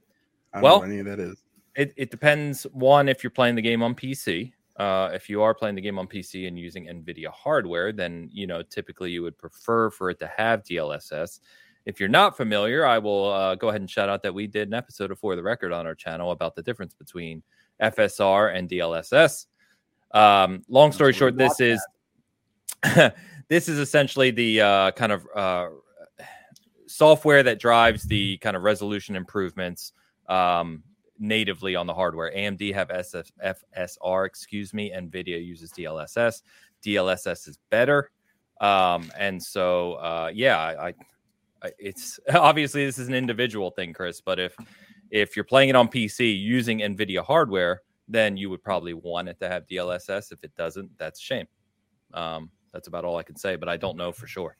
[0.61, 1.43] well, any of that is.
[1.75, 2.63] It, it depends.
[2.71, 4.53] One, if you're playing the game on PC.
[4.77, 8.47] Uh, if you are playing the game on PC and using NVIDIA hardware, then you
[8.47, 11.41] know typically you would prefer for it to have DLSS.
[11.85, 14.69] If you're not familiar, I will uh, go ahead and shout out that we did
[14.69, 17.43] an episode of For the Record on our channel about the difference between
[17.81, 19.45] FSR and DLSS.
[20.11, 21.85] Um, long story short, this is
[23.47, 25.67] this is essentially the uh, kind of uh,
[26.87, 29.93] software that drives the kind of resolution improvements
[30.27, 30.83] um,
[31.19, 32.31] natively on the hardware.
[32.35, 34.91] AMD have SF, FSR, excuse me.
[34.91, 36.41] NVIDIA uses DLSS.
[36.83, 38.11] DLSS is better.
[38.61, 40.87] Um, and so, uh, yeah, I,
[41.61, 44.55] I, it's obviously this is an individual thing, Chris, but if
[45.11, 49.39] if you're playing it on PC using NVIDIA hardware, then you would probably want it
[49.39, 50.31] to have DLSS.
[50.31, 51.47] If it doesn't, that's a shame.
[52.13, 54.57] Um, that's about all I can say, but I don't know for sure.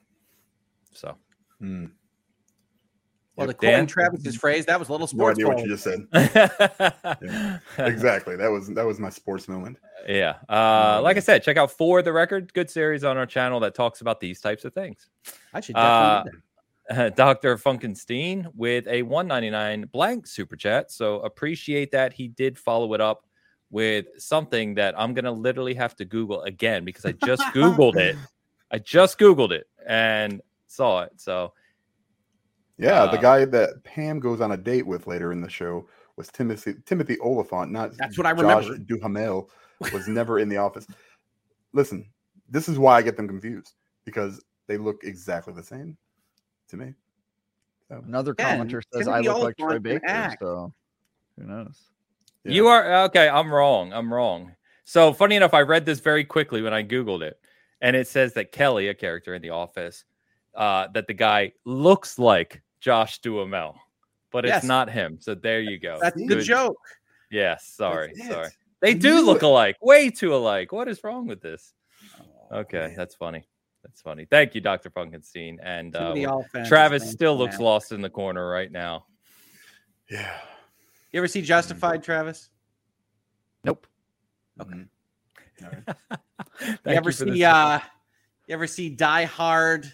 [0.94, 1.16] So,
[1.60, 1.86] hmm.
[3.36, 3.88] well, the Dan?
[3.88, 5.38] Travis's phrase that was a little sports.
[5.38, 6.08] No idea what you just said.
[7.22, 8.36] yeah, exactly.
[8.36, 9.78] That was that was my sports moment.
[10.08, 10.36] Yeah.
[10.48, 12.54] Uh, like I said, check out for the record.
[12.54, 15.10] Good series on our channel that talks about these types of things.
[15.54, 16.32] I should definitely.
[16.32, 16.40] Uh,
[17.16, 17.58] Dr.
[17.58, 20.92] Funkenstein with a 199 blank super chat.
[20.92, 22.14] So appreciate that.
[22.14, 23.26] He did follow it up
[23.70, 27.98] with something that I'm going to literally have to Google again because I just Googled
[27.98, 28.16] it.
[28.72, 31.12] I just Googled it and saw it.
[31.18, 31.54] So,
[32.78, 35.88] yeah, uh, the guy that Pam goes on a date with later in the show
[36.16, 38.78] was Timothy Timothy Olyphant, not that's what I remember.
[38.78, 39.50] Josh Duhamel
[39.94, 40.88] was never in the office.
[41.74, 42.10] Listen,
[42.50, 43.74] this is why I get them confused
[44.06, 45.98] because they look exactly the same
[46.70, 46.94] to me.
[47.88, 48.04] So.
[48.06, 50.42] Another commenter says I look like Troy Baker, act.
[50.42, 50.74] so
[51.38, 51.80] who knows?
[52.44, 52.52] Yeah.
[52.52, 53.28] You are okay.
[53.28, 53.92] I'm wrong.
[53.94, 54.54] I'm wrong.
[54.86, 57.40] So funny enough, I read this very quickly when I googled it,
[57.82, 60.06] and it says that Kelly, a character in The Office,
[60.56, 63.76] uh, that the guy looks like Josh Duhamel,
[64.32, 64.58] but yes.
[64.58, 65.18] it's not him.
[65.20, 65.98] So there you go.
[66.02, 66.40] That's Good.
[66.40, 66.78] the joke.
[67.32, 67.66] Yes.
[67.66, 68.14] Sorry.
[68.16, 68.50] Sorry.
[68.82, 69.78] They do look alike.
[69.82, 70.72] Way too alike.
[70.72, 71.74] What is wrong with this?
[72.52, 73.46] Oh, okay, that's funny.
[73.90, 74.26] That's funny.
[74.26, 74.92] Thank you, Dr.
[74.92, 75.58] Funkenstein.
[75.64, 76.14] And uh,
[76.68, 79.06] Travis still looks lost in the corner right now.
[80.10, 80.32] Yeah.
[81.12, 82.50] You ever see Justified, Travis?
[83.64, 83.88] Nope.
[84.62, 84.86] Okay.
[85.62, 85.92] Mm-hmm.
[86.86, 87.80] you ever you see uh
[88.48, 89.92] you ever see Die Hard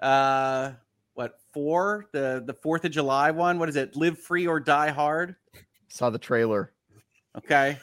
[0.00, 0.72] uh
[1.14, 2.06] what four?
[2.12, 3.58] The the fourth of July one?
[3.58, 3.96] What is it?
[3.96, 5.36] Live free or die hard?
[5.88, 6.72] Saw the trailer.
[7.36, 7.78] Okay.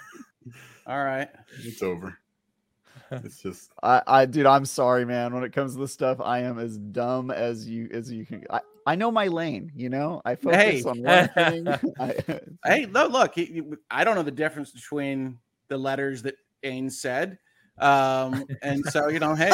[0.88, 1.30] All right.
[1.64, 2.18] It's over.
[3.26, 5.34] It's just I, I dude, I'm sorry, man.
[5.34, 8.46] When it comes to this stuff, I am as dumb as you as you can.
[8.50, 10.22] I, I know my lane, you know.
[10.24, 10.84] I focus hey.
[10.84, 11.68] on one thing.
[12.00, 13.34] I, hey, no, look,
[13.90, 17.38] I don't know the difference between the letters that Ains said.
[17.80, 19.50] Um, and so you know, hey,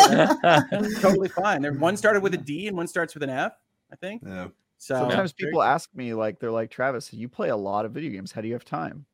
[0.99, 1.61] totally fine.
[1.61, 3.53] There one started with a D and one starts with an F,
[3.91, 4.21] I think.
[4.25, 4.49] Yeah.
[4.77, 8.11] So sometimes people ask me, like, they're like, Travis, you play a lot of video
[8.11, 8.31] games.
[8.31, 9.05] How do you have time?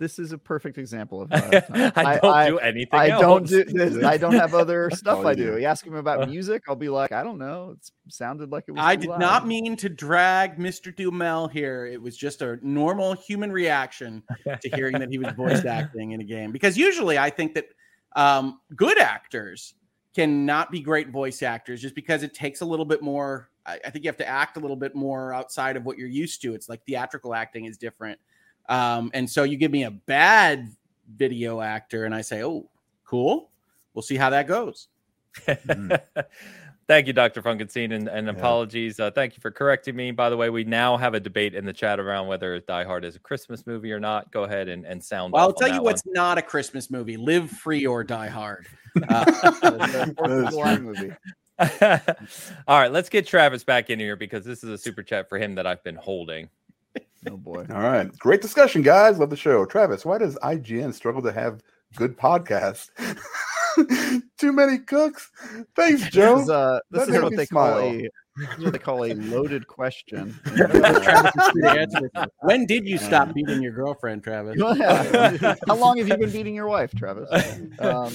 [0.00, 2.98] This is a perfect example of I, I don't I, do anything.
[2.98, 3.20] I else.
[3.20, 4.02] don't do this.
[4.02, 5.58] I don't have other stuff I do.
[5.58, 7.76] You ask him about music, I'll be like, I don't know.
[7.76, 8.80] It sounded like it was.
[8.82, 9.20] I did loud.
[9.20, 10.94] not mean to drag Mr.
[10.94, 11.86] Duhamel here.
[11.86, 16.20] It was just a normal human reaction to hearing that he was voice acting in
[16.20, 16.50] a game.
[16.50, 17.66] Because usually, I think that
[18.16, 19.74] um, good actors
[20.14, 23.50] cannot be great voice actors just because it takes a little bit more.
[23.66, 26.08] I, I think you have to act a little bit more outside of what you're
[26.08, 26.54] used to.
[26.54, 28.18] It's like theatrical acting is different
[28.70, 30.68] um, and so you give me a bad
[31.14, 32.70] video actor, and I say, "Oh,
[33.04, 33.50] cool.
[33.92, 34.88] We'll see how that goes."
[35.46, 36.00] mm.
[36.90, 37.40] Thank you, Dr.
[37.40, 38.32] Funkenstein, and, and yeah.
[38.32, 38.98] apologies.
[38.98, 40.10] Uh, thank you for correcting me.
[40.10, 43.04] By the way, we now have a debate in the chat around whether Die Hard
[43.04, 44.32] is a Christmas movie or not.
[44.32, 45.32] Go ahead and, and sound.
[45.32, 46.14] Well, I'll tell you what's one.
[46.14, 48.66] not a Christmas movie: Live Free or Die Hard.
[49.08, 49.24] Uh.
[52.66, 55.38] All right, let's get Travis back in here because this is a super chat for
[55.38, 56.48] him that I've been holding.
[57.28, 57.66] Oh boy.
[57.70, 58.10] All right.
[58.18, 59.18] Great discussion, guys.
[59.18, 59.64] Love the show.
[59.66, 61.62] Travis, why does IGN struggle to have
[61.96, 62.88] good podcasts?
[64.38, 65.30] Too many cooks.
[65.76, 66.36] Thanks, Joe.
[66.36, 67.80] This is, uh, this is what they smile.
[67.80, 68.08] call a
[68.58, 70.38] what they call a loaded question.
[72.40, 74.58] when did you stop beating your girlfriend, Travis?
[75.66, 77.28] How long have you been beating your wife, Travis?
[77.78, 78.12] Um,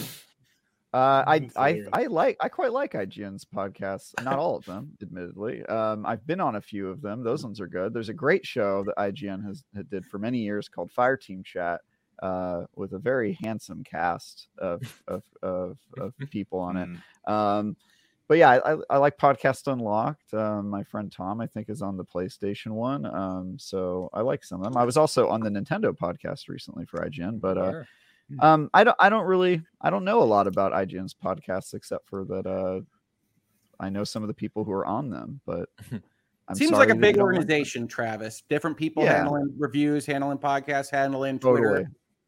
[0.96, 4.14] uh, I I I like I quite like IGN's podcasts.
[4.24, 5.66] Not all of them, admittedly.
[5.66, 7.22] Um, I've been on a few of them.
[7.22, 7.94] Those ones are good.
[7.94, 11.82] There's a great show that IGN has did for many years called Fireteam Chat,
[12.24, 16.88] uh, with a very handsome cast of of of, of people on it.
[17.28, 17.30] Mm.
[17.30, 17.78] Um,
[18.30, 20.34] but yeah, I, I like Podcast Unlocked.
[20.34, 23.06] Um, my friend Tom, I think, is on the PlayStation one.
[23.06, 24.78] Um, so I like some of them.
[24.78, 27.82] I was also on the Nintendo podcast recently for IGN, but uh, Hmm.
[28.39, 32.07] Um, I don't I don't really I don't know a lot about IGN's podcasts except
[32.07, 32.81] for that uh
[33.80, 35.69] I know some of the people who are on them, but
[36.47, 38.43] I'm seems like a big organization, like Travis.
[38.49, 39.18] Different people yeah.
[39.18, 41.64] handling reviews, handling podcasts, handling Twitter.
[41.64, 41.85] Totally.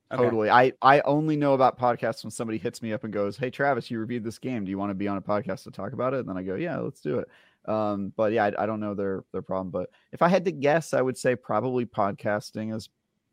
[0.09, 0.23] Okay.
[0.23, 0.49] Totally.
[0.49, 3.91] I I only know about podcasts when somebody hits me up and goes, "Hey Travis,
[3.91, 4.63] you reviewed this game.
[4.63, 6.43] Do you want to be on a podcast to talk about it?" And then I
[6.43, 7.27] go, "Yeah, let's do it."
[7.69, 9.69] Um, but yeah, I, I don't know their their problem.
[9.69, 12.89] But if I had to guess, I would say probably podcasting is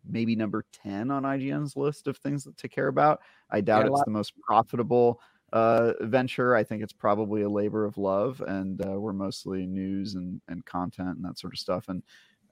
[0.09, 3.20] maybe number 10 on IGN's list of things to care about.
[3.51, 5.20] I doubt yeah, it's the most profitable
[5.52, 6.55] uh, venture.
[6.55, 10.64] I think it's probably a labor of love, and uh, we're mostly news and, and
[10.64, 11.89] content and that sort of stuff.
[11.89, 12.02] And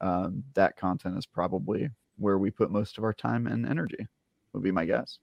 [0.00, 4.06] um, that content is probably where we put most of our time and energy,
[4.52, 5.18] would be my guess.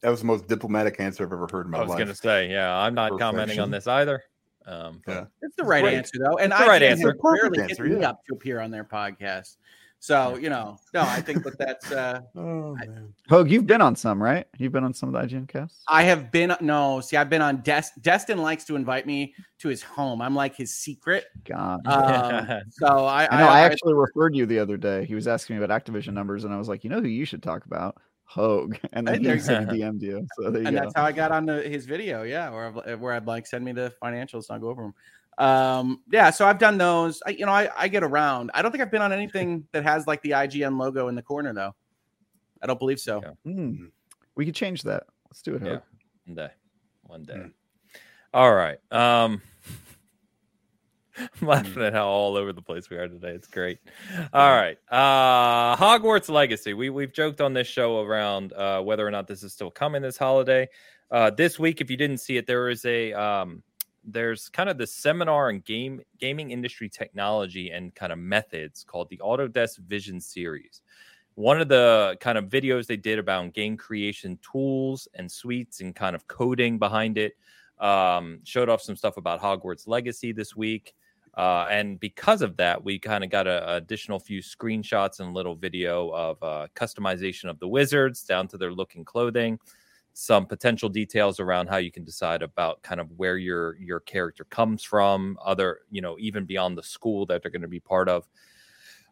[0.00, 1.86] That was the most diplomatic answer I've ever heard in my life.
[1.86, 3.18] I was going to say, yeah, I'm not Perfection.
[3.18, 4.22] commenting on this either.
[4.66, 5.24] Um, yeah.
[5.42, 7.16] It's the right, answer though, and it's I the right answer.
[7.22, 7.96] Rarely answer, yeah.
[7.96, 9.56] me up to appear on their podcast.
[10.02, 11.92] So you know, no, I think that that's.
[11.92, 13.12] uh oh, man.
[13.28, 14.46] Hoeg, you've been on some, right?
[14.56, 15.82] You've been on some of the IGN casts.
[15.86, 16.56] I have been.
[16.62, 17.60] No, see, I've been on.
[17.60, 20.22] Des- Destin likes to invite me to his home.
[20.22, 21.26] I'm like his secret.
[21.44, 21.86] God.
[21.86, 23.48] Um, so I, I know.
[23.48, 25.04] I, I actually I, referred you the other day.
[25.04, 27.26] He was asking me about Activision numbers, and I was like, you know who you
[27.26, 27.98] should talk about.
[28.34, 30.26] Hoeg, and then he said DM'd you.
[30.38, 30.70] So and go.
[30.70, 32.22] that's how I got on the, his video.
[32.22, 34.94] Yeah, where I've, where I'd like send me the financials and I'll go over them.
[35.40, 37.22] Um, yeah, so I've done those.
[37.26, 38.50] I, you know, I, I get around.
[38.52, 41.22] I don't think I've been on anything that has like the IGN logo in the
[41.22, 41.74] corner though.
[42.62, 43.22] I don't believe so.
[43.24, 43.52] Yeah.
[43.52, 43.90] Mm.
[44.34, 45.04] We could change that.
[45.30, 45.62] Let's do it.
[45.64, 45.78] Yeah.
[46.26, 46.50] One day.
[47.04, 47.34] One day.
[47.34, 47.52] Mm.
[48.34, 48.78] All right.
[48.92, 49.40] Um
[51.40, 53.30] I'm laughing at how all over the place we are today.
[53.30, 53.78] It's great.
[54.34, 54.76] All right.
[54.90, 56.74] Uh Hogwarts Legacy.
[56.74, 60.02] We we've joked on this show around uh whether or not this is still coming
[60.02, 60.68] this holiday.
[61.10, 63.62] Uh this week, if you didn't see it, there is a um
[64.04, 69.08] there's kind of the seminar in game gaming industry technology and kind of methods called
[69.08, 70.82] the Autodesk Vision series.
[71.34, 75.94] One of the kind of videos they did about game creation tools and suites and
[75.94, 77.34] kind of coding behind it
[77.78, 80.94] um, showed off some stuff about Hogwarts Legacy this week.
[81.34, 85.32] Uh, and because of that, we kind of got an additional few screenshots and a
[85.32, 89.58] little video of uh, customization of the wizards down to their look and clothing
[90.12, 94.44] some potential details around how you can decide about kind of where your your character
[94.44, 98.08] comes from other you know even beyond the school that they're going to be part
[98.08, 98.28] of.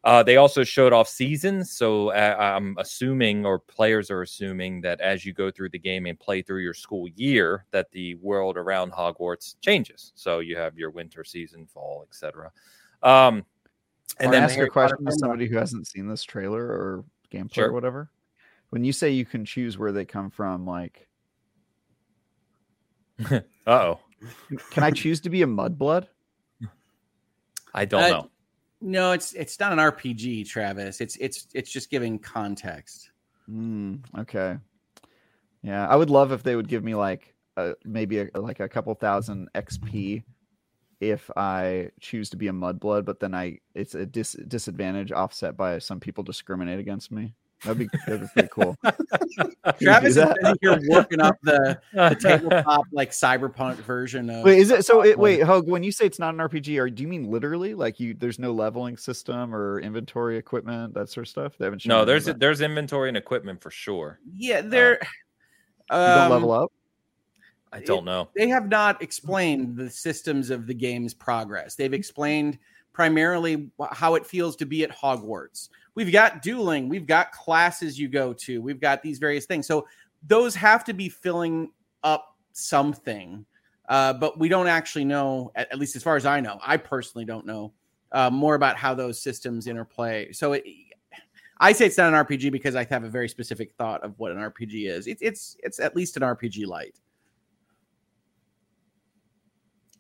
[0.05, 5.01] Uh, they also showed off seasons so uh, i'm assuming or players are assuming that
[5.01, 8.57] as you go through the game and play through your school year that the world
[8.57, 10.13] around hogwarts changes.
[10.15, 12.53] So you have your winter season fall etc
[13.03, 13.45] um
[14.21, 17.69] and then ask a question to somebody who hasn't seen this trailer or gameplay sure.
[17.71, 18.09] or whatever
[18.71, 21.09] when you say you can choose where they come from, like,
[23.67, 23.99] oh,
[24.71, 26.07] can I choose to be a mudblood?
[27.75, 28.31] I don't uh, know.
[28.81, 31.01] No, it's it's not an RPG, Travis.
[31.01, 33.11] It's it's it's just giving context.
[33.51, 34.59] Mm, okay.
[35.63, 38.69] Yeah, I would love if they would give me like a, maybe a, like a
[38.69, 40.23] couple thousand XP
[41.01, 45.57] if I choose to be a mudblood, but then I it's a dis, disadvantage offset
[45.57, 47.35] by some people discriminate against me.
[47.65, 48.77] That'd be, that'd be pretty cool.
[49.83, 54.45] Travis is here working up the, the tabletop like cyberpunk version of.
[54.45, 55.05] Wait, is it so?
[55.05, 57.75] It, wait, Hoeg, when you say it's not an RPG, or do you mean literally?
[57.75, 61.59] Like you, there's no leveling system or inventory equipment, that sort of stuff.
[61.59, 61.85] They haven't.
[61.87, 64.21] no, there's there's inventory and equipment for sure.
[64.33, 65.01] Yeah, they're.
[65.91, 66.73] Uh, um, don't level up.
[67.73, 68.23] I don't know.
[68.23, 71.75] It, they have not explained the systems of the game's progress.
[71.75, 72.59] They've explained
[72.93, 75.69] primarily how it feels to be at Hogwarts
[75.99, 79.67] we've got dueling, we've got classes you go to, we've got these various things.
[79.67, 79.89] So
[80.25, 81.73] those have to be filling
[82.05, 83.45] up something.
[83.89, 86.77] Uh, but we don't actually know, at, at, least as far as I know, I
[86.77, 87.73] personally don't know
[88.13, 90.31] uh, more about how those systems interplay.
[90.31, 90.63] So it,
[91.59, 94.31] I say it's not an RPG because I have a very specific thought of what
[94.31, 95.09] an RPG is.
[95.09, 96.95] It, it's it's at least an RPG light.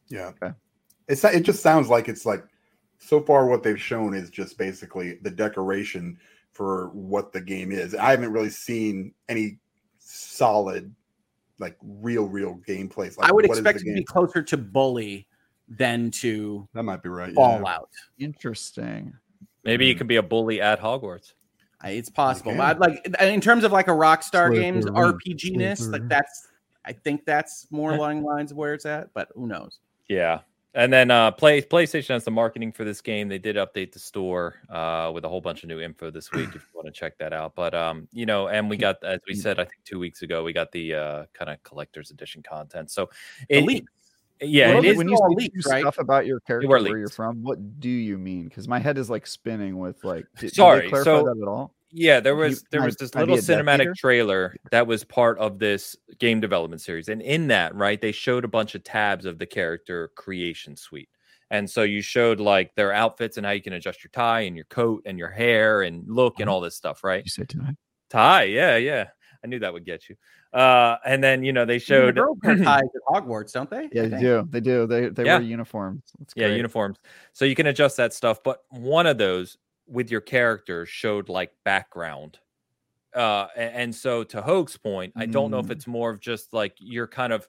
[0.06, 0.52] Yeah, okay.
[1.08, 2.44] it's it just sounds like it's like
[2.98, 6.18] so far what they've shown is just basically the decoration
[6.52, 7.94] for what the game is.
[7.94, 9.58] I haven't really seen any
[9.98, 10.94] solid,
[11.58, 13.16] like real, real gameplay.
[13.16, 15.26] Like, I would expect it to be closer to Bully
[15.68, 17.32] than to that might be right.
[17.34, 17.90] Fallout.
[18.16, 18.26] Yeah.
[18.26, 19.14] Interesting.
[19.64, 21.34] Maybe you can be a bully at Hogwarts.
[21.84, 22.56] It's possible.
[22.56, 26.48] But like in terms of like a Rockstar Games RPG ness, like that's
[26.84, 29.78] I think that's more along lines of where it's at, but who knows?
[30.08, 30.40] Yeah.
[30.78, 33.28] And then uh, play PlayStation has the marketing for this game.
[33.28, 36.50] They did update the store uh, with a whole bunch of new info this week.
[36.50, 39.18] if you want to check that out, but um, you know, and we got as
[39.26, 42.44] we said, I think two weeks ago, we got the uh, kind of collector's edition
[42.44, 42.92] content.
[42.92, 43.10] So
[43.48, 43.84] it,
[44.40, 45.82] yeah, well, when you say leaks, right?
[45.82, 48.44] stuff about your character, where you're from, what do you mean?
[48.44, 50.26] Because my head is like spinning with like.
[50.38, 51.74] Did, Sorry, so that at all?
[51.90, 56.40] Yeah, there was there was this little cinematic trailer that was part of this game
[56.40, 60.10] development series, and in that, right, they showed a bunch of tabs of the character
[60.14, 61.08] creation suite.
[61.50, 64.54] And so you showed like their outfits and how you can adjust your tie and
[64.54, 66.56] your coat and your hair and look and uh-huh.
[66.56, 67.24] all this stuff, right?
[67.24, 67.76] You said tie.
[68.10, 69.08] Tie, yeah, yeah.
[69.42, 70.16] I knew that would get you.
[70.52, 72.34] Uh, and then you know they showed the
[72.64, 73.88] ties at Hogwarts, don't they?
[73.92, 74.48] Yeah, they do.
[74.50, 74.86] They do.
[74.86, 75.38] They they yeah.
[75.38, 76.02] wear uniforms.
[76.34, 76.98] Yeah, uniforms.
[77.32, 78.42] So you can adjust that stuff.
[78.42, 79.58] But one of those
[79.88, 82.38] with your character showed like background.
[83.14, 85.72] Uh, and so to Hoeg's point, I don't know if mm.
[85.72, 87.48] it's more of just like you're kind of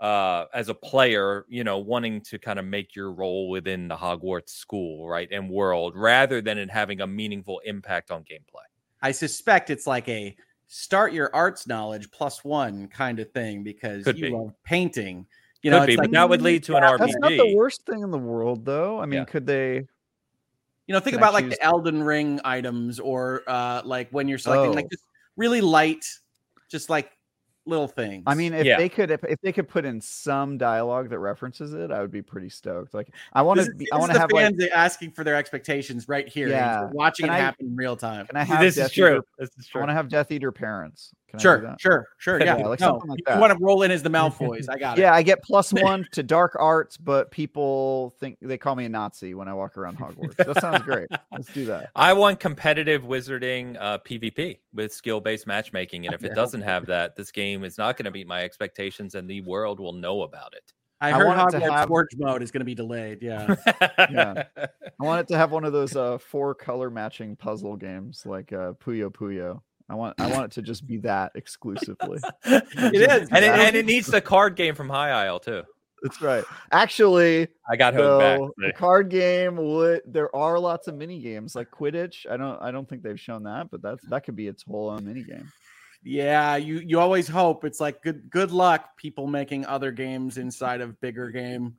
[0.00, 3.96] uh, as a player, you know, wanting to kind of make your role within the
[3.96, 8.64] Hogwarts school, right, and world, rather than it having a meaningful impact on gameplay.
[9.02, 10.34] I suspect it's like a
[10.68, 14.30] start your arts knowledge plus one kind of thing because Could you be.
[14.30, 15.26] love painting.
[15.62, 16.98] You could know, be, like, that would lead to an RPG.
[16.98, 18.98] That's not the worst thing in the world, though.
[18.98, 19.24] I mean, yeah.
[19.26, 19.86] could they?
[20.90, 24.72] You know, think about like the Elden Ring items, or uh, like when you're selecting
[24.72, 24.74] oh.
[24.74, 25.04] like just
[25.36, 26.04] really light,
[26.68, 27.12] just like
[27.64, 28.24] little things.
[28.26, 28.76] I mean, if yeah.
[28.76, 32.10] they could, if, if, they could put in some dialogue that references it, I would
[32.10, 32.92] be pretty stoked.
[32.92, 36.08] Like, I want to be, I want to have fans like asking for their expectations
[36.08, 36.48] right here.
[36.48, 38.26] Yeah, watching can it I, happen in real time.
[38.26, 39.06] Can I have this Death is true?
[39.12, 39.80] Eater, this is true.
[39.80, 41.12] I want to have Death Eater parents.
[41.30, 42.40] Can sure, sure, sure.
[42.40, 44.68] Yeah, yeah like no, like you want to roll in as the Malfoys.
[44.68, 45.02] I got it.
[45.02, 48.88] Yeah, I get plus one to dark arts, but people think they call me a
[48.88, 50.36] Nazi when I walk around Hogwarts.
[50.36, 51.08] That sounds great.
[51.30, 51.90] Let's do that.
[51.96, 56.86] I want competitive wizarding uh, PvP with skill based matchmaking, and if it doesn't have
[56.86, 60.22] that, this game is not going to meet my expectations, and the world will know
[60.22, 60.72] about it.
[61.00, 61.88] I heard I Hogwarts have...
[61.88, 63.22] Forge mode is going to be delayed.
[63.22, 63.54] Yeah,
[64.10, 64.44] yeah.
[64.56, 68.52] I want it to have one of those uh, four color matching puzzle games like
[68.52, 69.62] uh, Puyo Puyo.
[69.90, 72.20] I want I want it to just be that exclusively.
[72.44, 75.64] it is, and it, and it needs the card game from High Isle too.
[76.00, 76.44] That's right.
[76.70, 78.40] Actually, I got hooked back.
[78.58, 82.24] The card game would there are lots of mini games like Quidditch.
[82.30, 84.90] I don't I don't think they've shown that, but that's that could be its whole
[84.90, 85.50] own mini game.
[86.04, 90.80] Yeah, you you always hope it's like good good luck people making other games inside
[90.82, 91.74] of bigger game.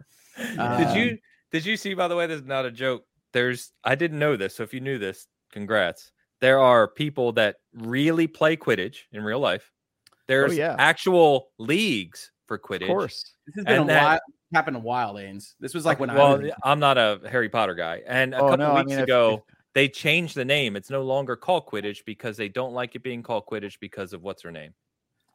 [0.57, 1.17] Um, did you
[1.49, 3.05] did you see by the way this is not a joke.
[3.31, 6.11] There's I didn't know this, so if you knew this, congrats
[6.41, 9.72] there are people that really play Quidditch in real life.
[9.72, 10.76] Oh, There's oh, yeah.
[10.77, 12.81] actual leagues for Quidditch.
[12.84, 13.34] Of course.
[13.47, 14.19] This has been a that, while,
[14.53, 15.53] happened a while, Ains.
[15.59, 16.51] This was like when well, I was...
[16.63, 18.01] I'm not a Harry Potter guy.
[18.05, 19.63] And a oh, couple no, weeks I mean, ago, if, if...
[19.73, 20.76] they changed the name.
[20.76, 24.23] It's no longer called Quidditch because they don't like it being called Quidditch because of
[24.23, 24.73] what's her name.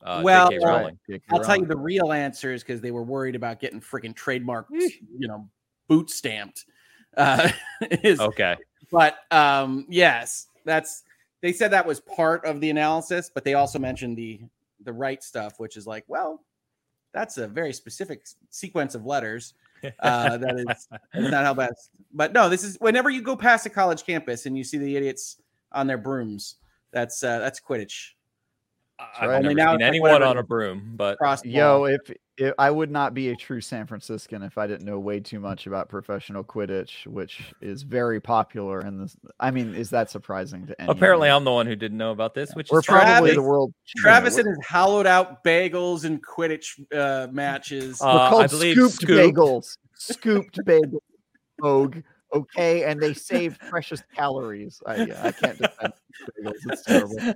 [0.02, 0.90] Uh, well, uh,
[1.30, 4.66] I'll tell you the real answer is because they were worried about getting freaking trademark,
[4.70, 5.48] you know,
[5.88, 6.66] boot stamped.
[7.16, 7.50] Uh,
[7.80, 8.56] is, okay.
[8.92, 11.04] But um, yes, that's
[11.40, 14.40] they said that was part of the analysis, but they also mentioned the
[14.84, 16.42] the right stuff, which is like, well,
[17.12, 19.54] that's a very specific sequence of letters.
[20.00, 20.88] Uh, that is
[21.30, 21.90] not how best.
[22.12, 24.96] But no, this is whenever you go past a college campus and you see the
[24.96, 25.36] idiots
[25.70, 26.56] on their brooms.
[26.92, 28.12] That's uh, that's Quidditch.
[28.98, 29.42] I've right.
[29.42, 32.00] never now seen anyone on a broom, but yo, if,
[32.38, 35.40] if, I would not be a true San Franciscan if I didn't know way too
[35.40, 38.80] much about professional Quidditch, which is very popular.
[38.80, 40.96] And this, I mean, is that surprising to anyone?
[40.96, 43.42] Apparently, I'm the one who didn't know about this, which we're is probably Travis, the
[43.42, 43.72] world.
[43.96, 48.00] Travis and his hollowed out bagels and Quidditch uh, matches.
[48.00, 49.78] Uh, we're called scooped, scooped bagels.
[49.94, 51.00] Scooped bagels.
[51.60, 52.02] Vogue
[52.34, 54.82] okay, and they save precious calories.
[54.86, 55.92] I, yeah, I can't defend
[56.24, 56.54] bagels.
[56.66, 57.16] It's terrible.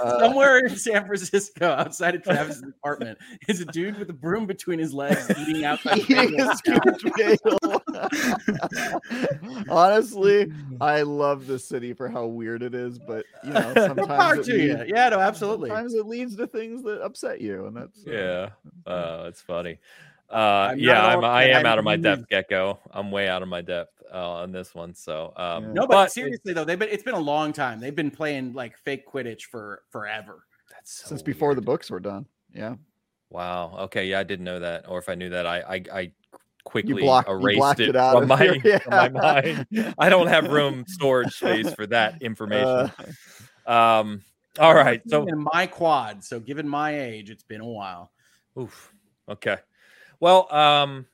[0.00, 3.18] Uh, Somewhere in San Francisco, outside of Travis's apartment,
[3.48, 6.54] is a dude with a broom between his legs eating out eating a
[7.16, 7.82] bagel.
[9.70, 14.54] Honestly, I love the city for how weird it is, but you know, sometimes it
[14.54, 15.70] leads, yeah, no, absolutely.
[15.70, 18.48] Sometimes it leads to things that upset you, and that's uh, yeah,
[18.90, 19.78] uh, it's funny.
[20.28, 22.78] Uh, yeah, I'm, I am out of my depth, Gecko.
[22.92, 24.94] I'm way out of my depth uh, on this one.
[24.94, 27.80] So um, no, but, but seriously though, they've been it's been a long time.
[27.80, 30.44] They've been playing like fake Quidditch for forever.
[30.70, 31.26] That's so since weird.
[31.26, 32.26] before the books were done.
[32.54, 32.76] Yeah.
[33.28, 33.76] Wow.
[33.80, 34.06] Okay.
[34.06, 34.88] Yeah, I didn't know that.
[34.88, 36.12] Or if I knew that, I I, I
[36.64, 38.78] quickly blocked, erased it, it from, my, yeah.
[38.78, 39.66] from my mind.
[39.98, 42.92] I don't have room storage space for that information.
[43.66, 44.22] Uh, um.
[44.58, 45.00] All right.
[45.08, 46.24] So in my quad.
[46.24, 48.10] So given my age, it's been a while.
[48.58, 48.92] Oof.
[49.28, 49.58] Okay.
[50.18, 51.06] Well, um,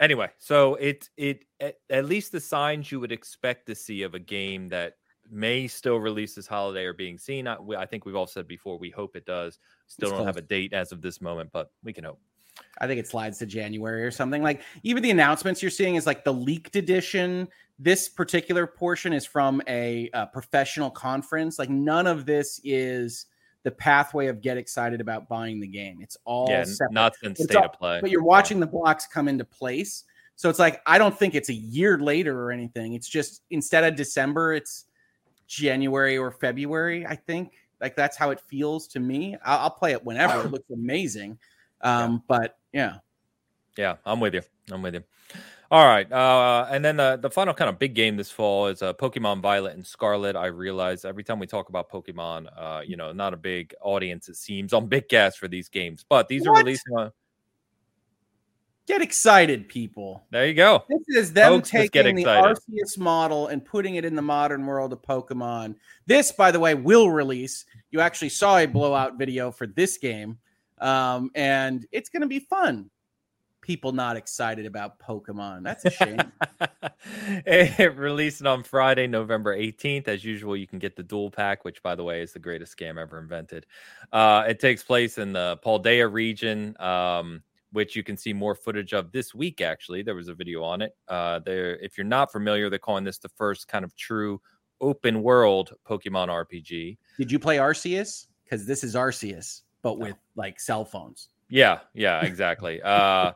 [0.00, 4.14] anyway, so it it at, at, least the signs you would expect to see of
[4.14, 4.94] a game that
[5.30, 7.46] may still release this holiday are being seen.
[7.46, 9.58] I, I think we've all said before we hope it does.
[9.86, 10.26] Still it's don't close.
[10.26, 12.20] have a date as of this moment, but we can hope.
[12.78, 14.42] I think it slides to January or something.
[14.42, 17.48] Like even the announcements you're seeing is like the leaked edition.
[17.78, 21.58] This particular portion is from a, a professional conference.
[21.58, 23.26] Like none of this is
[23.66, 25.98] the pathway of get excited about buying the game.
[26.00, 26.92] It's all yeah, separate.
[26.92, 27.98] not in state all, of play.
[28.00, 30.04] But you're watching the blocks come into place.
[30.36, 32.92] So it's like I don't think it's a year later or anything.
[32.92, 34.84] It's just instead of December, it's
[35.48, 37.04] January or February.
[37.08, 39.36] I think like that's how it feels to me.
[39.44, 40.42] I'll, I'll play it whenever.
[40.42, 41.38] it looks amazing.
[41.82, 42.18] Um, yeah.
[42.26, 42.94] But yeah,
[43.76, 44.40] yeah, I'm with you.
[44.72, 45.04] I'm with you.
[45.68, 48.82] All right, uh, and then the the final kind of big game this fall is
[48.82, 50.36] uh, Pokemon Violet and Scarlet.
[50.36, 54.28] I realize every time we talk about Pokemon, uh, you know, not a big audience
[54.28, 56.50] it seems on bitcast for these games, but these what?
[56.50, 57.12] are releasing on.
[58.86, 60.24] Get excited, people!
[60.30, 60.84] There you go.
[60.88, 64.92] This is them Folks, taking the Arceus model and putting it in the modern world
[64.92, 65.74] of Pokemon.
[66.06, 67.64] This, by the way, will release.
[67.90, 70.38] You actually saw a blowout video for this game,
[70.78, 72.88] um, and it's going to be fun
[73.66, 75.64] people not excited about Pokemon.
[75.64, 76.20] That's a shame.
[77.44, 80.06] it released on Friday, November 18th.
[80.06, 82.76] As usual, you can get the dual pack, which, by the way, is the greatest
[82.76, 83.66] scam ever invented.
[84.12, 88.92] Uh, it takes place in the Paldea region, um, which you can see more footage
[88.92, 89.60] of this week.
[89.60, 90.96] Actually, there was a video on it.
[91.08, 94.40] Uh, there, if you're not familiar, they're calling this the first kind of true
[94.80, 96.98] open world Pokemon RPG.
[97.18, 98.28] Did you play Arceus?
[98.44, 101.30] Because this is Arceus, but with like cell phones.
[101.48, 102.80] Yeah, yeah, exactly.
[102.82, 103.32] uh,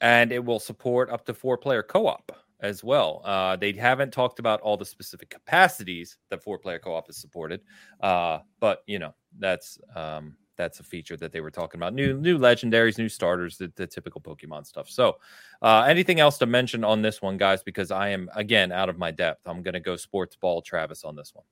[0.00, 3.22] and it will support up to four player co op as well.
[3.24, 7.16] Uh, they haven't talked about all the specific capacities that four player co op is
[7.16, 7.60] supported,
[8.00, 11.94] uh, but you know that's um, that's a feature that they were talking about.
[11.94, 14.90] New new legendaries, new starters, the, the typical Pokemon stuff.
[14.90, 15.16] So,
[15.62, 17.62] uh, anything else to mention on this one, guys?
[17.62, 19.46] Because I am again out of my depth.
[19.46, 21.44] I'm going to go sports ball Travis on this one.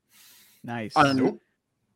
[0.63, 0.93] Nice.
[0.97, 1.41] Um,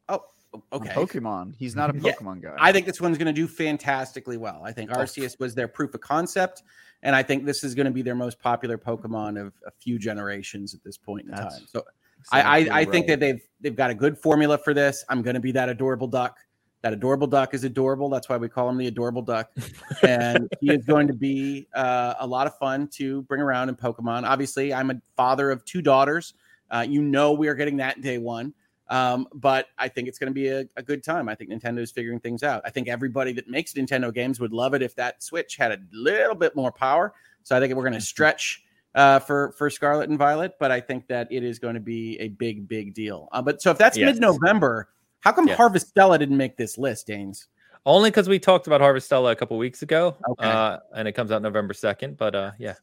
[0.09, 0.25] oh,
[0.73, 0.91] okay.
[0.91, 1.55] Pokemon.
[1.59, 2.57] He's not a Pokemon yeah, guy.
[2.59, 4.63] I think this one's going to do fantastically well.
[4.65, 6.63] I think Arceus was their proof of concept,
[7.03, 9.99] and I think this is going to be their most popular Pokemon of a few
[9.99, 11.67] generations at this point in That's time.
[11.69, 11.85] So
[12.31, 15.05] I, I, I think that they've they've got a good formula for this.
[15.09, 16.39] I'm going to be that adorable duck.
[16.83, 18.09] That adorable duck is adorable.
[18.09, 19.51] That's why we call him the adorable duck.
[20.03, 23.77] and he is going to be uh, a lot of fun to bring around in
[23.77, 24.29] Pokemon.
[24.29, 26.35] Obviously, I'm a father of two daughters.
[26.71, 28.53] Uh, you know, we are getting that day one.
[28.93, 31.27] Um, but I think it's going to be a, a, good time.
[31.27, 32.61] I think Nintendo is figuring things out.
[32.67, 35.79] I think everybody that makes Nintendo games would love it if that Switch had a
[35.95, 37.15] little bit more power.
[37.43, 38.03] So I think we're going to mm-hmm.
[38.03, 38.63] stretch
[38.95, 42.19] uh, for for Scarlet and Violet, but I think that it is going to be
[42.21, 43.31] a big, big deal.
[43.33, 44.13] Uh, but so if that's yes.
[44.13, 44.91] mid November,
[45.21, 45.59] how come yes.
[45.59, 47.49] Harvestella didn't make this list, Danes?
[47.87, 50.47] Only because we talked about Harvestella a couple weeks ago, okay.
[50.47, 52.19] uh, and it comes out November second.
[52.19, 52.75] But uh, yeah,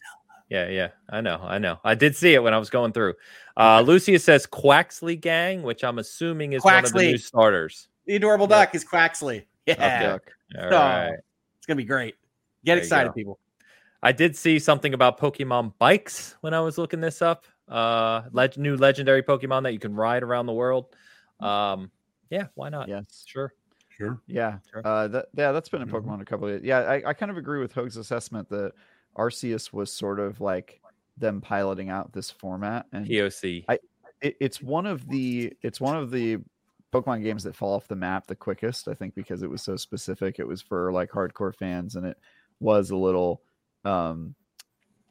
[0.50, 0.90] yeah, yeah.
[1.10, 1.40] I know.
[1.44, 1.80] I know.
[1.84, 3.14] I did see it when I was going through.
[3.56, 6.66] Uh, Lucius says Quaxly Gang, which I'm assuming is Quaxly.
[6.66, 7.88] one of the new starters.
[8.06, 9.46] The adorable duck is Quaxly.
[9.66, 10.18] Yeah.
[10.58, 11.12] All so, right.
[11.58, 12.16] It's going to be great.
[12.66, 13.40] Get there excited, people.
[14.02, 17.46] I did see something about Pokemon bikes when I was looking this up.
[17.68, 20.88] Uh, leg- new legendary Pokemon that you can ride around the world.
[21.40, 21.92] Um,
[22.30, 22.88] yeah, why not?
[22.88, 23.54] Yes, sure.
[23.90, 24.22] Sure.
[24.26, 24.60] Yeah.
[24.72, 24.82] Sure.
[24.86, 25.98] Uh, that, yeah, that's been in mm-hmm.
[25.98, 26.22] Pokemon mm-hmm.
[26.22, 26.54] a couple of.
[26.54, 26.64] Years.
[26.64, 28.72] Yeah, I, I kind of agree with Hoeg's assessment that
[29.20, 30.80] Arceus was sort of like
[31.18, 33.66] them piloting out this format and POC.
[33.68, 33.80] I,
[34.22, 36.38] it, it's one of the it's one of the
[36.94, 38.88] Pokemon games that fall off the map the quickest.
[38.88, 40.40] I think because it was so specific.
[40.40, 42.18] It was for like hardcore fans, and it
[42.60, 43.42] was a little
[43.86, 44.34] um,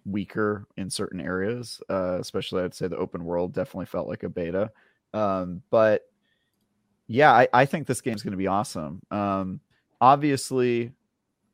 [0.05, 1.81] weaker in certain areas.
[1.89, 4.71] Uh, especially, I'd say the open world definitely felt like a beta.
[5.15, 6.03] Um, but
[7.07, 9.01] yeah, I, I think this game's going to be awesome.
[9.11, 9.61] Um,
[10.01, 10.93] obviously,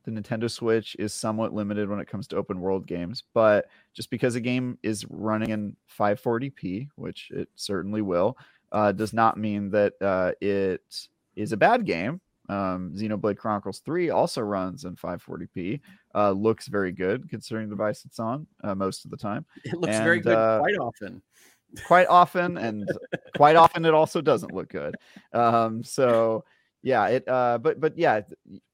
[0.05, 4.11] the Nintendo Switch is somewhat limited when it comes to open world games, but just
[4.11, 8.37] because a game is running in 540p, which it certainly will,
[8.73, 10.83] uh, does not mean that uh, it
[11.37, 12.21] is a bad game.
[12.51, 15.81] Um, Xenoblade Chronicles 3 also runs in 540p,
[16.15, 19.47] uh, looks very good considering the device it's on uh, most of the time.
[19.65, 21.23] It looks and, very good uh, quite often.
[21.87, 22.89] Quite often, and
[23.37, 24.95] quite often it also doesn't look good.
[25.33, 26.45] Um, so
[26.85, 28.21] yeah it uh but but yeah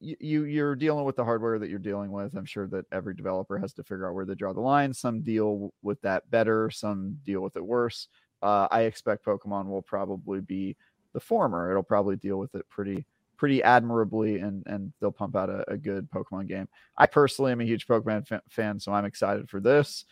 [0.01, 2.35] you you're dealing with the hardware that you're dealing with.
[2.35, 4.93] I'm sure that every developer has to figure out where they draw the line.
[4.93, 8.09] Some deal with that better some deal with it worse.
[8.41, 10.75] Uh i expect pokemon will probably be
[11.13, 11.71] the former.
[11.71, 13.05] It'll probably deal with it pretty
[13.37, 16.67] pretty admirably and and they'll pump out a, a good pokemon game.
[16.97, 20.03] I personally am a huge pokemon fan so i'm excited for this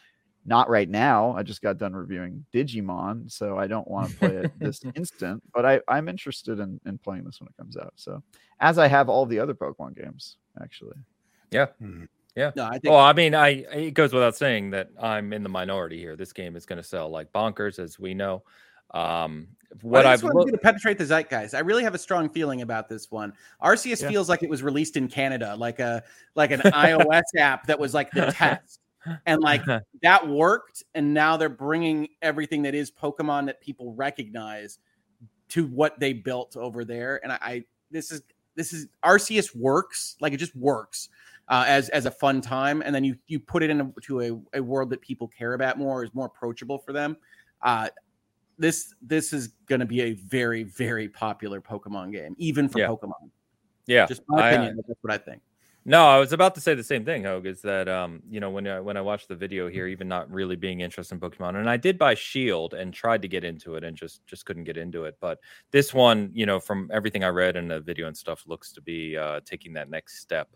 [0.50, 1.34] not right now.
[1.38, 5.44] I just got done reviewing Digimon, so I don't want to play it this instant,
[5.54, 7.94] but I, I'm interested in, in playing this when it comes out.
[7.96, 8.22] So,
[8.60, 10.98] as I have all the other Pokemon games, actually.
[11.52, 11.68] Yeah.
[11.82, 12.06] Mm-hmm.
[12.36, 12.52] Yeah.
[12.56, 12.86] No, I think.
[12.86, 16.16] Well, I mean, I it goes without saying that I'm in the minority here.
[16.16, 18.44] This game is going to sell like bonkers, as we know.
[18.92, 19.50] Um,
[19.82, 21.54] what I am going to penetrate the zeitgeist.
[21.54, 23.34] I really have a strong feeling about this one.
[23.62, 24.10] Arceus yeah.
[24.10, 26.04] feels like it was released in Canada, like a
[26.34, 28.80] like an iOS app that was like the test
[29.26, 29.62] and like
[30.02, 34.80] that worked and now they're bringing everything that is pokemon that people recognize
[35.50, 38.22] to what they built over there and i, I this is
[38.56, 41.10] this is arceus works like it just works
[41.48, 44.62] uh, as as a fun time and then you you put it into a, a
[44.62, 47.18] world that people care about more is more approachable for them
[47.64, 47.90] uh
[48.60, 52.88] this this is going to be a very very popular Pokemon game, even for Yeah.
[52.88, 53.32] Pokemon.
[53.88, 54.76] Yeah, Just my I, uh, opinion.
[54.76, 55.42] but that's what I think.
[55.86, 57.46] No, I was about to say the same thing, Hoeg.
[57.46, 60.30] Is that um, you know, when I when I watched the video here, even not
[60.30, 63.76] really being interested in Pokemon, and I did buy Shield and tried to get into
[63.76, 65.18] it and just just couldn't get into it.
[65.20, 65.40] But
[65.72, 68.82] this one, you know, from everything I read in the video and stuff, looks to
[68.82, 70.50] be uh, taking that next step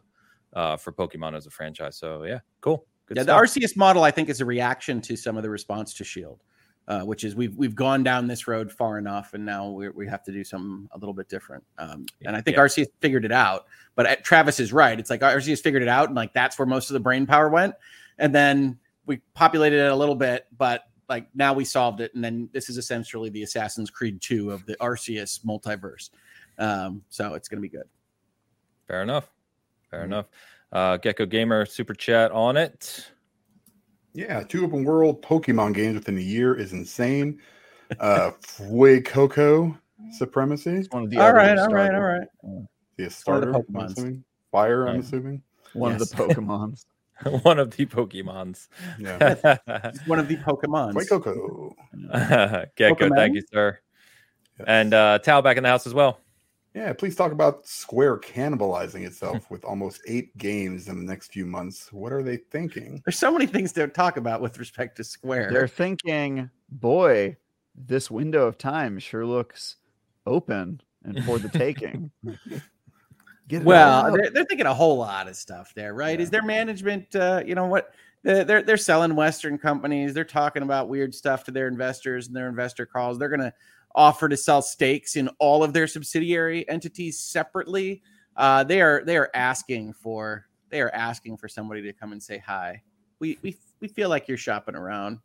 [0.54, 1.96] uh, for Pokemon as a franchise.
[1.98, 2.86] So yeah, cool.
[3.06, 3.42] Good yeah, stuff.
[3.42, 6.44] the Arceus model I think is a reaction to some of the response to Shield,
[6.88, 10.08] uh, which is we've we've gone down this road far enough, and now we we
[10.08, 11.64] have to do something a little bit different.
[11.78, 12.64] Um, and I think Yeah.
[12.64, 13.66] Arceus figured it out.
[13.96, 15.00] But uh, Travis is right.
[15.00, 17.50] It's like Arceus figured it out, and like that's where most of the brain power
[17.50, 17.76] went.
[18.18, 22.14] And then we populated it a little bit, but like now we solved it.
[22.16, 26.10] And then this is essentially the Assassin's Creed 2 of the Arceus multiverse.
[26.58, 27.88] Um, so it's going to be good.
[28.88, 29.30] Fair enough.
[29.92, 30.06] Fair Mhm.
[30.06, 30.26] enough.
[30.72, 33.12] Uh, Gecko Gamer super chat on it.
[34.14, 37.40] Yeah, two open world Pokemon games within a year is insane.
[38.00, 39.78] Uh, Fuecoco
[40.12, 42.28] Supremacy, It's one of the all other right, all right, starter- all right.
[42.42, 42.68] the one of
[42.98, 44.24] the starter, I'm assuming.
[44.52, 45.02] Fire, I'm Yeah.
[45.02, 45.42] assuming.
[45.74, 46.02] One Yes.
[46.02, 46.86] of the Pokemons.
[47.44, 48.68] One of the Pokemons.
[49.00, 49.18] Yeah,
[50.08, 50.94] one of the Pokemons.
[50.94, 51.72] Fuecoco.
[52.76, 53.36] Gecko, thank Pokemon?
[53.36, 53.80] you, sir.
[54.60, 54.66] Yes.
[54.68, 56.20] And uh, Tao back in the house as well.
[56.74, 61.46] Yeah, please talk about Square cannibalizing itself with almost eight games in the next few
[61.46, 61.94] months.
[61.94, 63.02] What are they thinking?
[63.06, 65.52] There's so many things to talk about with respect to Square.
[65.52, 67.38] They're thinking, boy,
[67.76, 69.78] this window of time sure looks
[70.26, 72.12] open and for the taking.
[73.50, 76.18] Get well, they're, they're thinking a whole lot of stuff there, right?
[76.18, 76.24] Yeah.
[76.24, 77.94] Is their management, uh, you know what?
[78.24, 80.14] They're, they're selling Western companies.
[80.14, 83.20] They're talking about weird stuff to their investors and their investor calls.
[83.20, 83.54] They're going to
[83.96, 88.02] offer to sell stakes in all of their subsidiary entities separately.
[88.36, 92.24] Uh, they are they are asking for they are asking for somebody to come and
[92.24, 92.82] say hi.
[93.20, 95.20] We we we feel like you're shopping around.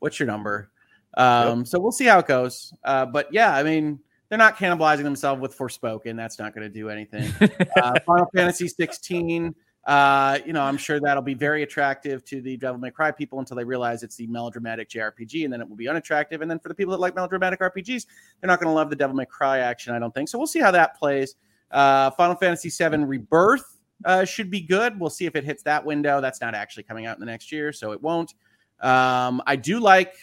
[0.00, 0.70] What's your number?
[1.16, 2.74] Um, So we'll see how it goes.
[2.84, 6.16] Uh, but yeah, I mean, they're not cannibalizing themselves with Forspoken.
[6.16, 7.32] That's not going to do anything.
[7.82, 9.54] uh, Final Fantasy 16.
[9.84, 13.40] Uh, you know, I'm sure that'll be very attractive to the Devil May Cry people
[13.40, 16.40] until they realize it's the melodramatic JRPG, and then it will be unattractive.
[16.40, 18.06] And then for the people that like melodramatic RPGs,
[18.40, 20.28] they're not going to love the Devil May Cry action, I don't think.
[20.28, 21.34] So we'll see how that plays.
[21.70, 25.00] Uh, Final Fantasy VII Rebirth uh, should be good.
[25.00, 26.20] We'll see if it hits that window.
[26.20, 28.34] That's not actually coming out in the next year, so it won't.
[28.80, 30.14] Um, I do like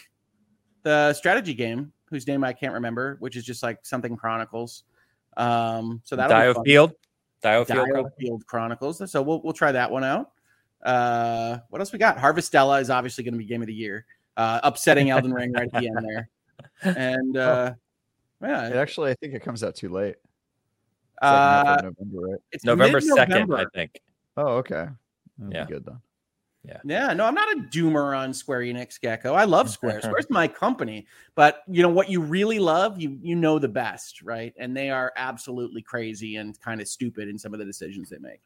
[0.84, 4.84] the strategy game, whose name I can't remember, which is just like something Chronicles.
[5.36, 6.64] Um, so that'll be fun.
[7.42, 7.66] Diofield.
[7.66, 7.92] Diofield.
[7.92, 9.10] Dial Field Chronicles.
[9.10, 10.30] So we'll we'll try that one out.
[10.82, 12.16] Uh, what else we got?
[12.18, 14.06] Harvestella is obviously going to be game of the year.
[14.36, 16.28] Uh, upsetting Elden Ring right at the end there,
[16.96, 17.74] and uh,
[18.42, 20.16] It yeah, actually, I think it comes out too late.
[21.22, 22.40] Second half uh, of November, right?
[22.52, 24.00] it's November second, I think.
[24.38, 24.86] Oh, okay.
[25.38, 25.64] That'd Yeah.
[25.64, 26.00] be good then.
[26.84, 29.32] Yeah, no, I'm not a doomer on Square Enix Gecko.
[29.34, 30.02] I love Square.
[30.02, 34.22] Square's my company, but you know what you really love, you you know the best,
[34.22, 34.52] right?
[34.58, 38.18] And they are absolutely crazy and kind of stupid in some of the decisions they
[38.18, 38.40] make.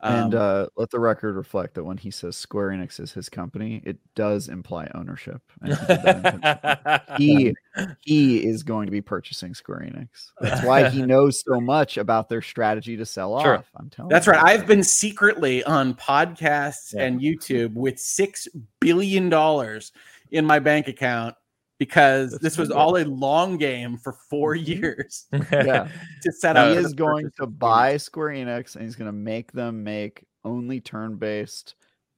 [0.00, 3.28] And Um, uh, let the record reflect that when he says Square Enix is his
[3.28, 5.42] company, it does imply ownership.
[5.60, 7.24] And he, did that intentionally.
[7.24, 7.54] he
[8.00, 10.30] he is going to be purchasing Square Enix.
[10.40, 13.58] That's why he knows so much about their strategy to sell Sure.
[13.58, 13.70] off.
[13.76, 14.08] I'm telling.
[14.10, 14.32] That's you.
[14.34, 14.42] right.
[14.44, 17.02] I've been secretly on podcasts Yeah.
[17.04, 18.46] and YouTube with six
[18.80, 19.92] billion dollars
[20.30, 21.34] in my bank account
[21.78, 25.88] because That's this was all a long game for four years Yeah.
[26.22, 26.70] to set up.
[26.70, 30.24] he is going to of buy Square Enix and he's going to make them make
[30.44, 31.74] only turn-based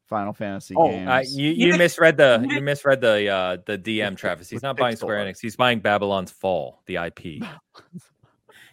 [0.09, 1.09] Final Fantasy Oh, games.
[1.09, 4.51] Uh, you, you Even- misread the you misread the uh the DM Travis.
[4.51, 5.25] He's not buying Square.
[5.25, 5.39] Enix.
[5.41, 7.45] He's buying Babylon's Fall, the IP.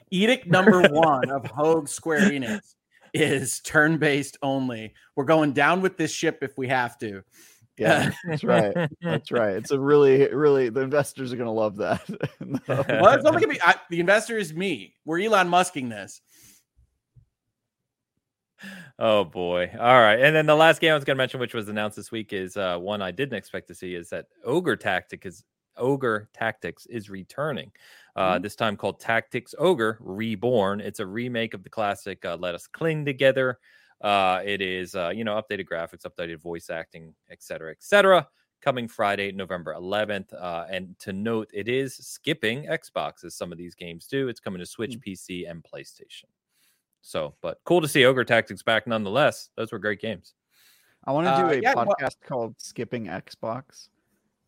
[0.10, 2.76] Edict number one of Hoeg Square Enix
[3.14, 4.94] is turn-based only.
[5.16, 7.24] We're going down with this ship if we have to.
[7.78, 8.90] Yeah, that's right.
[9.02, 9.56] That's right.
[9.56, 10.70] It's a really, really.
[10.70, 12.02] The investors are going to love that.
[12.68, 14.96] Well, it's only gonna be I, the investor is me.
[15.06, 16.22] We're Elon Musking this.
[19.00, 19.72] Oh boy.
[19.80, 20.20] All right.
[20.20, 22.34] And then the last game I was going to mention, which was announced this week,
[22.34, 25.44] is uh, one I didn't expect to see is that Ogre Tactic is
[25.78, 27.72] Ogre Tactics is returning.
[28.16, 30.82] Uh, This time called Tactics Ogre Reborn.
[30.82, 33.60] It's a remake of the classic uh, Let Us Cling Together.
[34.02, 38.28] Uh, it is, uh, you know, updated graphics, updated voice acting, et cetera, et cetera.
[38.62, 40.34] Coming Friday, November 11th.
[40.34, 44.28] Uh, and to note, it is skipping Xbox as some of these games do.
[44.30, 46.26] It's coming to Switch, PC, and PlayStation.
[47.02, 49.50] So, but cool to see Ogre Tactics back nonetheless.
[49.56, 50.34] Those were great games.
[51.06, 53.90] I want to do Uh, a yeah, well- podcast called Skipping Xbox.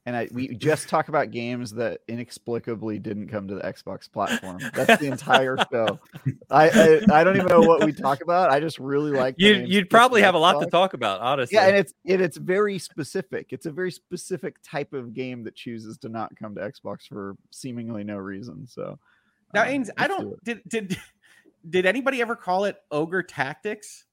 [0.10, 4.60] And I, we just talk about games that inexplicably didn't come to the Xbox platform.
[4.74, 6.00] That's the entire show.
[6.50, 8.50] I, I, I don't even know what we talk about.
[8.50, 9.54] I just really like you.
[9.54, 10.38] You'd probably have Xbox.
[10.38, 11.56] a lot to talk about, honestly.
[11.56, 13.50] Yeah, and it's it, it's very specific.
[13.52, 17.36] It's a very specific type of game that chooses to not come to Xbox for
[17.52, 18.66] seemingly no reason.
[18.66, 18.98] So
[19.54, 20.98] now, um, Ains, I don't do did did
[21.70, 24.06] did anybody ever call it Ogre Tactics?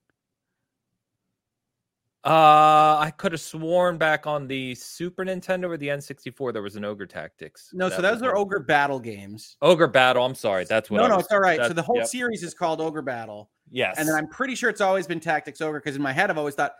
[2.27, 6.75] Uh, I could have sworn back on the Super Nintendo or the N64 there was
[6.75, 7.71] an Ogre Tactics.
[7.73, 9.57] No, so those are Ogre Battle games.
[9.63, 10.25] Ogre Battle.
[10.25, 10.99] I'm sorry, that's what.
[10.99, 11.61] No, no, it's all right.
[11.61, 12.09] So the whole yep.
[12.09, 13.49] series is called Ogre Battle.
[13.71, 16.29] Yes, and then I'm pretty sure it's always been Tactics Ogre because in my head
[16.29, 16.73] I've always thought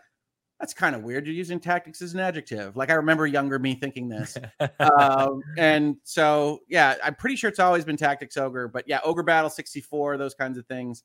[0.59, 1.25] that's kind of weird.
[1.25, 2.75] You're using tactics as an adjective.
[2.75, 4.37] Like I remember younger me thinking this,
[4.81, 8.67] um, and so yeah, I'm pretty sure it's always been Tactics Ogre.
[8.67, 11.03] But yeah, Ogre Battle 64, those kinds of things.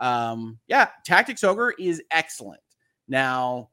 [0.00, 2.62] Um, yeah, Tactics Ogre is excellent.
[3.06, 3.68] Now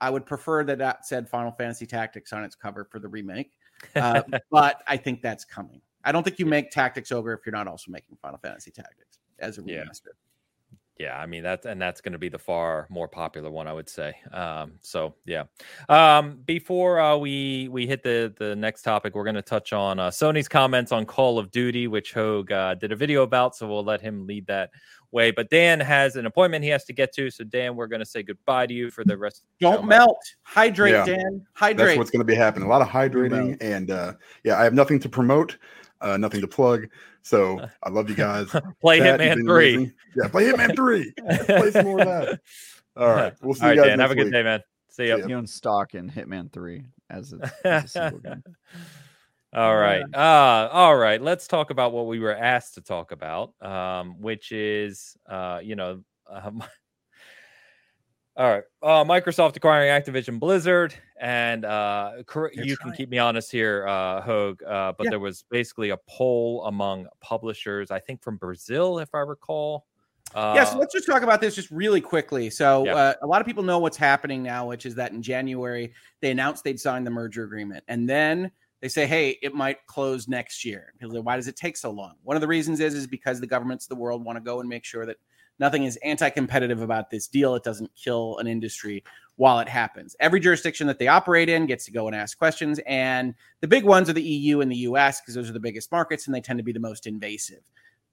[0.00, 3.52] I would prefer that that said Final Fantasy Tactics on its cover for the remake,
[3.96, 5.80] uh, but I think that's coming.
[6.04, 9.18] I don't think you make Tactics Ogre if you're not also making Final Fantasy Tactics
[9.38, 10.06] as a remaster.
[10.06, 10.12] Yeah.
[10.98, 13.72] Yeah, I mean that's and that's going to be the far more popular one, I
[13.74, 14.14] would say.
[14.32, 15.44] Um, so yeah.
[15.90, 19.98] Um, before uh, we we hit the the next topic, we're going to touch on
[19.98, 23.54] uh, Sony's comments on Call of Duty, which Hoeg uh, did a video about.
[23.54, 24.70] So we'll let him lead that
[25.10, 25.30] way.
[25.30, 27.30] But Dan has an appointment he has to get to.
[27.30, 29.44] So Dan, we're going to say goodbye to you for the rest.
[29.60, 30.18] Don't melt.
[30.42, 31.04] Hydrate, yeah.
[31.04, 31.46] Dan.
[31.54, 31.88] Hydrate.
[31.88, 32.66] That's what's going to be happening.
[32.66, 34.14] A lot of hydrating, and uh,
[34.44, 35.56] yeah, I have nothing to promote,
[36.00, 36.88] uh, nothing to plug.
[37.22, 38.48] So I love you guys.
[38.80, 39.74] play Chat, Hitman Three.
[39.74, 39.92] Amazing.
[40.16, 41.12] Yeah, play Hitman Three.
[41.46, 42.40] play some more of that.
[42.96, 43.92] All right, we'll see All you right, guys.
[43.92, 44.32] Dan, have a good week.
[44.32, 44.62] day, man.
[44.88, 45.28] See you.
[45.28, 48.42] You own stock in Hitman Three as a, as a single game.
[49.56, 50.04] All right.
[50.14, 51.20] Uh, all right.
[51.20, 55.76] Let's talk about what we were asked to talk about, um, which is, uh, you
[55.76, 56.62] know, um,
[58.36, 58.64] all right.
[58.82, 60.94] Uh, Microsoft acquiring Activision Blizzard.
[61.18, 62.12] And uh,
[62.52, 65.10] you can keep me honest here, uh, Hoeg, uh, but yeah.
[65.10, 69.86] there was basically a poll among publishers, I think from Brazil, if I recall.
[70.34, 72.50] Uh, yeah, so let's just talk about this just really quickly.
[72.50, 72.94] So, yeah.
[72.94, 76.30] uh, a lot of people know what's happening now, which is that in January, they
[76.30, 77.82] announced they'd signed the merger agreement.
[77.88, 78.50] And then
[78.80, 80.92] they say, hey, it might close next year.
[80.98, 82.14] People say, why does it take so long?
[82.22, 84.60] One of the reasons is is because the governments of the world want to go
[84.60, 85.16] and make sure that
[85.58, 87.54] nothing is anti-competitive about this deal.
[87.54, 89.02] It doesn't kill an industry
[89.36, 90.16] while it happens.
[90.20, 93.84] Every jurisdiction that they operate in gets to go and ask questions, and the big
[93.84, 96.40] ones are the EU and the US because those are the biggest markets and they
[96.40, 97.60] tend to be the most invasive.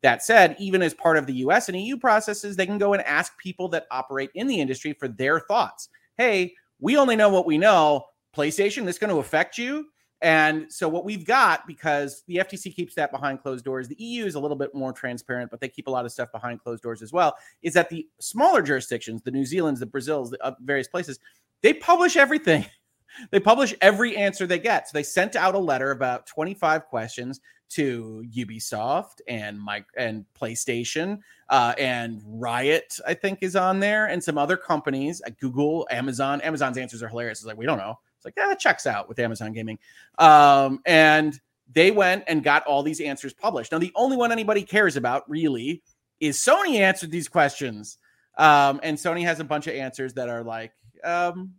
[0.02, 3.02] That said, even as part of the US and EU processes, they can go and
[3.04, 5.90] ask people that operate in the industry for their thoughts.
[6.18, 8.06] Hey, we only know what we know.
[8.36, 9.88] PlayStation, this going to affect you?
[10.24, 14.26] And so what we've got, because the FTC keeps that behind closed doors, the EU
[14.26, 16.82] is a little bit more transparent, but they keep a lot of stuff behind closed
[16.82, 17.36] doors as well.
[17.62, 21.20] Is that the smaller jurisdictions, the New Zealand's, the Brazils, the uh, various places,
[21.62, 22.66] they publish everything.
[23.32, 24.88] they publish every answer they get.
[24.88, 27.42] So they sent out a letter about 25 questions
[27.72, 31.20] to Ubisoft and Mike and PlayStation
[31.50, 36.40] uh, and Riot, I think, is on there, and some other companies, uh, Google, Amazon.
[36.42, 37.40] Amazon's answers are hilarious.
[37.40, 38.00] It's like we don't know.
[38.24, 39.78] It's like, yeah, it checks out with Amazon Gaming.
[40.18, 41.40] Um, and
[41.72, 43.72] they went and got all these answers published.
[43.72, 45.82] Now, the only one anybody cares about really
[46.20, 47.98] is Sony answered these questions.
[48.38, 50.72] Um, and Sony has a bunch of answers that are like
[51.04, 51.54] um,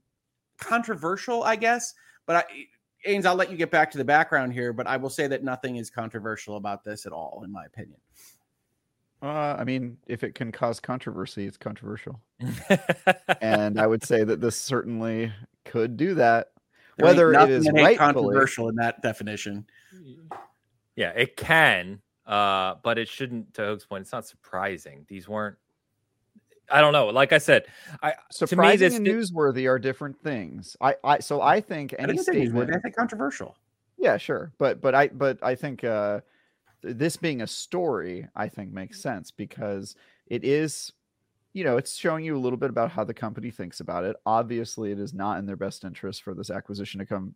[0.59, 1.95] controversial, I guess.
[2.27, 2.45] But I,
[3.11, 5.45] Ains, I'll let you get back to the background here, but I will say that
[5.45, 7.99] nothing is controversial about this at all, in my opinion.
[9.23, 12.21] Uh, I mean, if it can cause controversy, it's controversial.
[13.41, 15.33] and I would say that this certainly
[15.65, 16.49] could do that.
[16.97, 19.67] There Whether it is right controversial in that definition.
[20.97, 23.55] Yeah, it can, uh, but it shouldn't.
[23.55, 25.05] To Hoeg's point, it's not surprising.
[25.09, 25.57] These weren't.
[26.71, 27.09] I don't know.
[27.09, 27.67] Like I said,
[28.03, 30.77] I surprising me, this, and newsworthy are different things.
[30.81, 32.75] I, I so I think any I statement.
[32.75, 33.57] I think controversial.
[33.99, 36.21] Yeah, sure, but but I but I think uh,
[36.83, 39.97] this being a story, I think makes sense because
[40.27, 40.93] it is
[41.55, 44.17] you know, it's showing you a little bit about how the company thinks about it.
[44.27, 47.33] Obviously, it is not in their best interest for this acquisition to come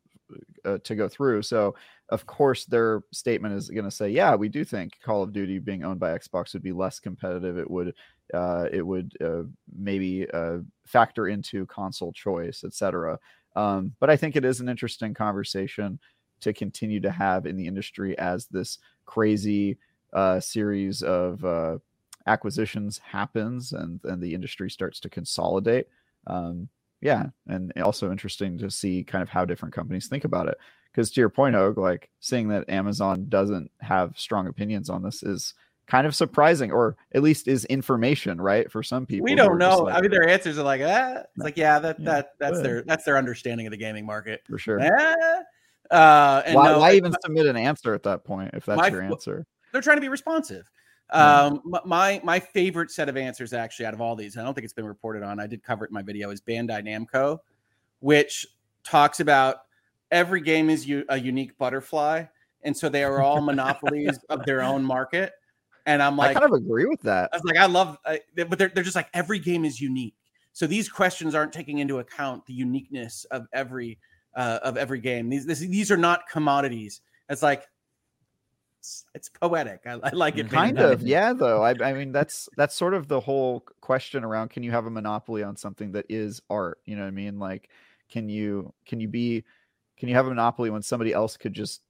[0.64, 1.42] uh, to go through.
[1.42, 1.76] So,
[2.08, 5.60] of course, their statement is going to say, "Yeah, we do think Call of Duty
[5.60, 7.58] being owned by Xbox would be less competitive.
[7.58, 7.94] It would,
[8.34, 13.20] uh, it would uh, maybe uh, factor into console choice, etc."
[13.54, 16.00] Um, but I think it is an interesting conversation
[16.40, 19.78] to continue to have in the industry as this crazy
[20.12, 21.78] uh, series of uh,
[22.28, 25.86] acquisitions happens and and the industry starts to consolidate
[26.26, 26.68] um,
[27.00, 30.56] yeah and also interesting to see kind of how different companies think about it
[30.92, 35.22] because to your point Hoeg, like seeing that amazon doesn't have strong opinions on this
[35.22, 35.54] is
[35.86, 39.78] kind of surprising or at least is information right for some people we don't know
[39.84, 42.60] like, i mean their answers are like ah it's like yeah that yeah, that that's
[42.60, 45.42] their that's their understanding of the gaming market for sure ah.
[45.90, 48.88] Uh, and why, no, why even submit an answer at that point if that's my,
[48.88, 49.46] your answer?
[49.72, 50.70] They're trying to be responsive.
[51.10, 54.64] Um, my my favorite set of answers actually out of all these, I don't think
[54.64, 55.40] it's been reported on.
[55.40, 56.30] I did cover it in my video.
[56.30, 57.38] Is Bandai Namco,
[58.00, 58.46] which
[58.84, 59.62] talks about
[60.10, 62.24] every game is u- a unique butterfly,
[62.62, 65.32] and so they are all monopolies of their own market.
[65.86, 67.30] And I'm like, I kind of agree with that.
[67.32, 70.14] I was like, I love, uh, but they're they're just like every game is unique.
[70.52, 73.98] So these questions aren't taking into account the uniqueness of every
[74.34, 75.30] uh, of every game.
[75.30, 77.00] These this, these are not commodities.
[77.30, 77.66] It's like
[78.78, 79.80] it's, it's poetic.
[79.86, 80.50] I, I, like it.
[80.50, 81.32] Kind of, yeah.
[81.32, 84.86] Though I, I mean, that's that's sort of the whole question around: Can you have
[84.86, 86.78] a monopoly on something that is art?
[86.84, 87.38] You know what I mean?
[87.38, 87.68] Like,
[88.10, 89.44] can you can you be
[89.96, 91.82] can you have a monopoly when somebody else could just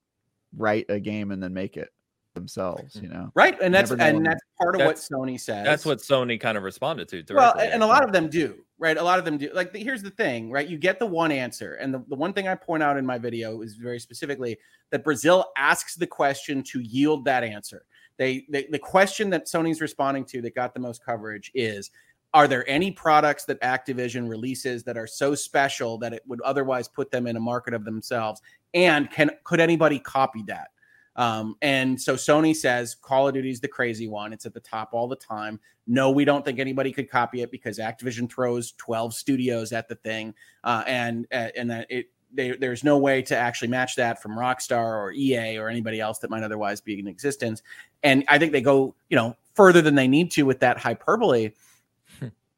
[0.56, 1.90] write a game and then make it?
[2.39, 3.02] Themselves, mm.
[3.02, 3.31] you know.
[3.35, 5.65] Right, and that's and that's part of that's, what Sony says.
[5.65, 7.24] That's what Sony kind of responded to.
[7.35, 8.97] Well, and a lot of them do, right?
[8.97, 9.51] A lot of them do.
[9.52, 10.69] Like, here's the thing, right?
[10.69, 13.19] You get the one answer, and the, the one thing I point out in my
[13.19, 14.59] video is very specifically
[14.90, 17.85] that Brazil asks the question to yield that answer.
[18.16, 21.90] They, they the question that Sony's responding to that got the most coverage is
[22.35, 26.86] are there any products that Activision releases that are so special that it would otherwise
[26.86, 28.43] put them in a market of themselves?
[28.74, 30.69] And can could anybody copy that?
[31.18, 34.32] Um, and so Sony says Call of Duty is the crazy one.
[34.32, 35.58] It's at the top all the time.
[35.88, 39.96] No, we don't think anybody could copy it because Activision throws 12 studios at the
[39.96, 40.32] thing,
[40.62, 44.32] uh, and uh, and that it they, there's no way to actually match that from
[44.32, 47.62] Rockstar or EA or anybody else that might otherwise be in existence.
[48.02, 51.50] And I think they go you know further than they need to with that hyperbole,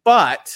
[0.05, 0.55] but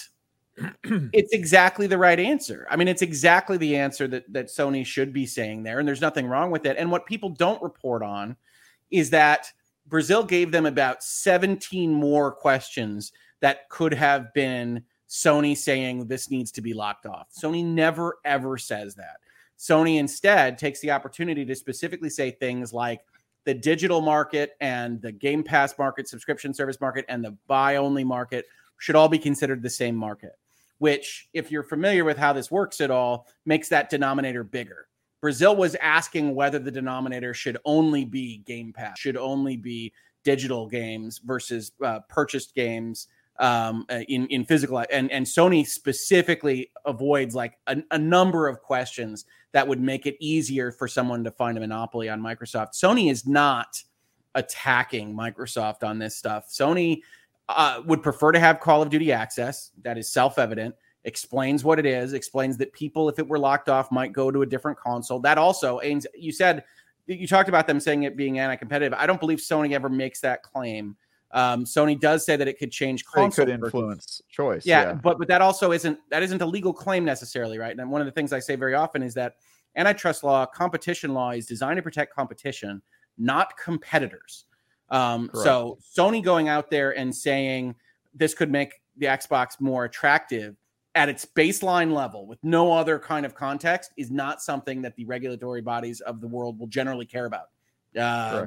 [0.85, 2.67] it's exactly the right answer.
[2.71, 6.01] I mean, it's exactly the answer that that Sony should be saying there, and there's
[6.01, 6.77] nothing wrong with it.
[6.79, 8.37] And what people don't report on
[8.91, 9.53] is that
[9.87, 16.53] Brazil gave them about 17 more questions that could have been Sony saying this needs
[16.53, 17.29] to be locked off.
[17.33, 19.17] Sony never ever says that.
[19.59, 23.01] Sony instead takes the opportunity to specifically say things like
[23.45, 28.05] the digital market and the Game Pass market, subscription service market, and the buy only
[28.05, 28.47] market
[28.79, 30.33] should all be considered the same market
[30.85, 34.87] which, if you're familiar with how this works at all, makes that denominator bigger.
[35.23, 39.95] Brazil was asking whether the denominator should only be Game Pass, should only be
[40.25, 43.09] digital games versus uh, purchased games
[43.39, 44.85] um, uh, in in physical.
[44.93, 50.17] And and Sony specifically avoids like a, a number of questions that would make it
[50.21, 52.75] easier for someone to find a monopoly on Microsoft.
[52.75, 53.83] Sony is not
[54.35, 56.51] attacking Microsoft on this stuff.
[56.51, 57.01] Sony
[57.49, 59.71] uh, would prefer to have Call of Duty access.
[59.83, 60.75] That is self evident.
[61.05, 62.15] Explains what it is.
[62.15, 65.21] Explains that people, if it were locked off, might go to a different console.
[65.21, 66.65] That also, Ains, you said
[67.07, 68.99] you talked about them saying it being anti-competitive.
[68.99, 70.97] I don't believe Sony ever makes that claim.
[71.33, 73.43] Um, Sony does say that it could change console.
[73.43, 74.65] It could influence choice.
[74.65, 77.77] Yeah, yeah, but but that also isn't that isn't a legal claim necessarily, right?
[77.77, 79.35] And one of the things I say very often is that
[79.77, 82.81] antitrust law, competition law is designed to protect competition,
[83.19, 84.45] not competitors.
[84.91, 87.75] Um, so Sony going out there and saying
[88.15, 90.57] this could make the Xbox more attractive
[90.95, 95.05] at its baseline level with no other kind of context is not something that the
[95.05, 97.49] regulatory bodies of the world will generally care about.
[97.99, 98.47] Uh,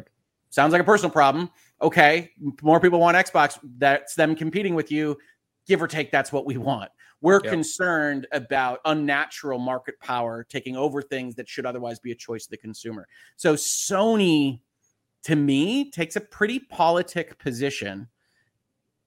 [0.49, 1.49] sounds like a personal problem.
[1.81, 2.31] Okay,
[2.61, 3.59] more people want Xbox.
[3.77, 5.17] That's them competing with you.
[5.67, 6.89] Give or take, that's what we want.
[7.19, 7.51] We're yep.
[7.51, 12.51] concerned about unnatural market power taking over things that should otherwise be a choice of
[12.51, 13.07] the consumer.
[13.35, 14.59] So Sony
[15.27, 18.07] to me, takes a pretty politic position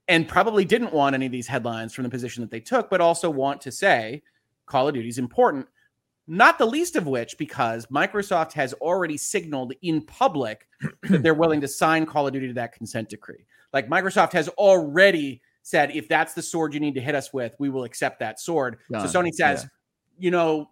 [0.07, 3.01] and probably didn't want any of these headlines from the position that they took, but
[3.01, 4.23] also want to say
[4.67, 5.67] Call of Duty is important.
[6.27, 10.69] Not the least of which because Microsoft has already signaled in public
[11.05, 13.47] that they're willing to sign Call of Duty to that consent decree.
[13.73, 17.57] Like Microsoft has already said, if that's the sword you need to hit us with,
[17.59, 18.77] we will accept that sword.
[18.93, 19.69] So Sony says, yeah.
[20.19, 20.69] you know,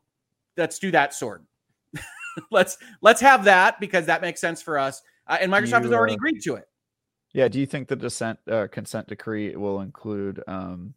[0.59, 1.47] let's do that sword.
[2.51, 5.93] let's let's have that because that makes sense for us uh, and Microsoft you, has
[5.93, 6.65] already agreed to it.
[7.33, 7.49] Yeah.
[7.49, 10.95] Do you think the dissent uh, consent decree will include um,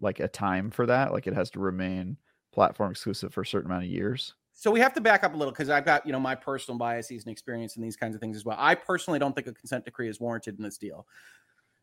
[0.00, 1.12] like a time for that?
[1.12, 2.16] Like it has to remain
[2.52, 4.34] platform exclusive for a certain amount of years?
[4.52, 6.78] So we have to back up a little because I've got you know my personal
[6.78, 8.56] biases and experience in these kinds of things as well.
[8.58, 11.06] I personally don't think a consent decree is warranted in this deal.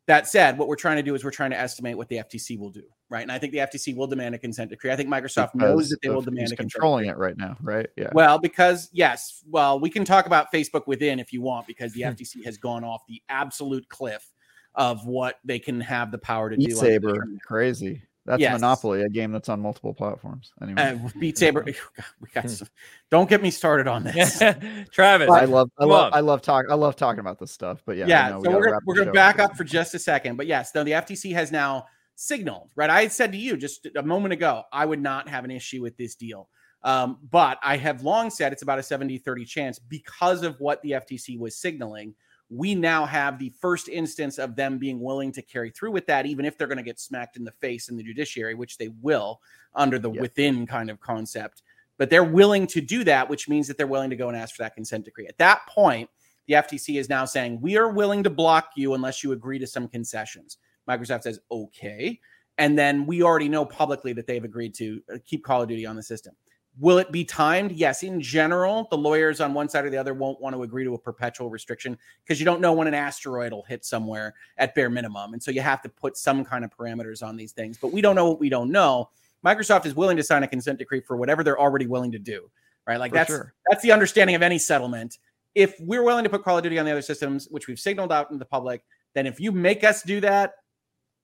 [0.07, 2.59] That said, what we're trying to do is we're trying to estimate what the FTC
[2.59, 3.23] will do, right?
[3.23, 4.91] And I think the FTC will demand a consent decree.
[4.91, 7.87] I think Microsoft because knows that they will demand a controlling it right now, right?
[7.97, 8.09] Yeah.
[8.13, 12.03] Well, because yes, well, we can talk about Facebook within if you want, because the
[12.03, 12.09] hmm.
[12.09, 14.31] FTC has gone off the absolute cliff
[14.75, 16.71] of what they can have the power to do.
[16.75, 18.03] Saber, crazy.
[18.25, 18.53] That's yes.
[18.53, 20.51] Monopoly, a game that's on multiple platforms.
[20.61, 21.63] Anyway, uh, Beat Saber.
[21.63, 22.67] we got some,
[23.11, 24.39] don't get me started on this,
[24.91, 25.29] Travis.
[25.29, 27.83] I love, I love, I love talking, I love talking about this stuff.
[27.85, 28.29] But yeah, yeah.
[28.29, 30.37] So we are gonna, we're gonna back up for just a second.
[30.37, 31.85] But yes, no, the FTC has now
[32.15, 32.71] signaled.
[32.75, 35.83] Right, I said to you just a moment ago, I would not have an issue
[35.83, 36.49] with this deal.
[36.81, 40.81] Um, but I have long said it's about a 70 30 chance because of what
[40.81, 42.15] the FTC was signaling.
[42.55, 46.25] We now have the first instance of them being willing to carry through with that,
[46.25, 48.89] even if they're going to get smacked in the face in the judiciary, which they
[49.01, 49.41] will
[49.73, 50.21] under the yep.
[50.21, 51.63] within kind of concept.
[51.97, 54.55] But they're willing to do that, which means that they're willing to go and ask
[54.55, 55.27] for that consent decree.
[55.27, 56.09] At that point,
[56.47, 59.67] the FTC is now saying, We are willing to block you unless you agree to
[59.67, 60.57] some concessions.
[60.87, 62.19] Microsoft says, Okay.
[62.57, 65.85] And then we already know publicly that they've agreed to uh, keep Call of Duty
[65.85, 66.35] on the system.
[66.79, 67.71] Will it be timed?
[67.71, 68.03] Yes.
[68.03, 70.93] In general, the lawyers on one side or the other won't want to agree to
[70.93, 74.89] a perpetual restriction because you don't know when an asteroid will hit somewhere at bare
[74.89, 75.33] minimum.
[75.33, 77.77] And so you have to put some kind of parameters on these things.
[77.77, 79.09] But we don't know what we don't know.
[79.45, 82.49] Microsoft is willing to sign a consent decree for whatever they're already willing to do.
[82.85, 82.99] Right.
[82.99, 83.53] Like for that's sure.
[83.69, 85.17] that's the understanding of any settlement.
[85.55, 88.11] If we're willing to put Call of Duty on the other systems, which we've signaled
[88.11, 88.83] out in the public,
[89.13, 90.55] then if you make us do that,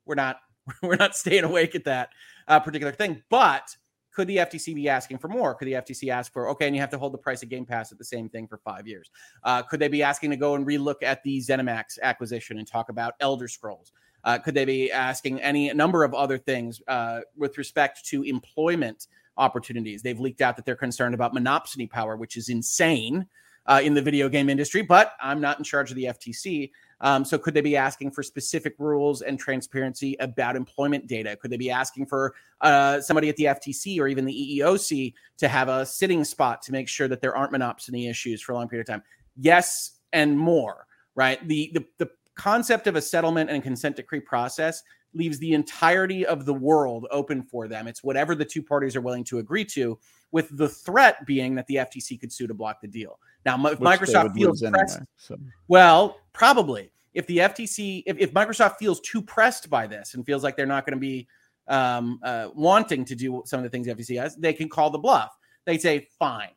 [0.05, 0.37] we're not
[0.81, 2.09] we're not staying awake at that
[2.47, 3.21] uh, particular thing.
[3.29, 3.75] But
[4.13, 5.55] could the FTC be asking for more?
[5.55, 7.65] Could the FTC ask for, okay, and you have to hold the price of Game
[7.65, 9.09] Pass at the same thing for five years?
[9.43, 12.89] Uh, could they be asking to go and relook at the ZeniMax acquisition and talk
[12.89, 13.91] about Elder Scrolls?
[14.23, 19.07] Uh, could they be asking any number of other things uh, with respect to employment
[19.37, 20.01] opportunities?
[20.01, 23.27] They've leaked out that they're concerned about monopsony power, which is insane
[23.65, 26.71] uh, in the video game industry, but I'm not in charge of the FTC.
[27.01, 31.35] Um, so could they be asking for specific rules and transparency about employment data?
[31.35, 35.47] Could they be asking for uh, somebody at the FTC or even the EEOC to
[35.47, 38.67] have a sitting spot to make sure that there aren't monopsony issues for a long
[38.69, 39.03] period of time?
[39.35, 40.85] Yes, and more.
[41.15, 41.45] Right.
[41.47, 44.83] The the, the concept of a settlement and consent decree process
[45.13, 47.87] leaves the entirety of the world open for them.
[47.87, 49.99] It's whatever the two parties are willing to agree to,
[50.31, 53.19] with the threat being that the FTC could sue to block the deal.
[53.45, 55.37] Now, if Which Microsoft feels pressed, anyway, so.
[55.67, 60.43] well, probably if the FTC, if, if Microsoft feels too pressed by this and feels
[60.43, 61.27] like they're not going to be
[61.67, 64.89] um, uh, wanting to do some of the things the FTC has, they can call
[64.89, 65.35] the bluff.
[65.65, 66.51] They say, fine,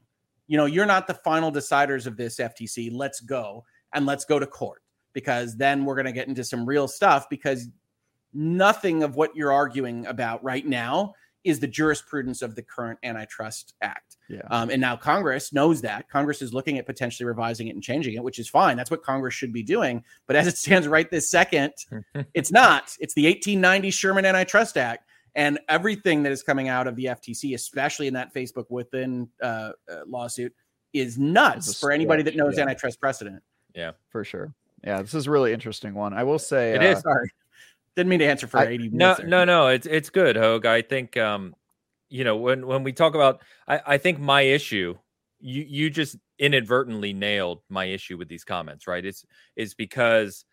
[0.47, 2.91] you know, you're not the final deciders of this FTC.
[2.93, 4.83] Let's go and let's go to court
[5.13, 7.69] because then we're going to get into some real stuff because
[8.33, 11.15] nothing of what you're arguing about right now
[11.45, 14.17] is the jurisprudence of the current antitrust act.
[14.29, 14.41] Yeah.
[14.51, 16.09] Um, and now Congress knows that.
[16.09, 18.77] Congress is looking at potentially revising it and changing it, which is fine.
[18.77, 20.03] That's what Congress should be doing.
[20.27, 21.73] But as it stands right this second,
[22.35, 22.97] it's not.
[22.99, 25.05] It's the 1890 Sherman Antitrust Act.
[25.37, 29.73] And everything that is coming out of the FTC, especially in that Facebook within uh,
[29.91, 30.55] uh, lawsuit,
[30.93, 32.63] is nuts for anybody that knows yeah.
[32.63, 33.43] antitrust precedent.
[33.75, 34.55] Yeah, for sure.
[34.85, 36.15] Yeah, this is a really interesting one.
[36.15, 37.01] I will say it uh, is.
[37.01, 37.29] Sorry.
[37.97, 39.21] Didn't mean to answer for I, 80 minutes.
[39.21, 39.69] No, no, no.
[39.69, 40.67] It's it's good, Hoeg.
[40.67, 41.55] I think um,
[42.09, 44.97] you know, when when we talk about I, I think my issue,
[45.41, 49.05] you you just inadvertently nailed my issue with these comments, right?
[49.05, 49.25] It's
[49.57, 50.45] it's because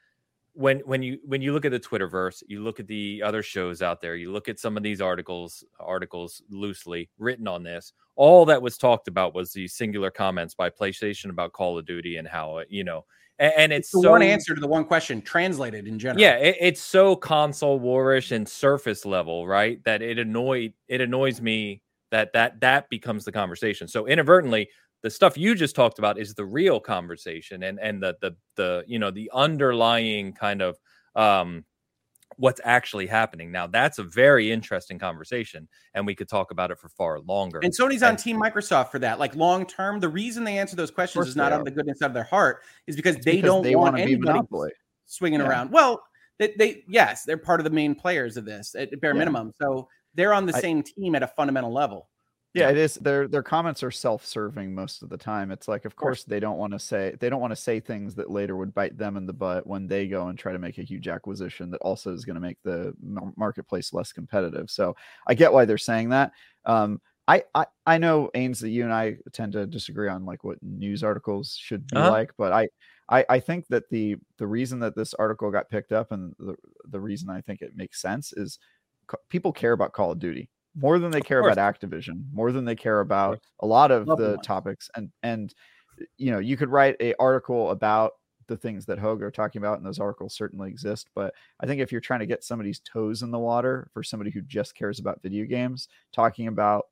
[0.53, 3.81] when when you when you look at the Twitterverse, you look at the other shows
[3.81, 7.93] out there, you look at some of these articles articles loosely written on this.
[8.15, 12.18] All that was talked about was the singular comments by PlayStation about Call of Duty
[12.18, 13.05] and how you know
[13.41, 16.22] and, it's, it's, the so, one answer to the one question translated in general.
[16.22, 19.84] Yeah, it, it's so console warish and surface level, right?
[19.84, 21.81] That it annoyed it annoys me
[22.11, 23.88] that that that becomes the conversation.
[23.88, 24.69] So inadvertently,
[25.01, 28.84] the stuff you just talked about is the real conversation, and and the the the
[28.88, 30.77] you know the underlying kind of
[31.15, 31.65] um
[32.41, 33.51] what's actually happening.
[33.51, 37.59] Now, that's a very interesting conversation, and we could talk about it for far longer.
[37.61, 39.19] And Sony's and, on Team Microsoft for that.
[39.19, 42.15] Like long term, the reason they answer those questions is not on the goodness of
[42.15, 44.41] their heart, is because it's they because don't they want anybody
[45.05, 45.47] swinging yeah.
[45.47, 45.72] around.
[45.72, 46.01] Well,
[46.39, 49.19] they, they, yes, they're part of the main players of this at bare yeah.
[49.19, 52.09] minimum, so they're on the I, same team at a fundamental level.
[52.53, 52.95] Yeah, it is.
[52.95, 55.52] Their their comments are self-serving most of the time.
[55.52, 58.14] It's like, of course, they don't want to say they don't want to say things
[58.15, 60.78] that later would bite them in the butt when they go and try to make
[60.78, 62.94] a huge acquisition that also is going to make the
[63.38, 64.69] marketplace less competitive.
[64.69, 64.95] So
[65.28, 66.34] I get why they're saying that.
[66.65, 70.44] Um, I, I I know Ains that you and I tend to disagree on like
[70.44, 72.11] what news articles should be uh-huh.
[72.11, 72.68] like, but I,
[73.10, 76.56] I I think that the the reason that this article got picked up and the
[76.90, 78.60] the reason I think it makes sense is
[79.30, 82.76] people care about Call of Duty more than they care about Activision, more than they
[82.76, 84.89] care about a lot of Love the topics.
[84.95, 85.53] And and
[86.18, 88.14] you know, you could write a article about
[88.48, 91.10] the things that Hoeg are talking about, and those articles certainly exist.
[91.15, 94.31] But I think if you're trying to get somebody's toes in the water for somebody
[94.31, 96.88] who just cares about video games, talking about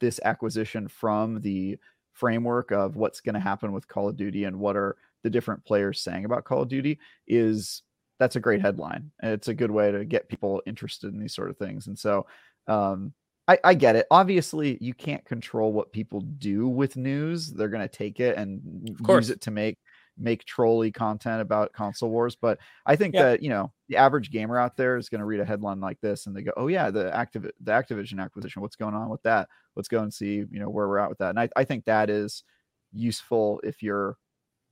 [0.00, 1.78] this acquisition from the
[2.12, 5.64] framework of what's going to happen with Call of Duty and what are the different
[5.64, 7.82] players saying about Call of Duty is
[8.18, 9.10] that's a great headline.
[9.20, 11.86] And it's a good way to get people interested in these sort of things.
[11.86, 12.26] And so
[12.66, 13.12] um,
[13.48, 14.06] I, I get it.
[14.10, 17.52] Obviously, you can't control what people do with news.
[17.52, 19.78] They're going to take it and use it to make
[20.18, 22.36] make trolly content about console wars.
[22.36, 23.22] But I think yeah.
[23.22, 26.00] that you know the average gamer out there is going to read a headline like
[26.00, 28.62] this and they go, "Oh yeah, the active the Activision acquisition.
[28.62, 29.48] What's going on with that?
[29.74, 31.84] Let's go and see you know where we're at with that." And I, I think
[31.86, 32.44] that is
[32.92, 34.16] useful if you're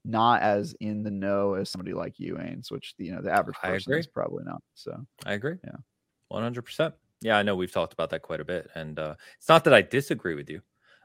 [0.05, 3.57] not as in the know as somebody like you, Ains, which you know the average
[3.57, 4.63] person is probably not.
[4.75, 5.57] So I agree.
[5.65, 5.77] Yeah,
[6.29, 6.95] one hundred percent.
[7.23, 9.75] Yeah, I know we've talked about that quite a bit, and uh, it's not that
[9.75, 10.63] I disagree with you.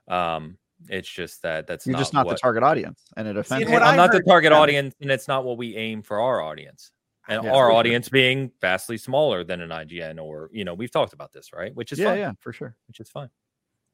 [0.08, 2.34] Um, it's just that that's you're not just not what...
[2.34, 3.68] the target audience, and it offends.
[3.68, 6.92] See, I'm not the target audience, and it's not what we aim for our audience,
[7.28, 8.14] and yeah, our audience sure.
[8.14, 11.74] being vastly smaller than an IGN, or you know, we've talked about this, right?
[11.76, 12.18] Which is yeah, fine.
[12.20, 13.30] yeah, for sure, which is fine.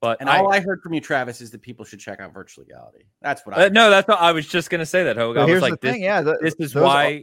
[0.02, 2.34] But and I, all I heard from you, Travis, is that people should check out
[2.34, 3.06] virtual legality.
[3.22, 3.66] That's what I.
[3.66, 5.04] Uh, no, that's what I was just gonna say.
[5.04, 5.38] That Hoeg.
[5.38, 7.06] I was like, this, thing, yeah, the, this is why.
[7.06, 7.22] Are,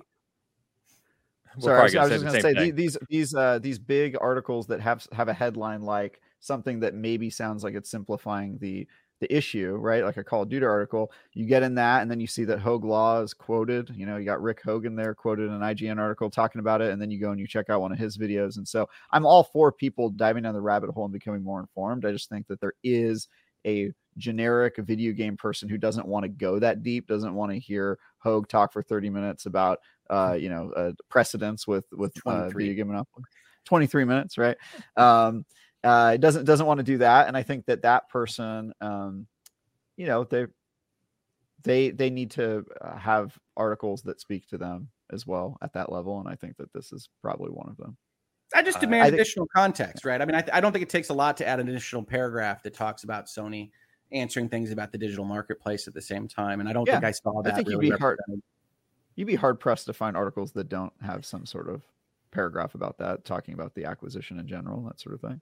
[1.60, 2.74] sorry, I was, I was just gonna say thing.
[2.74, 7.30] these these uh, these big articles that have have a headline like something that maybe
[7.30, 8.86] sounds like it's simplifying the
[9.20, 10.04] the issue, right?
[10.04, 12.60] Like a Call of Duty article, you get in that, and then you see that
[12.60, 13.90] Hoeg Law is quoted.
[13.94, 16.92] You know, you got Rick Hoeg there quoted in an IGN article talking about it,
[16.92, 18.56] and then you go and you check out one of his videos.
[18.56, 22.06] And so I'm all for people diving down the rabbit hole and becoming more informed.
[22.06, 23.28] I just think that there is
[23.66, 27.58] a generic video game person who doesn't want to go that deep, doesn't want to
[27.58, 29.78] hear Hoeg talk for 30 minutes about
[30.10, 33.24] uh, you know, uh, precedents with with uh, video game monopoly.
[33.64, 34.56] 23 minutes, right?
[34.96, 35.44] Um,
[35.84, 39.26] uh, doesn't doesn't want to do that, and I think that that person, um,
[39.96, 40.46] you know, they
[41.62, 45.92] they they need to uh, have articles that speak to them as well at that
[45.92, 47.96] level, and I think that this is probably one of them.
[48.54, 50.20] I just demand uh, I additional think, context, right?
[50.20, 52.02] I mean, I, th- I don't think it takes a lot to add an additional
[52.02, 53.70] paragraph that talks about Sony
[54.10, 57.04] answering things about the digital marketplace at the same time, and I don't yeah, think
[57.04, 57.52] I saw that.
[57.52, 58.18] I think really you'd be hard.
[59.16, 61.82] You'd be hard pressed to find articles that don't have some sort of
[62.30, 65.40] paragraph about that, talking about the acquisition in general, that sort of thing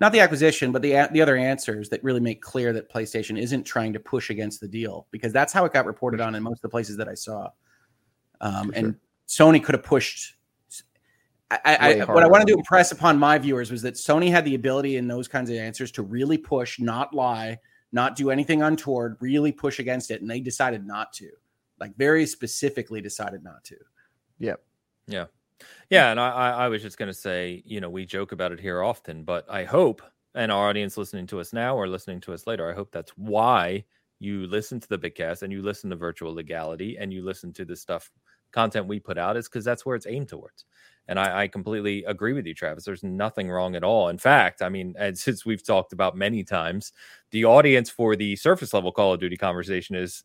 [0.00, 3.64] not the acquisition, but the the other answers that really make clear that PlayStation isn't
[3.64, 6.58] trying to push against the deal because that's how it got reported on in most
[6.58, 7.48] of the places that I saw.
[8.40, 8.96] Um, and
[9.28, 10.35] Sony could have pushed.
[11.50, 14.56] I, I what I wanted to impress upon my viewers was that Sony had the
[14.56, 17.58] ability in those kinds of answers to really push, not lie,
[17.92, 21.30] not do anything untoward, really push against it, and they decided not to.
[21.78, 23.76] Like very specifically decided not to.
[24.38, 24.62] Yep.
[25.06, 25.26] Yeah.
[25.88, 28.60] Yeah, and I, I was just going to say, you know, we joke about it
[28.60, 30.02] here often, but I hope,
[30.34, 33.12] and our audience listening to us now or listening to us later, I hope that's
[33.12, 33.84] why
[34.18, 37.64] you listen to the Bitcast and you listen to virtual legality and you listen to
[37.64, 38.10] the stuff
[38.52, 40.64] content we put out is because that's where it's aimed towards.
[41.08, 42.84] And I, I, completely agree with you, Travis.
[42.84, 44.08] There's nothing wrong at all.
[44.08, 46.92] In fact, I mean, and since we've talked about many times,
[47.30, 50.24] the audience for the surface level Call of Duty conversation is,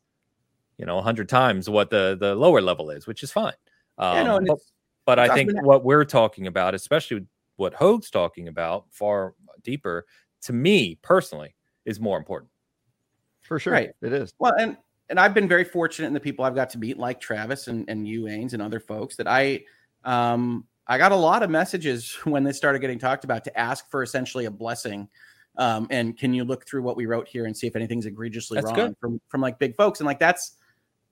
[0.78, 3.53] you know, hundred times what the the lower level is, which is fine.
[3.98, 4.58] Um, yeah, no, um, but,
[5.06, 7.26] but I think what we're talking about, especially
[7.58, 10.06] what Hoeg's talking about, far deeper,
[10.44, 11.53] to me personally,
[11.86, 12.49] is more important.
[13.41, 13.91] For sure, right.
[14.02, 14.34] it is.
[14.40, 14.78] Well, and
[15.10, 17.88] and I've been very fortunate in the people I've got to meet, like Travis and
[17.90, 19.64] and you, Ains, and other folks, that I
[20.03, 23.90] um I got a lot of messages when this started getting talked about to ask
[23.90, 25.08] for essentially a blessing.
[25.58, 28.56] Um, and can you look through what we wrote here and see if anything's egregiously
[28.56, 28.95] that's wrong good.
[29.02, 29.99] from from like big folks?
[29.99, 30.56] And like that's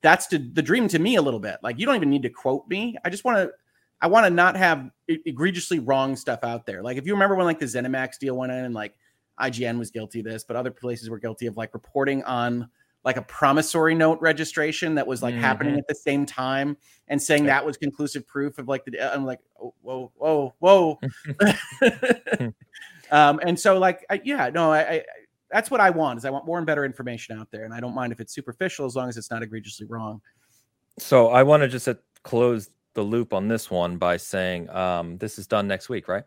[0.02, 1.58] that's to, the dream to me a little bit.
[1.62, 2.96] Like you don't even need to quote me.
[3.04, 3.52] I just want to
[4.00, 6.82] I want to not have egregiously wrong stuff out there.
[6.82, 8.94] Like if you remember when like the ZeniMax deal went in and like
[9.38, 12.68] IGN was guilty of this, but other places were guilty of like reporting on
[13.04, 15.42] like a promissory note registration that was like mm-hmm.
[15.42, 16.76] happening at the same time
[17.08, 21.00] and saying that was conclusive proof of like the I'm like oh, whoa whoa whoa
[23.10, 25.04] um and so like I, yeah no I, I
[25.50, 27.80] that's what I want is I want more and better information out there and I
[27.80, 30.20] don't mind if it's superficial as long as it's not egregiously wrong.
[30.98, 31.88] So I want to just
[32.22, 36.24] close the loop on this one by saying um, this is done next week, right?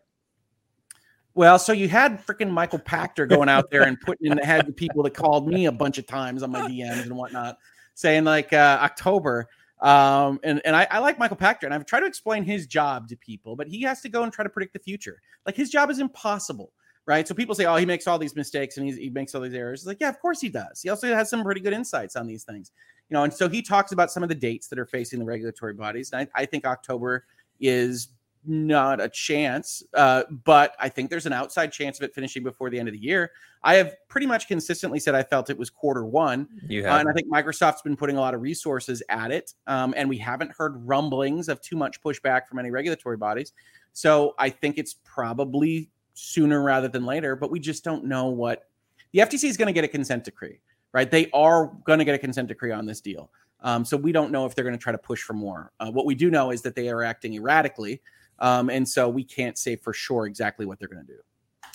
[1.34, 4.66] Well, so you had freaking Michael Pachter going out there and putting in the head
[4.66, 7.58] the people that called me a bunch of times on my DMs and whatnot,
[7.94, 9.48] saying like uh, October.
[9.80, 13.08] Um, and and I, I like Michael Pachter, and I've tried to explain his job
[13.08, 15.20] to people, but he has to go and try to predict the future.
[15.44, 16.72] Like his job is impossible
[17.06, 17.26] right?
[17.28, 19.80] So people say, oh, he makes all these mistakes and he makes all these errors.
[19.80, 20.80] It's like, yeah, of course he does.
[20.82, 22.72] He also has some pretty good insights on these things,
[23.08, 23.24] you know.
[23.24, 26.12] And so he talks about some of the dates that are facing the regulatory bodies.
[26.12, 27.26] And I, I think October
[27.60, 28.08] is
[28.46, 32.70] not a chance, uh, but I think there's an outside chance of it finishing before
[32.70, 33.30] the end of the year.
[33.62, 36.48] I have pretty much consistently said I felt it was quarter one,
[36.90, 40.08] uh, and I think Microsoft's been putting a lot of resources at it, um, and
[40.08, 43.52] we haven't heard rumblings of too much pushback from any regulatory bodies.
[43.92, 48.68] So I think it's probably sooner rather than later, but we just don't know what
[49.12, 50.60] the FTC is going to get a consent decree,
[50.92, 51.10] right?
[51.10, 53.30] They are going to get a consent decree on this deal.
[53.60, 55.72] Um, so we don't know if they're going to try to push for more.
[55.80, 58.02] Uh, what we do know is that they are acting erratically.
[58.38, 61.20] Um, and so we can't say for sure exactly what they're going to do.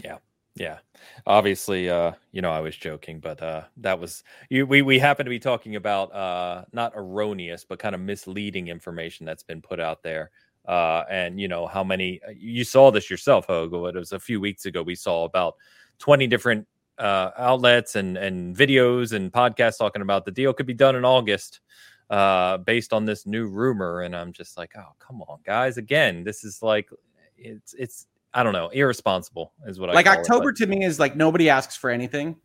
[0.04, 0.18] Yeah.
[0.56, 0.80] Yeah,
[1.26, 5.26] obviously, uh, you know, I was joking, but uh, that was you, we we happen
[5.26, 9.80] to be talking about uh, not erroneous, but kind of misleading information that's been put
[9.80, 10.32] out there.
[10.68, 13.88] Uh, and you know how many uh, you saw this yourself, Hogo.
[13.88, 14.84] It was a few weeks ago.
[14.84, 15.56] We saw about
[15.98, 16.68] twenty different
[16.98, 21.06] uh, outlets and and videos and podcasts talking about the deal could be done in
[21.06, 21.62] August,
[22.10, 24.02] uh, based on this new rumor.
[24.02, 25.78] And I'm just like, oh come on, guys!
[25.78, 26.90] Again, this is like
[27.38, 30.84] it's it's I don't know, irresponsible is what like I like October it, to me
[30.84, 32.36] is like nobody asks for anything.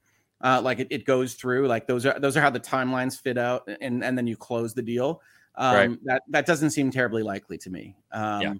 [0.41, 3.39] Uh, like it, it goes through like those are those are how the timelines fit
[3.39, 5.20] out and and then you close the deal.
[5.57, 5.99] Um, right.
[6.05, 7.97] that that doesn't seem terribly likely to me.
[8.12, 8.55] Um, yeah.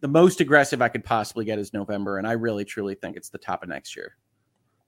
[0.00, 3.28] the most aggressive I could possibly get is November, and I really truly think it's
[3.28, 4.16] the top of next year.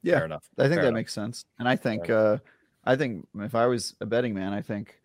[0.03, 0.49] Yeah, Fair enough.
[0.57, 0.95] I think Fair that enough.
[0.95, 1.45] makes sense.
[1.59, 2.39] And I think uh
[2.85, 4.99] I think if I was a betting man, I think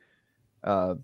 [0.65, 0.95] uh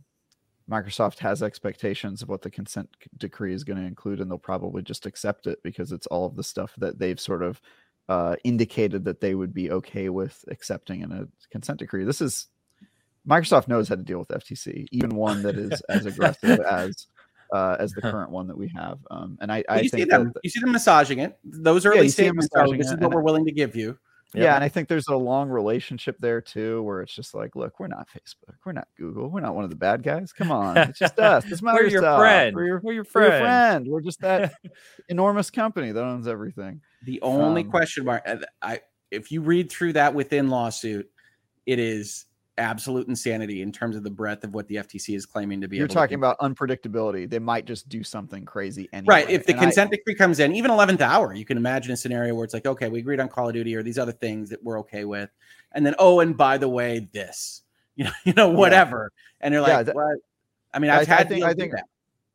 [0.69, 4.81] Microsoft has expectations of what the consent decree is going to include, and they'll probably
[4.81, 7.61] just accept it because it's all of the stuff that they've sort of
[8.07, 12.05] uh, indicated that they would be okay with accepting in a consent decree.
[12.05, 12.47] This is
[13.27, 17.07] Microsoft knows how to deal with FTC, even one that is as aggressive as
[17.53, 18.97] uh, as the current one that we have.
[19.11, 21.37] Um, and I, I you see them, you see them massaging it.
[21.43, 23.97] Those early yeah, statements, this is what we're willing to give you.
[24.33, 24.43] Yeah.
[24.43, 27.79] yeah, and I think there's a long relationship there too, where it's just like, look,
[27.79, 30.31] we're not Facebook, we're not Google, we're not one of the bad guys.
[30.31, 31.45] Come on, it's just us.
[31.51, 32.55] It's we're your friend.
[32.55, 33.29] We're your, we're your friend.
[33.29, 33.87] We're, your friend.
[33.87, 34.53] we're just that
[35.09, 36.81] enormous company that owns everything.
[37.03, 38.25] The only um, question mark,
[38.61, 38.79] I
[39.11, 41.09] if you read through that within lawsuit,
[41.65, 42.25] it is
[42.57, 45.77] absolute insanity in terms of the breadth of what the FTC is claiming to be.
[45.77, 47.29] You're talking about unpredictability.
[47.29, 49.05] They might just do something crazy anyway.
[49.07, 49.29] Right.
[49.29, 51.97] If the and consent I, decree comes in, even 11th hour, you can imagine a
[51.97, 54.49] scenario where it's like, okay, we agreed on Call of Duty or these other things
[54.49, 55.29] that we're okay with,
[55.71, 57.63] and then oh, and by the way, this,
[57.95, 59.45] you know, you know, whatever, yeah.
[59.45, 60.17] and you're like, yeah, that, what?
[60.73, 61.25] I mean, I've I, had.
[61.25, 61.43] I think.
[61.43, 61.71] I think.
[61.73, 61.85] That.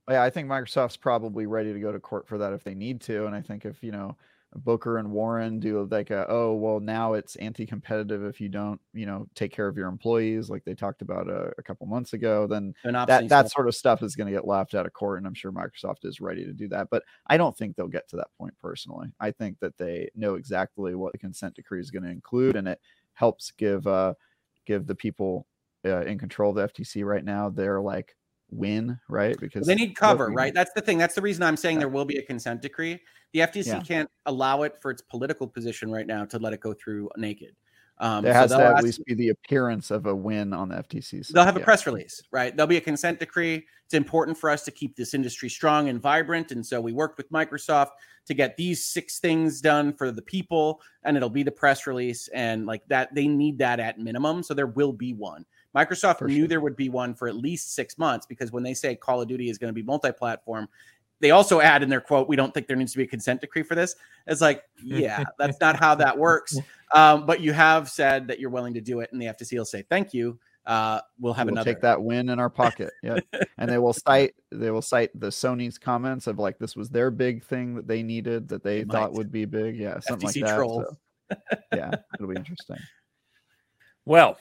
[0.08, 3.00] Yeah, I think Microsoft's probably ready to go to court for that if they need
[3.02, 4.16] to, and I think if you know
[4.56, 9.06] Booker and Warren do like a, oh well now it's anti-competitive if you don't you
[9.06, 12.46] know take care of your employees like they talked about a, a couple months ago
[12.46, 12.74] then
[13.06, 15.34] that that sort of stuff is going to get laughed out of court and I'm
[15.34, 18.28] sure Microsoft is ready to do that but I don't think they'll get to that
[18.38, 19.08] point personally.
[19.20, 22.68] I think that they know exactly what the consent decree is going to include and
[22.68, 22.80] it
[23.14, 24.14] helps give uh
[24.66, 25.46] give the people
[25.84, 27.48] uh, in control of the FTC right now.
[27.48, 28.16] They're like
[28.50, 29.38] win, right?
[29.38, 30.54] Because they need cover, right?
[30.54, 30.98] That's the thing.
[30.98, 31.80] That's the reason I'm saying yeah.
[31.80, 33.00] there will be a consent decree.
[33.32, 33.80] The FTC yeah.
[33.80, 37.54] can't allow it for its political position right now to let it go through naked.
[37.98, 40.76] Um, there has so to at least be the appearance of a win on the
[40.76, 41.24] FTC.
[41.24, 41.34] Side.
[41.34, 41.64] They'll have a yeah.
[41.64, 42.54] press release, right?
[42.54, 43.64] There'll be a consent decree.
[43.86, 47.16] It's important for us to keep this industry strong and vibrant, and so we worked
[47.16, 47.90] with Microsoft
[48.26, 52.28] to get these six things done for the people, and it'll be the press release,
[52.28, 54.42] and like that, they need that at minimum.
[54.42, 55.46] So there will be one.
[55.76, 56.48] Microsoft for knew sure.
[56.48, 59.28] there would be one for at least six months because when they say Call of
[59.28, 60.68] Duty is going to be multi-platform,
[61.20, 63.40] they also add in their quote, "We don't think there needs to be a consent
[63.40, 63.96] decree for this."
[64.26, 66.56] It's like, yeah, that's not how that works.
[66.94, 69.64] Um, but you have said that you're willing to do it, and the FTC will
[69.64, 72.92] say, "Thank you." Uh, we'll have we'll another take that win in our pocket.
[73.02, 73.18] Yeah,
[73.58, 77.10] and they will cite they will cite the Sony's comments of like this was their
[77.10, 79.18] big thing that they needed that they, they thought might.
[79.18, 79.76] would be big.
[79.76, 80.50] Yeah, something FTC like
[81.28, 81.36] that.
[81.36, 82.78] So, yeah, it'll be interesting.
[84.08, 84.38] Well,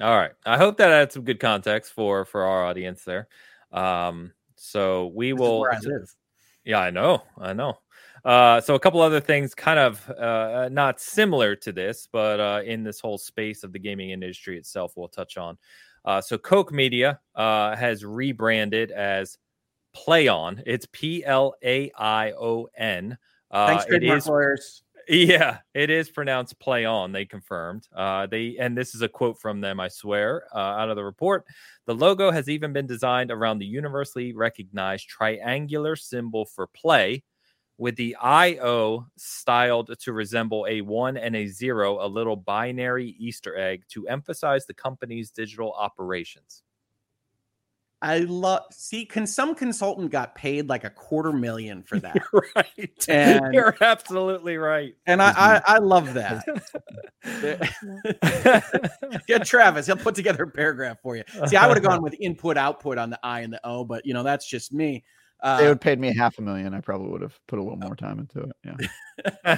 [0.00, 0.32] all right.
[0.44, 3.28] I hope that adds some good context for for our audience there.
[3.72, 5.66] Um, so we this will.
[6.64, 7.22] Yeah, I know.
[7.38, 7.78] I know.
[8.24, 12.60] Uh, so a couple other things, kind of uh, not similar to this, but uh,
[12.64, 15.56] in this whole space of the gaming industry itself, we'll touch on.
[16.04, 19.38] Uh, so Koch Media uh, has rebranded as
[19.96, 20.62] Plaion.
[20.66, 23.16] It's P L A I O N.
[23.50, 24.82] Uh, Thanks, trademark lawyers.
[25.08, 27.12] Yeah, it is pronounced play on.
[27.12, 27.88] They confirmed.
[27.94, 29.80] Uh, they and this is a quote from them.
[29.80, 31.44] I swear, uh, out of the report,
[31.86, 37.22] the logo has even been designed around the universally recognized triangular symbol for play,
[37.78, 43.56] with the IO styled to resemble a one and a zero, a little binary Easter
[43.58, 46.62] egg to emphasize the company's digital operations.
[48.02, 52.16] I love see can some consultant got paid like a quarter million for that.
[52.16, 53.06] You're right.
[53.08, 54.94] And, You're absolutely right.
[55.06, 55.72] And I, I, mm-hmm.
[55.72, 56.44] I love that.
[59.26, 61.24] Get Travis, he'll put together a paragraph for you.
[61.46, 64.06] See, I would have gone with input output on the I and the O, but
[64.06, 65.04] you know, that's just me.
[65.42, 66.74] Uh, they would paid me half a million.
[66.74, 68.88] I probably would have put a little more time into it.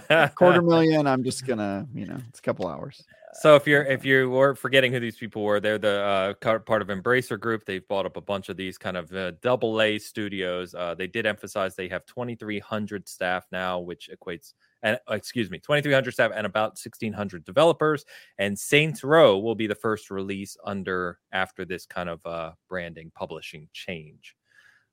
[0.07, 0.29] Yeah.
[0.29, 1.07] Quarter million.
[1.07, 3.03] I'm just gonna, you know, it's a couple hours.
[3.35, 6.83] So if you're if you were forgetting who these people were, they're the uh, part
[6.83, 7.65] of Embracer Group.
[7.65, 10.75] They've bought up a bunch of these kind of uh, double A studios.
[10.75, 14.53] Uh, they did emphasize they have 2,300 staff now, which equates
[14.83, 18.05] and uh, excuse me, 2,300 staff and about 1,600 developers.
[18.39, 23.13] And Saints Row will be the first release under after this kind of uh, branding
[23.15, 24.37] publishing change.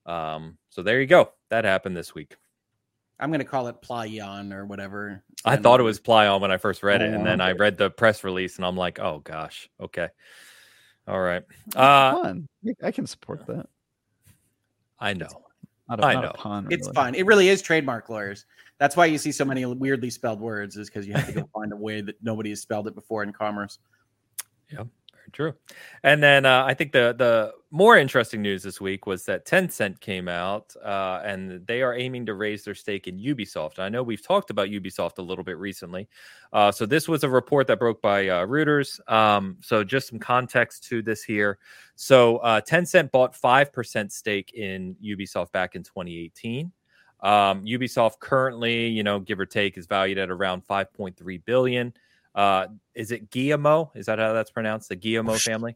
[0.09, 1.31] Um, so there you go.
[1.49, 2.35] That happened this week.
[3.19, 5.23] I'm going to call it Plyon or whatever.
[5.45, 7.89] I thought it was Plyon when I first read it, and then I read the
[7.89, 10.07] press release, and I'm like, oh gosh, okay,
[11.07, 11.43] all right.
[11.75, 12.33] Uh,
[12.83, 13.67] I can support that.
[14.99, 15.27] I know.
[15.89, 16.31] Not a, I know.
[16.35, 16.75] Pun, really.
[16.75, 17.15] It's fine.
[17.15, 18.45] It really is trademark lawyers.
[18.77, 21.49] That's why you see so many weirdly spelled words, is because you have to go
[21.53, 23.79] find a way that nobody has spelled it before in commerce.
[24.71, 24.83] Yeah.
[25.31, 25.53] True.
[26.03, 29.99] And then uh, I think the the more interesting news this week was that Tencent
[29.99, 33.79] came out uh, and they are aiming to raise their stake in Ubisoft.
[33.79, 36.07] I know we've talked about Ubisoft a little bit recently.
[36.51, 38.99] Uh, so this was a report that broke by uh, Reuters.
[39.11, 41.59] Um, so just some context to this here.
[41.95, 46.71] So uh, Tencent bought five percent stake in Ubisoft back in 2018.
[47.21, 51.93] Um, Ubisoft currently, you know, give or take, is valued at around 5.3 billion.
[52.35, 53.89] Uh, is it Guillemot?
[53.95, 54.89] Is that how that's pronounced?
[54.89, 55.75] The Guillemot family?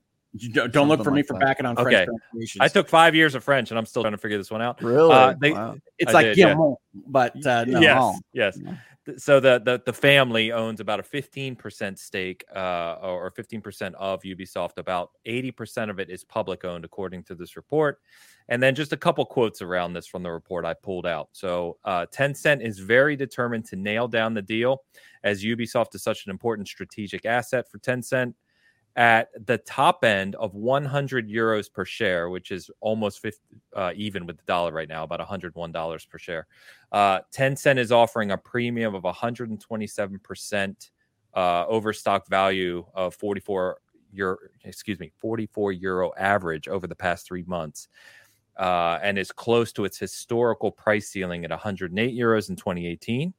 [0.52, 2.08] Don't, don't look for me for backing on okay.
[2.34, 4.64] French I took five years of French, and I'm still trying to figure this one
[4.64, 4.82] out.
[4.82, 5.14] Really?
[5.14, 5.76] Uh, they, wow.
[6.00, 7.02] It's I like did, Guillemot, yeah.
[7.08, 7.80] but uh, no.
[7.80, 8.60] yes, yes.
[8.64, 8.76] Yeah.
[9.18, 14.78] So the, the the family owns about a 15% stake, uh, or 15% of Ubisoft.
[14.78, 18.00] About 80% of it is public owned, according to this report.
[18.48, 21.30] And then just a couple quotes around this from the report I pulled out.
[21.34, 24.84] So uh, Tencent is very determined to nail down the deal,
[25.24, 28.34] as Ubisoft is such an important strategic asset for Tencent.
[28.96, 33.42] At the top end of 100 euros per share, which is almost 50,
[33.76, 36.46] uh, even with the dollar right now, about 101 dollars per share.
[36.92, 40.92] Uh, Tencent is offering a premium of 127 percent
[41.34, 43.78] uh, over stock value of 44
[44.12, 47.88] euro, excuse me, 44 euro average over the past three months
[48.58, 53.34] uh, and is close to its historical price ceiling at 108 euros in 2018.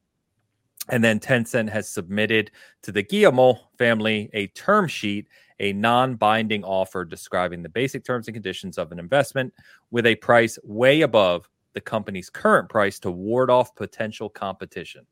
[0.89, 2.51] And then Tencent has submitted
[2.83, 5.27] to the Guillemot family a term sheet,
[5.59, 9.53] a non binding offer describing the basic terms and conditions of an investment
[9.91, 15.05] with a price way above the company's current price to ward off potential competition.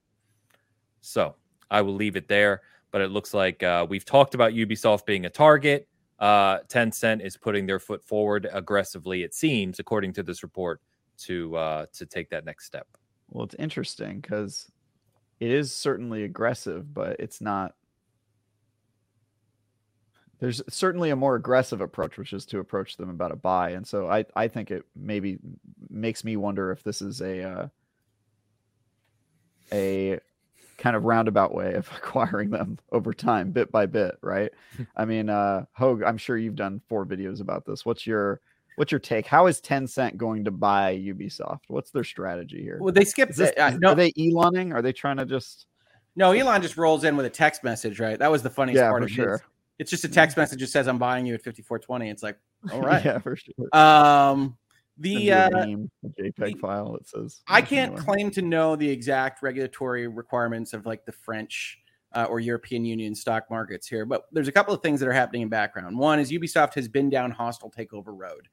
[1.02, 1.36] So
[1.72, 2.62] I will leave it there.
[2.91, 5.88] But it looks like uh, we've talked about Ubisoft being a target
[6.24, 9.24] uh, Tencent is putting their foot forward aggressively.
[9.24, 10.80] It seems, according to this report,
[11.18, 12.88] to uh, to take that next step.
[13.30, 14.72] Well, it's interesting because
[15.44, 17.76] it is certainly aggressive, but it's not.
[20.40, 23.86] There's certainly a more aggressive approach, which is to approach them about a buy, and
[23.86, 25.40] so I I think it maybe
[25.90, 27.68] makes me wonder if this is a uh,
[29.74, 30.20] a
[30.78, 34.52] kind of roundabout way of acquiring them over time, bit by bit, right?
[34.95, 37.86] I mean, uh, Hoeg, I'm sure you've done four videos about this.
[37.86, 38.40] What's your
[38.76, 39.26] what's your take?
[39.26, 41.62] How is Tencent going to buy Ubisoft?
[41.68, 42.78] What's their strategy here?
[42.82, 43.52] Well, they skipped this.
[43.58, 43.91] Uh, no.
[43.91, 44.74] Are they Eloning?
[44.74, 45.68] Are they trying to just?
[46.16, 48.20] No, Elon just rolls in with a text message, right?
[48.20, 49.41] That was the funniest yeah, part of sure.
[49.80, 52.38] It's just a text message that says, "I'm buying you at 5420." It's like,
[52.72, 53.76] all right, yeah, for sure.
[53.76, 54.56] Um,
[54.98, 57.42] the uh, name, JPEG the, file it says.
[57.48, 58.03] I can't anywhere.
[58.03, 61.80] claim to know the exact regulatory requirements of like the French
[62.14, 65.14] uh, or European Union stock markets here, but there's a couple of things that are
[65.14, 65.98] happening in background.
[65.98, 68.48] One is Ubisoft has been down hostile takeover road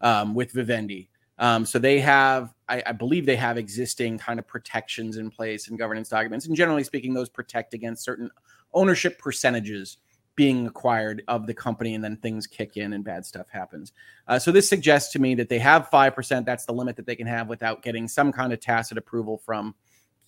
[0.00, 1.08] um, with Vivendi.
[1.38, 5.68] Um, so they have, I, I, believe, they have existing kind of protections in place
[5.68, 8.30] and governance documents, and generally speaking, those protect against certain
[8.72, 9.98] ownership percentages
[10.36, 13.92] being acquired of the company and then things kick in and bad stuff happens.
[14.26, 16.44] Uh, so this suggests to me that they have 5%.
[16.44, 19.74] That's the limit that they can have without getting some kind of tacit approval from,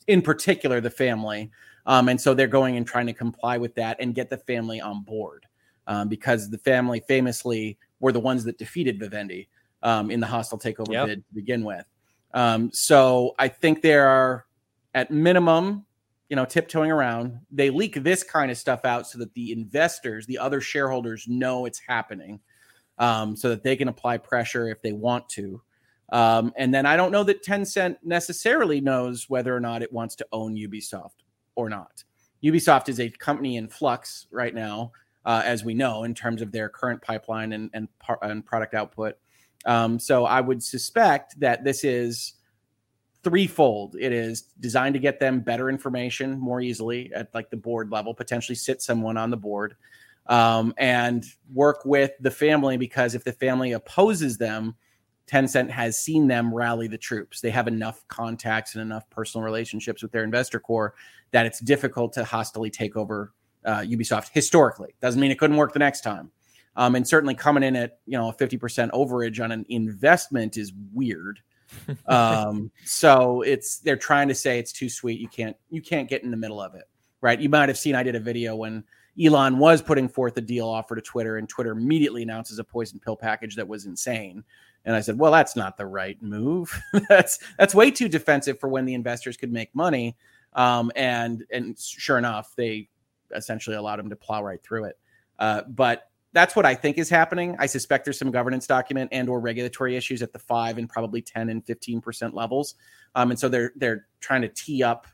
[0.07, 1.51] in particular, the family.
[1.87, 4.81] Um, and so they're going and trying to comply with that and get the family
[4.81, 5.47] on board
[5.87, 9.49] um, because the family famously were the ones that defeated Vivendi
[9.83, 11.07] um, in the hostile takeover yep.
[11.07, 11.85] bid to begin with.
[12.35, 14.45] Um, so I think there are,
[14.95, 15.85] at minimum,
[16.29, 17.39] you know, tiptoeing around.
[17.53, 21.67] They leak this kind of stuff out so that the investors, the other shareholders, know
[21.67, 22.41] it's happening,
[22.99, 25.63] um, so that they can apply pressure if they want to.
[26.11, 30.17] Um, and then I don't know that Tencent necessarily knows whether or not it wants
[30.17, 31.26] to own Ubisoft
[31.57, 32.05] or not.
[32.45, 34.93] Ubisoft is a company in flux right now,
[35.25, 37.89] uh, as we know, in terms of their current pipeline and and,
[38.23, 39.17] and product output.
[39.65, 42.35] Um, so I would suspect that this is
[43.25, 43.97] threefold.
[43.99, 48.15] It is designed to get them better information more easily at like the board level,
[48.15, 49.75] potentially sit someone on the board,
[50.29, 54.77] um, and work with the family because if the family opposes them,
[55.27, 57.41] Tencent has seen them rally the troops.
[57.41, 60.95] They have enough contacts and enough personal relationships with their investor core
[61.33, 63.33] that it's difficult to hostily take over
[63.65, 64.95] uh, Ubisoft historically.
[65.01, 66.31] Doesn't mean it couldn't work the next time.
[66.77, 70.73] Um, and certainly coming in at you know a 50% overage on an investment is
[70.93, 71.41] weird
[72.07, 75.21] um, so it's they're trying to say it's too sweet.
[75.21, 76.85] You can't you can't get in the middle of it,
[77.21, 77.41] right?
[77.41, 78.85] You might have seen I did a video when
[79.23, 83.01] Elon was putting forth a deal offer to Twitter, and Twitter immediately announces a poison
[83.01, 84.45] pill package that was insane.
[84.87, 86.81] And I said, well, that's not the right move.
[87.09, 90.17] that's that's way too defensive for when the investors could make money.
[90.55, 92.89] Um, and and sure enough, they
[93.35, 94.99] essentially allowed him to plow right through it.
[95.39, 97.57] Uh, but that's what I think is happening.
[97.59, 101.21] I suspect there's some governance document and or regulatory issues at the five and probably
[101.21, 102.77] 10 and 15 percent levels.
[103.15, 105.07] Um, and so they're they're trying to tee up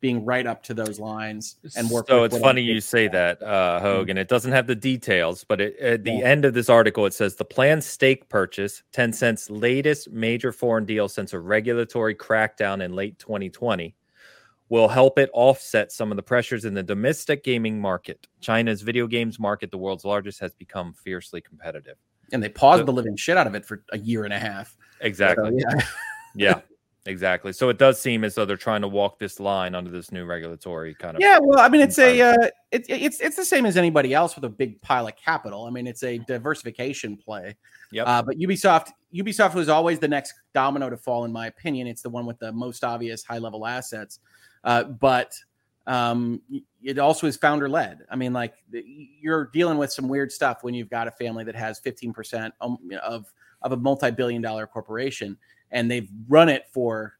[0.00, 2.08] being right up to those lines and work.
[2.08, 4.14] So it's funny you say that, uh, Hogan.
[4.14, 4.22] Mm-hmm.
[4.22, 6.24] It doesn't have the details, but it, at the yeah.
[6.24, 11.08] end of this article, it says the planned stake purchase, Tencent's latest major foreign deal
[11.08, 13.94] since a regulatory crackdown in late 2020,
[14.70, 18.26] will help it offset some of the pressures in the domestic gaming market.
[18.40, 21.96] China's video games market, the world's largest, has become fiercely competitive.
[22.32, 24.38] And they paused so, the living shit out of it for a year and a
[24.38, 24.76] half.
[25.00, 25.50] Exactly.
[25.50, 25.84] So, yeah.
[26.34, 26.60] yeah.
[27.06, 27.52] Exactly.
[27.52, 30.26] So it does seem as though they're trying to walk this line under this new
[30.26, 31.22] regulatory kind of.
[31.22, 34.34] Yeah, well, I mean, it's a uh, it, it's it's the same as anybody else
[34.34, 35.64] with a big pile of capital.
[35.64, 37.56] I mean, it's a diversification play.
[37.92, 38.06] Yep.
[38.06, 41.86] Uh, but Ubisoft Ubisoft was always the next domino to fall, in my opinion.
[41.86, 44.18] It's the one with the most obvious high level assets,
[44.64, 45.34] uh, but
[45.86, 46.42] um,
[46.82, 48.00] it also is founder led.
[48.10, 51.56] I mean, like you're dealing with some weird stuff when you've got a family that
[51.56, 53.24] has 15 percent um, of
[53.62, 55.38] of a multi billion dollar corporation
[55.70, 57.14] and they've run it for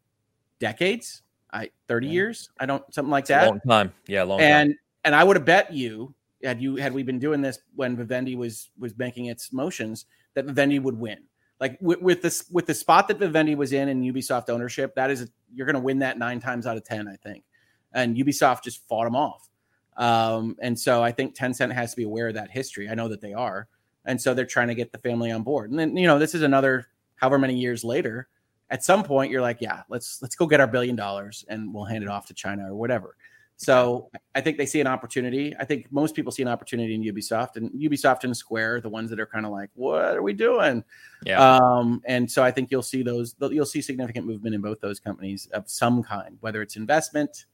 [0.59, 1.23] decades.
[1.53, 2.13] I 30 yeah.
[2.13, 2.51] years.
[2.59, 3.49] I don't something like that.
[3.49, 3.93] long time.
[4.07, 4.79] Yeah, long and, time.
[5.05, 8.37] And I would have bet you had you had we been doing this when Vivendi
[8.37, 11.19] was was making its motions that Vivendi would win.
[11.59, 15.11] Like with, with this with the spot that Vivendi was in in Ubisoft ownership, that
[15.11, 17.45] is a, you're going to win that nine times out of ten, I think.
[17.93, 19.49] And Ubisoft just fought them off.
[19.97, 22.89] Um, and so I think Tencent has to be aware of that history.
[22.89, 23.69] I know that they are,
[24.07, 25.71] and so they're trying to get the family on board.
[25.71, 28.29] And then you know this is another however many years later
[28.71, 31.85] at some point you're like, yeah, let's let's go get our billion dollars and we'll
[31.85, 33.17] hand it off to China or whatever.
[33.57, 35.55] So I think they see an opportunity.
[35.61, 39.11] I think most people see an opportunity in Ubisoft and Ubisoft and Square, the ones
[39.11, 40.83] that are kind of like, what are we doing?
[41.27, 41.59] Yeah.
[41.59, 44.99] Um, and so I think you'll see those, you'll see significant movement in both those
[44.99, 47.45] companies of some kind, whether it's investment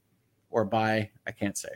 [0.50, 1.10] or buy.
[1.26, 1.70] I can't say.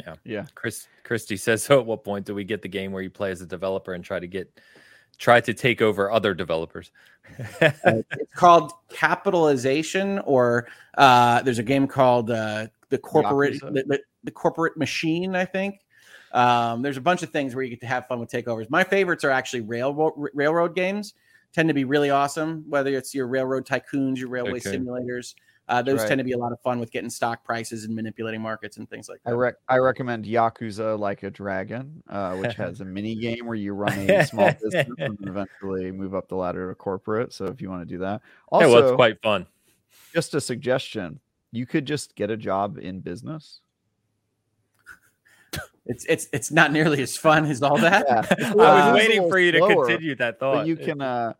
[0.00, 0.14] Yeah.
[0.24, 0.46] Yeah.
[0.54, 3.30] Chris Christie says, so at what point do we get the game where you play
[3.32, 4.50] as a developer and try to get
[5.18, 6.90] try to take over other developers.
[7.60, 10.66] uh, it's called capitalization, or
[10.96, 15.36] uh, there's a game called uh, the corporate the, the, the, corporate machine.
[15.36, 15.80] I think
[16.32, 18.70] um, there's a bunch of things where you get to have fun with takeovers.
[18.70, 21.14] My favorites are actually railroad railroad games.
[21.52, 22.64] Tend to be really awesome.
[22.68, 24.76] Whether it's your railroad tycoons, your railway okay.
[24.76, 25.34] simulators.
[25.68, 26.08] Uh, those right.
[26.08, 28.88] tend to be a lot of fun with getting stock prices and manipulating markets and
[28.88, 29.30] things like that.
[29.30, 33.54] I, rec- I recommend Yakuza Like a Dragon, uh, which has a mini game where
[33.54, 37.34] you run a small business and eventually move up the ladder to corporate.
[37.34, 39.46] So if you want to do that, also, yeah, well, it's quite fun.
[40.14, 41.20] Just a suggestion:
[41.52, 43.60] you could just get a job in business.
[45.90, 48.04] It's it's it's not nearly as fun as all that.
[48.06, 48.26] Yeah.
[48.38, 50.66] I was uh, waiting for you to continue that thought.
[50.66, 51.00] you can.
[51.00, 51.32] Uh,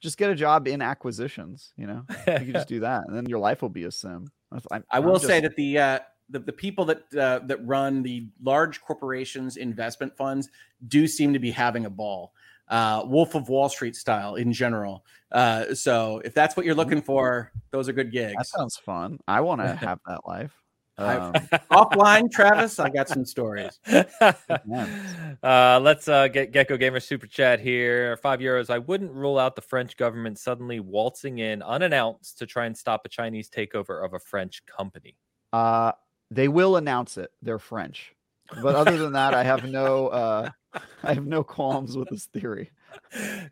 [0.00, 1.72] just get a job in acquisitions.
[1.76, 4.28] You know, you can just do that, and then your life will be a sim.
[4.70, 5.26] I'm, i will just...
[5.26, 5.98] say that the, uh,
[6.28, 10.48] the the people that uh, that run the large corporations investment funds
[10.86, 12.32] do seem to be having a ball.
[12.68, 15.04] Uh, Wolf of Wall Street style in general.
[15.32, 18.36] Uh, so if that's what you're looking for, those are good gigs.
[18.36, 19.18] That sounds fun.
[19.26, 20.59] I want to have that life.
[21.00, 21.32] Um,
[21.70, 23.78] offline, Travis, I got some stories.
[24.20, 28.16] uh, let's uh, get Gecko Gamer super chat here.
[28.18, 28.70] Five euros.
[28.70, 33.02] I wouldn't rule out the French government suddenly waltzing in unannounced to try and stop
[33.04, 35.16] a Chinese takeover of a French company.
[35.52, 35.92] Uh,
[36.30, 37.30] they will announce it.
[37.42, 38.14] They're French,
[38.62, 40.50] but other than that, I have no, uh,
[41.02, 42.70] I have no qualms with this theory.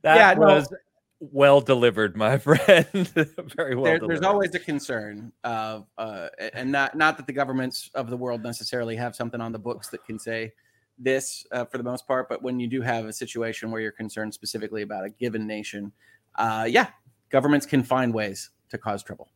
[0.02, 0.76] That yeah, was no
[1.20, 3.08] well delivered, my friend.
[3.56, 3.84] Very well.
[3.84, 8.16] There, there's always a concern of, uh, and not not that the governments of the
[8.16, 10.52] world necessarily have something on the books that can say
[10.98, 13.92] this uh, for the most part, but when you do have a situation where you're
[13.92, 15.92] concerned specifically about a given nation,
[16.34, 16.88] uh, yeah,
[17.30, 19.28] governments can find ways to cause trouble.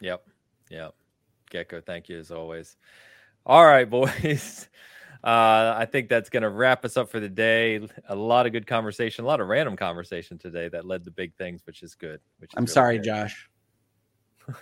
[0.00, 0.24] Yep.
[0.70, 0.94] Yep.
[1.50, 2.76] Gecko, thank you as always.
[3.44, 4.68] All right, boys.
[5.22, 7.80] Uh, I think that's going to wrap us up for the day.
[8.08, 11.34] A lot of good conversation, a lot of random conversation today that led to big
[11.34, 12.20] things, which is good.
[12.38, 13.04] Which is I'm really sorry, good.
[13.04, 13.50] Josh.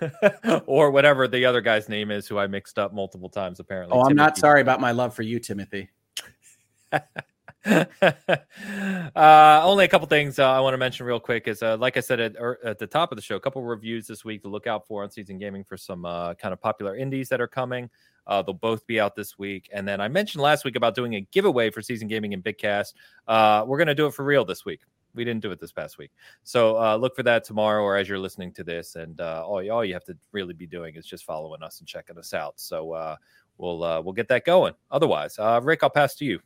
[0.66, 3.60] or whatever the other guy's name is, who I mixed up multiple times.
[3.60, 3.96] Apparently.
[3.96, 5.90] Oh, I'm not sorry about my love for you, Timothy.
[8.02, 11.96] uh, only a couple things uh, I want to mention real quick is, uh, like
[11.96, 14.42] I said at, er, at, the top of the show, a couple reviews this week
[14.42, 17.40] to look out for on Seasoned Gaming for some uh, kind of popular indies that
[17.40, 17.90] are coming.
[18.26, 19.68] Uh, they'll both be out this week.
[19.72, 22.94] And then I mentioned last week about doing a giveaway for Seasoned Gaming and Bitcast.
[23.26, 24.80] Uh, we're going to do it for real this week.
[25.14, 26.10] We didn't do it this past week.
[26.44, 28.94] So look for that tomorrow or as you're listening to this.
[28.94, 32.18] And all, all you have to really be doing is just following us and checking
[32.18, 32.54] us out.
[32.56, 33.16] So
[33.56, 34.74] we'll we'll get that going.
[34.90, 36.40] Otherwise, Rick, I'll pass to you.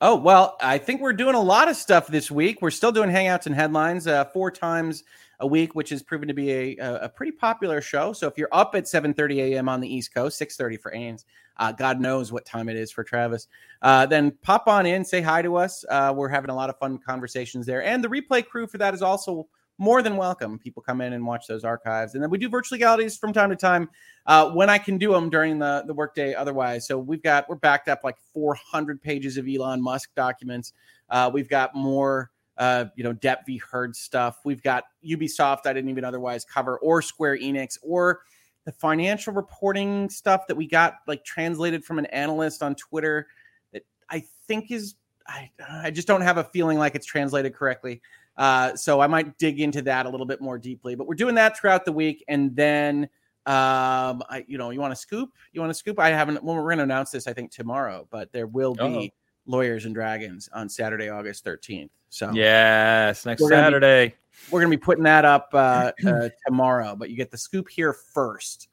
[0.00, 2.60] Oh, well, I think we're doing a lot of stuff this week.
[2.60, 5.04] We're still doing Hangouts and Headlines uh, four times
[5.40, 8.12] a week, which has proven to be a, a, pretty popular show.
[8.12, 9.68] So if you're up at 7.30 a.m.
[9.68, 11.24] on the East Coast, 6.30 for Ains,
[11.56, 13.46] uh, God knows what time it is for Travis,
[13.82, 15.84] uh, then pop on in, say hi to us.
[15.88, 17.82] Uh, we're having a lot of fun conversations there.
[17.82, 19.46] And the replay crew for that is also
[19.78, 20.58] more than welcome.
[20.58, 22.14] People come in and watch those archives.
[22.14, 23.90] And then we do virtual legalities from time to time
[24.26, 26.86] uh, when I can do them during the, the workday otherwise.
[26.86, 30.72] So we've got, we're backed up like 400 pages of Elon Musk documents.
[31.10, 33.58] Uh, we've got more, uh, you know, Depp v.
[33.58, 34.38] Heard stuff.
[34.44, 38.20] We've got Ubisoft I didn't even otherwise cover, or Square Enix, or
[38.64, 43.26] the financial reporting stuff that we got like translated from an analyst on Twitter
[43.72, 44.94] that I think is,
[45.26, 48.00] I, I just don't have a feeling like it's translated correctly.
[48.36, 50.94] Uh, so I might dig into that a little bit more deeply.
[50.94, 53.04] But we're doing that throughout the week, and then
[53.46, 55.30] um, I, you know, you want to scoop?
[55.52, 55.98] You want to scoop?
[55.98, 56.42] I haven't.
[56.42, 58.06] Well, we're going to announce this, I think, tomorrow.
[58.10, 59.08] But there will be Uh-oh.
[59.46, 61.90] lawyers and dragons on Saturday, August thirteenth.
[62.08, 64.08] So yes, next we're Saturday.
[64.08, 64.14] Be,
[64.50, 66.96] we're going to be putting that up uh, uh, tomorrow.
[66.96, 68.68] But you get the scoop here first.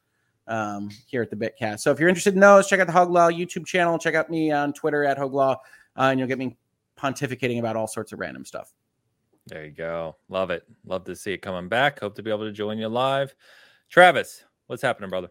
[0.48, 1.80] Um, here at the Bitcast.
[1.80, 3.98] So if you're interested in those, check out the Hoeg Law YouTube channel.
[3.98, 5.58] Check out me on Twitter at HoegLaw, uh,
[5.96, 6.58] and you'll get me
[7.00, 8.74] pontificating about all sorts of random stuff.
[9.52, 10.16] There you go.
[10.30, 10.64] Love it.
[10.86, 12.00] Love to see it coming back.
[12.00, 13.36] Hope to be able to join you live.
[13.90, 15.30] Travis, what's happening, brother?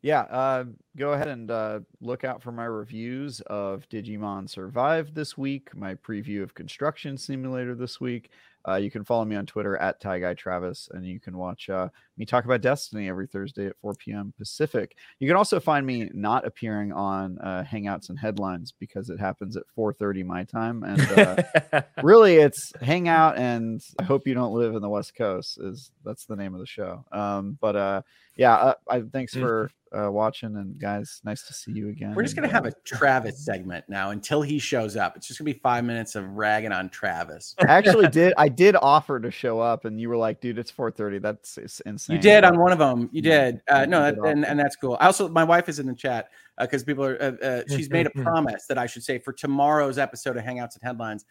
[0.00, 5.36] Yeah, uh, go ahead and uh, look out for my reviews of Digimon Survive this
[5.36, 8.30] week, my preview of Construction Simulator this week,
[8.68, 11.70] uh, you can follow me on Twitter at Ty Guy Travis, and you can watch
[11.70, 14.32] uh, me talk about Destiny every Thursday at 4 p.m.
[14.36, 14.96] Pacific.
[15.18, 19.56] You can also find me not appearing on uh, Hangouts and Headlines because it happens
[19.56, 23.38] at 4:30 my time, and uh, really it's Hangout.
[23.38, 25.58] And I hope you don't live in the West Coast.
[25.60, 27.04] Is that's the name of the show?
[27.12, 28.02] Um, but uh,
[28.36, 30.56] yeah, uh, I, thanks for uh, watching.
[30.56, 32.14] And guys, nice to see you again.
[32.14, 35.16] We're just gonna uh, have a Travis segment now until he shows up.
[35.16, 37.54] It's just gonna be five minutes of ragging on Travis.
[37.60, 38.34] I actually did.
[38.36, 41.20] I did offer to show up, and you were like, "Dude, it's 4:30.
[41.20, 43.08] That's insane." You did on one of them.
[43.12, 43.60] You did.
[43.68, 44.96] Uh, no, that, and and that's cool.
[45.00, 47.20] I also, my wife is in the chat because uh, people are.
[47.20, 50.74] Uh, uh, she's made a promise that I should say for tomorrow's episode of Hangouts
[50.74, 51.24] and Headlines.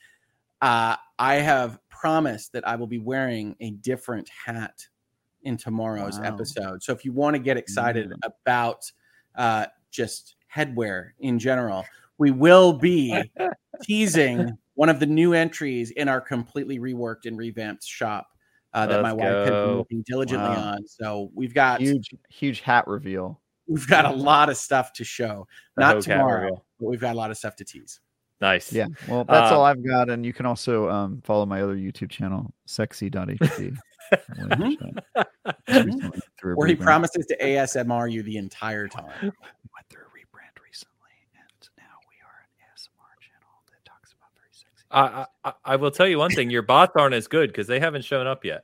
[0.61, 4.87] Uh, I have promised that I will be wearing a different hat
[5.47, 6.25] in tomorrow's wow.
[6.25, 6.83] episode.
[6.83, 8.31] So if you want to get excited mm.
[8.45, 8.91] about
[9.35, 11.85] uh, just headwear in general,
[12.17, 13.31] we will be
[13.83, 18.27] teasing one of the new entries in our completely reworked and revamped shop
[18.73, 20.73] uh, that my wife has been working diligently wow.
[20.73, 20.85] on.
[20.85, 23.41] So we've got huge, huge hat reveal.
[23.67, 25.47] We've got a lot of stuff to show.
[25.75, 27.99] The Not tomorrow, but we've got a lot of stuff to tease.
[28.39, 28.71] Nice.
[28.71, 28.87] Yeah.
[29.07, 30.09] Well, that's uh, all I've got.
[30.09, 33.77] And you can also um, follow my other YouTube channel, sexy.hd.
[36.55, 39.11] Where he promises to ASMR you the entire time.
[39.21, 39.35] We went
[39.89, 44.51] through a rebrand recently, and now we are an ASMR channel that talks about very
[44.51, 44.85] sexy.
[44.91, 47.79] I, I, I will tell you one thing: your bots aren't as good because they
[47.79, 48.63] haven't shown up yet.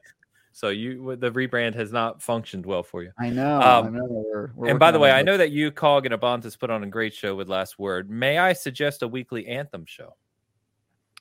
[0.53, 3.11] So you the rebrand has not functioned well for you.
[3.19, 3.59] I know.
[3.59, 4.05] Um, I know.
[4.07, 6.83] We're, we're and by the way, I know that you, Cog, and Abantus put on
[6.83, 8.09] a great show with Last Word.
[8.09, 10.15] May I suggest a weekly anthem show?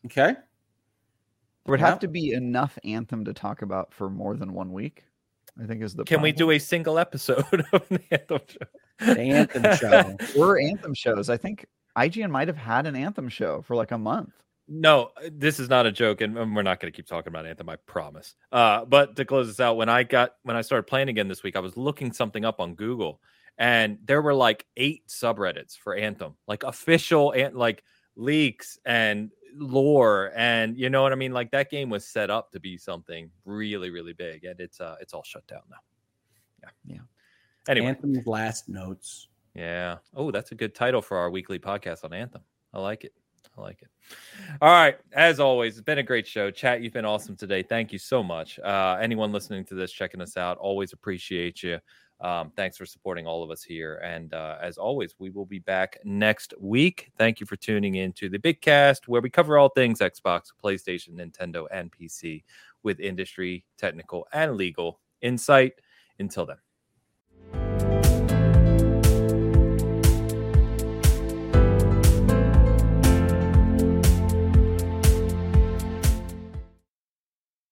[0.04, 0.34] Okay.
[1.64, 1.90] There would yeah.
[1.90, 5.04] have to be enough Anthem to talk about for more than one week.
[5.62, 6.04] I think is the.
[6.04, 6.22] Can problem.
[6.22, 8.66] we do a single episode of the Anthem show?
[8.98, 10.16] The Anthem show.
[10.40, 11.28] or Anthem shows.
[11.28, 11.66] I think
[11.96, 14.32] IGN might have had an Anthem show for like a month.
[14.68, 17.68] No, this is not a joke, and we're not going to keep talking about Anthem.
[17.68, 18.34] I promise.
[18.50, 21.42] Uh, but to close this out, when I got when I started playing again this
[21.42, 23.20] week, I was looking something up on Google,
[23.58, 27.84] and there were like eight subreddits for Anthem, like official and like
[28.16, 31.32] leaks and lore and you know what I mean.
[31.32, 34.96] Like that game was set up to be something really, really big, and it's uh
[35.00, 35.76] it's all shut down now.
[36.62, 37.00] Yeah, yeah.
[37.68, 39.28] Anyway, Anthem's last notes.
[39.54, 39.98] Yeah.
[40.14, 42.42] Oh, that's a good title for our weekly podcast on Anthem.
[42.72, 43.12] I like it.
[43.56, 43.88] I like it.
[44.62, 44.96] All right.
[45.12, 46.50] As always, it's been a great show.
[46.50, 47.62] Chat, you've been awesome today.
[47.62, 48.58] Thank you so much.
[48.58, 51.78] Uh, anyone listening to this, checking us out, always appreciate you.
[52.22, 54.00] Um, thanks for supporting all of us here.
[54.04, 57.10] And uh, as always, we will be back next week.
[57.18, 61.14] Thank you for tuning in to the Bitcast, where we cover all things Xbox, PlayStation,
[61.14, 62.44] Nintendo, and PC
[62.84, 65.72] with industry, technical, and legal insight.
[66.18, 66.58] Until then.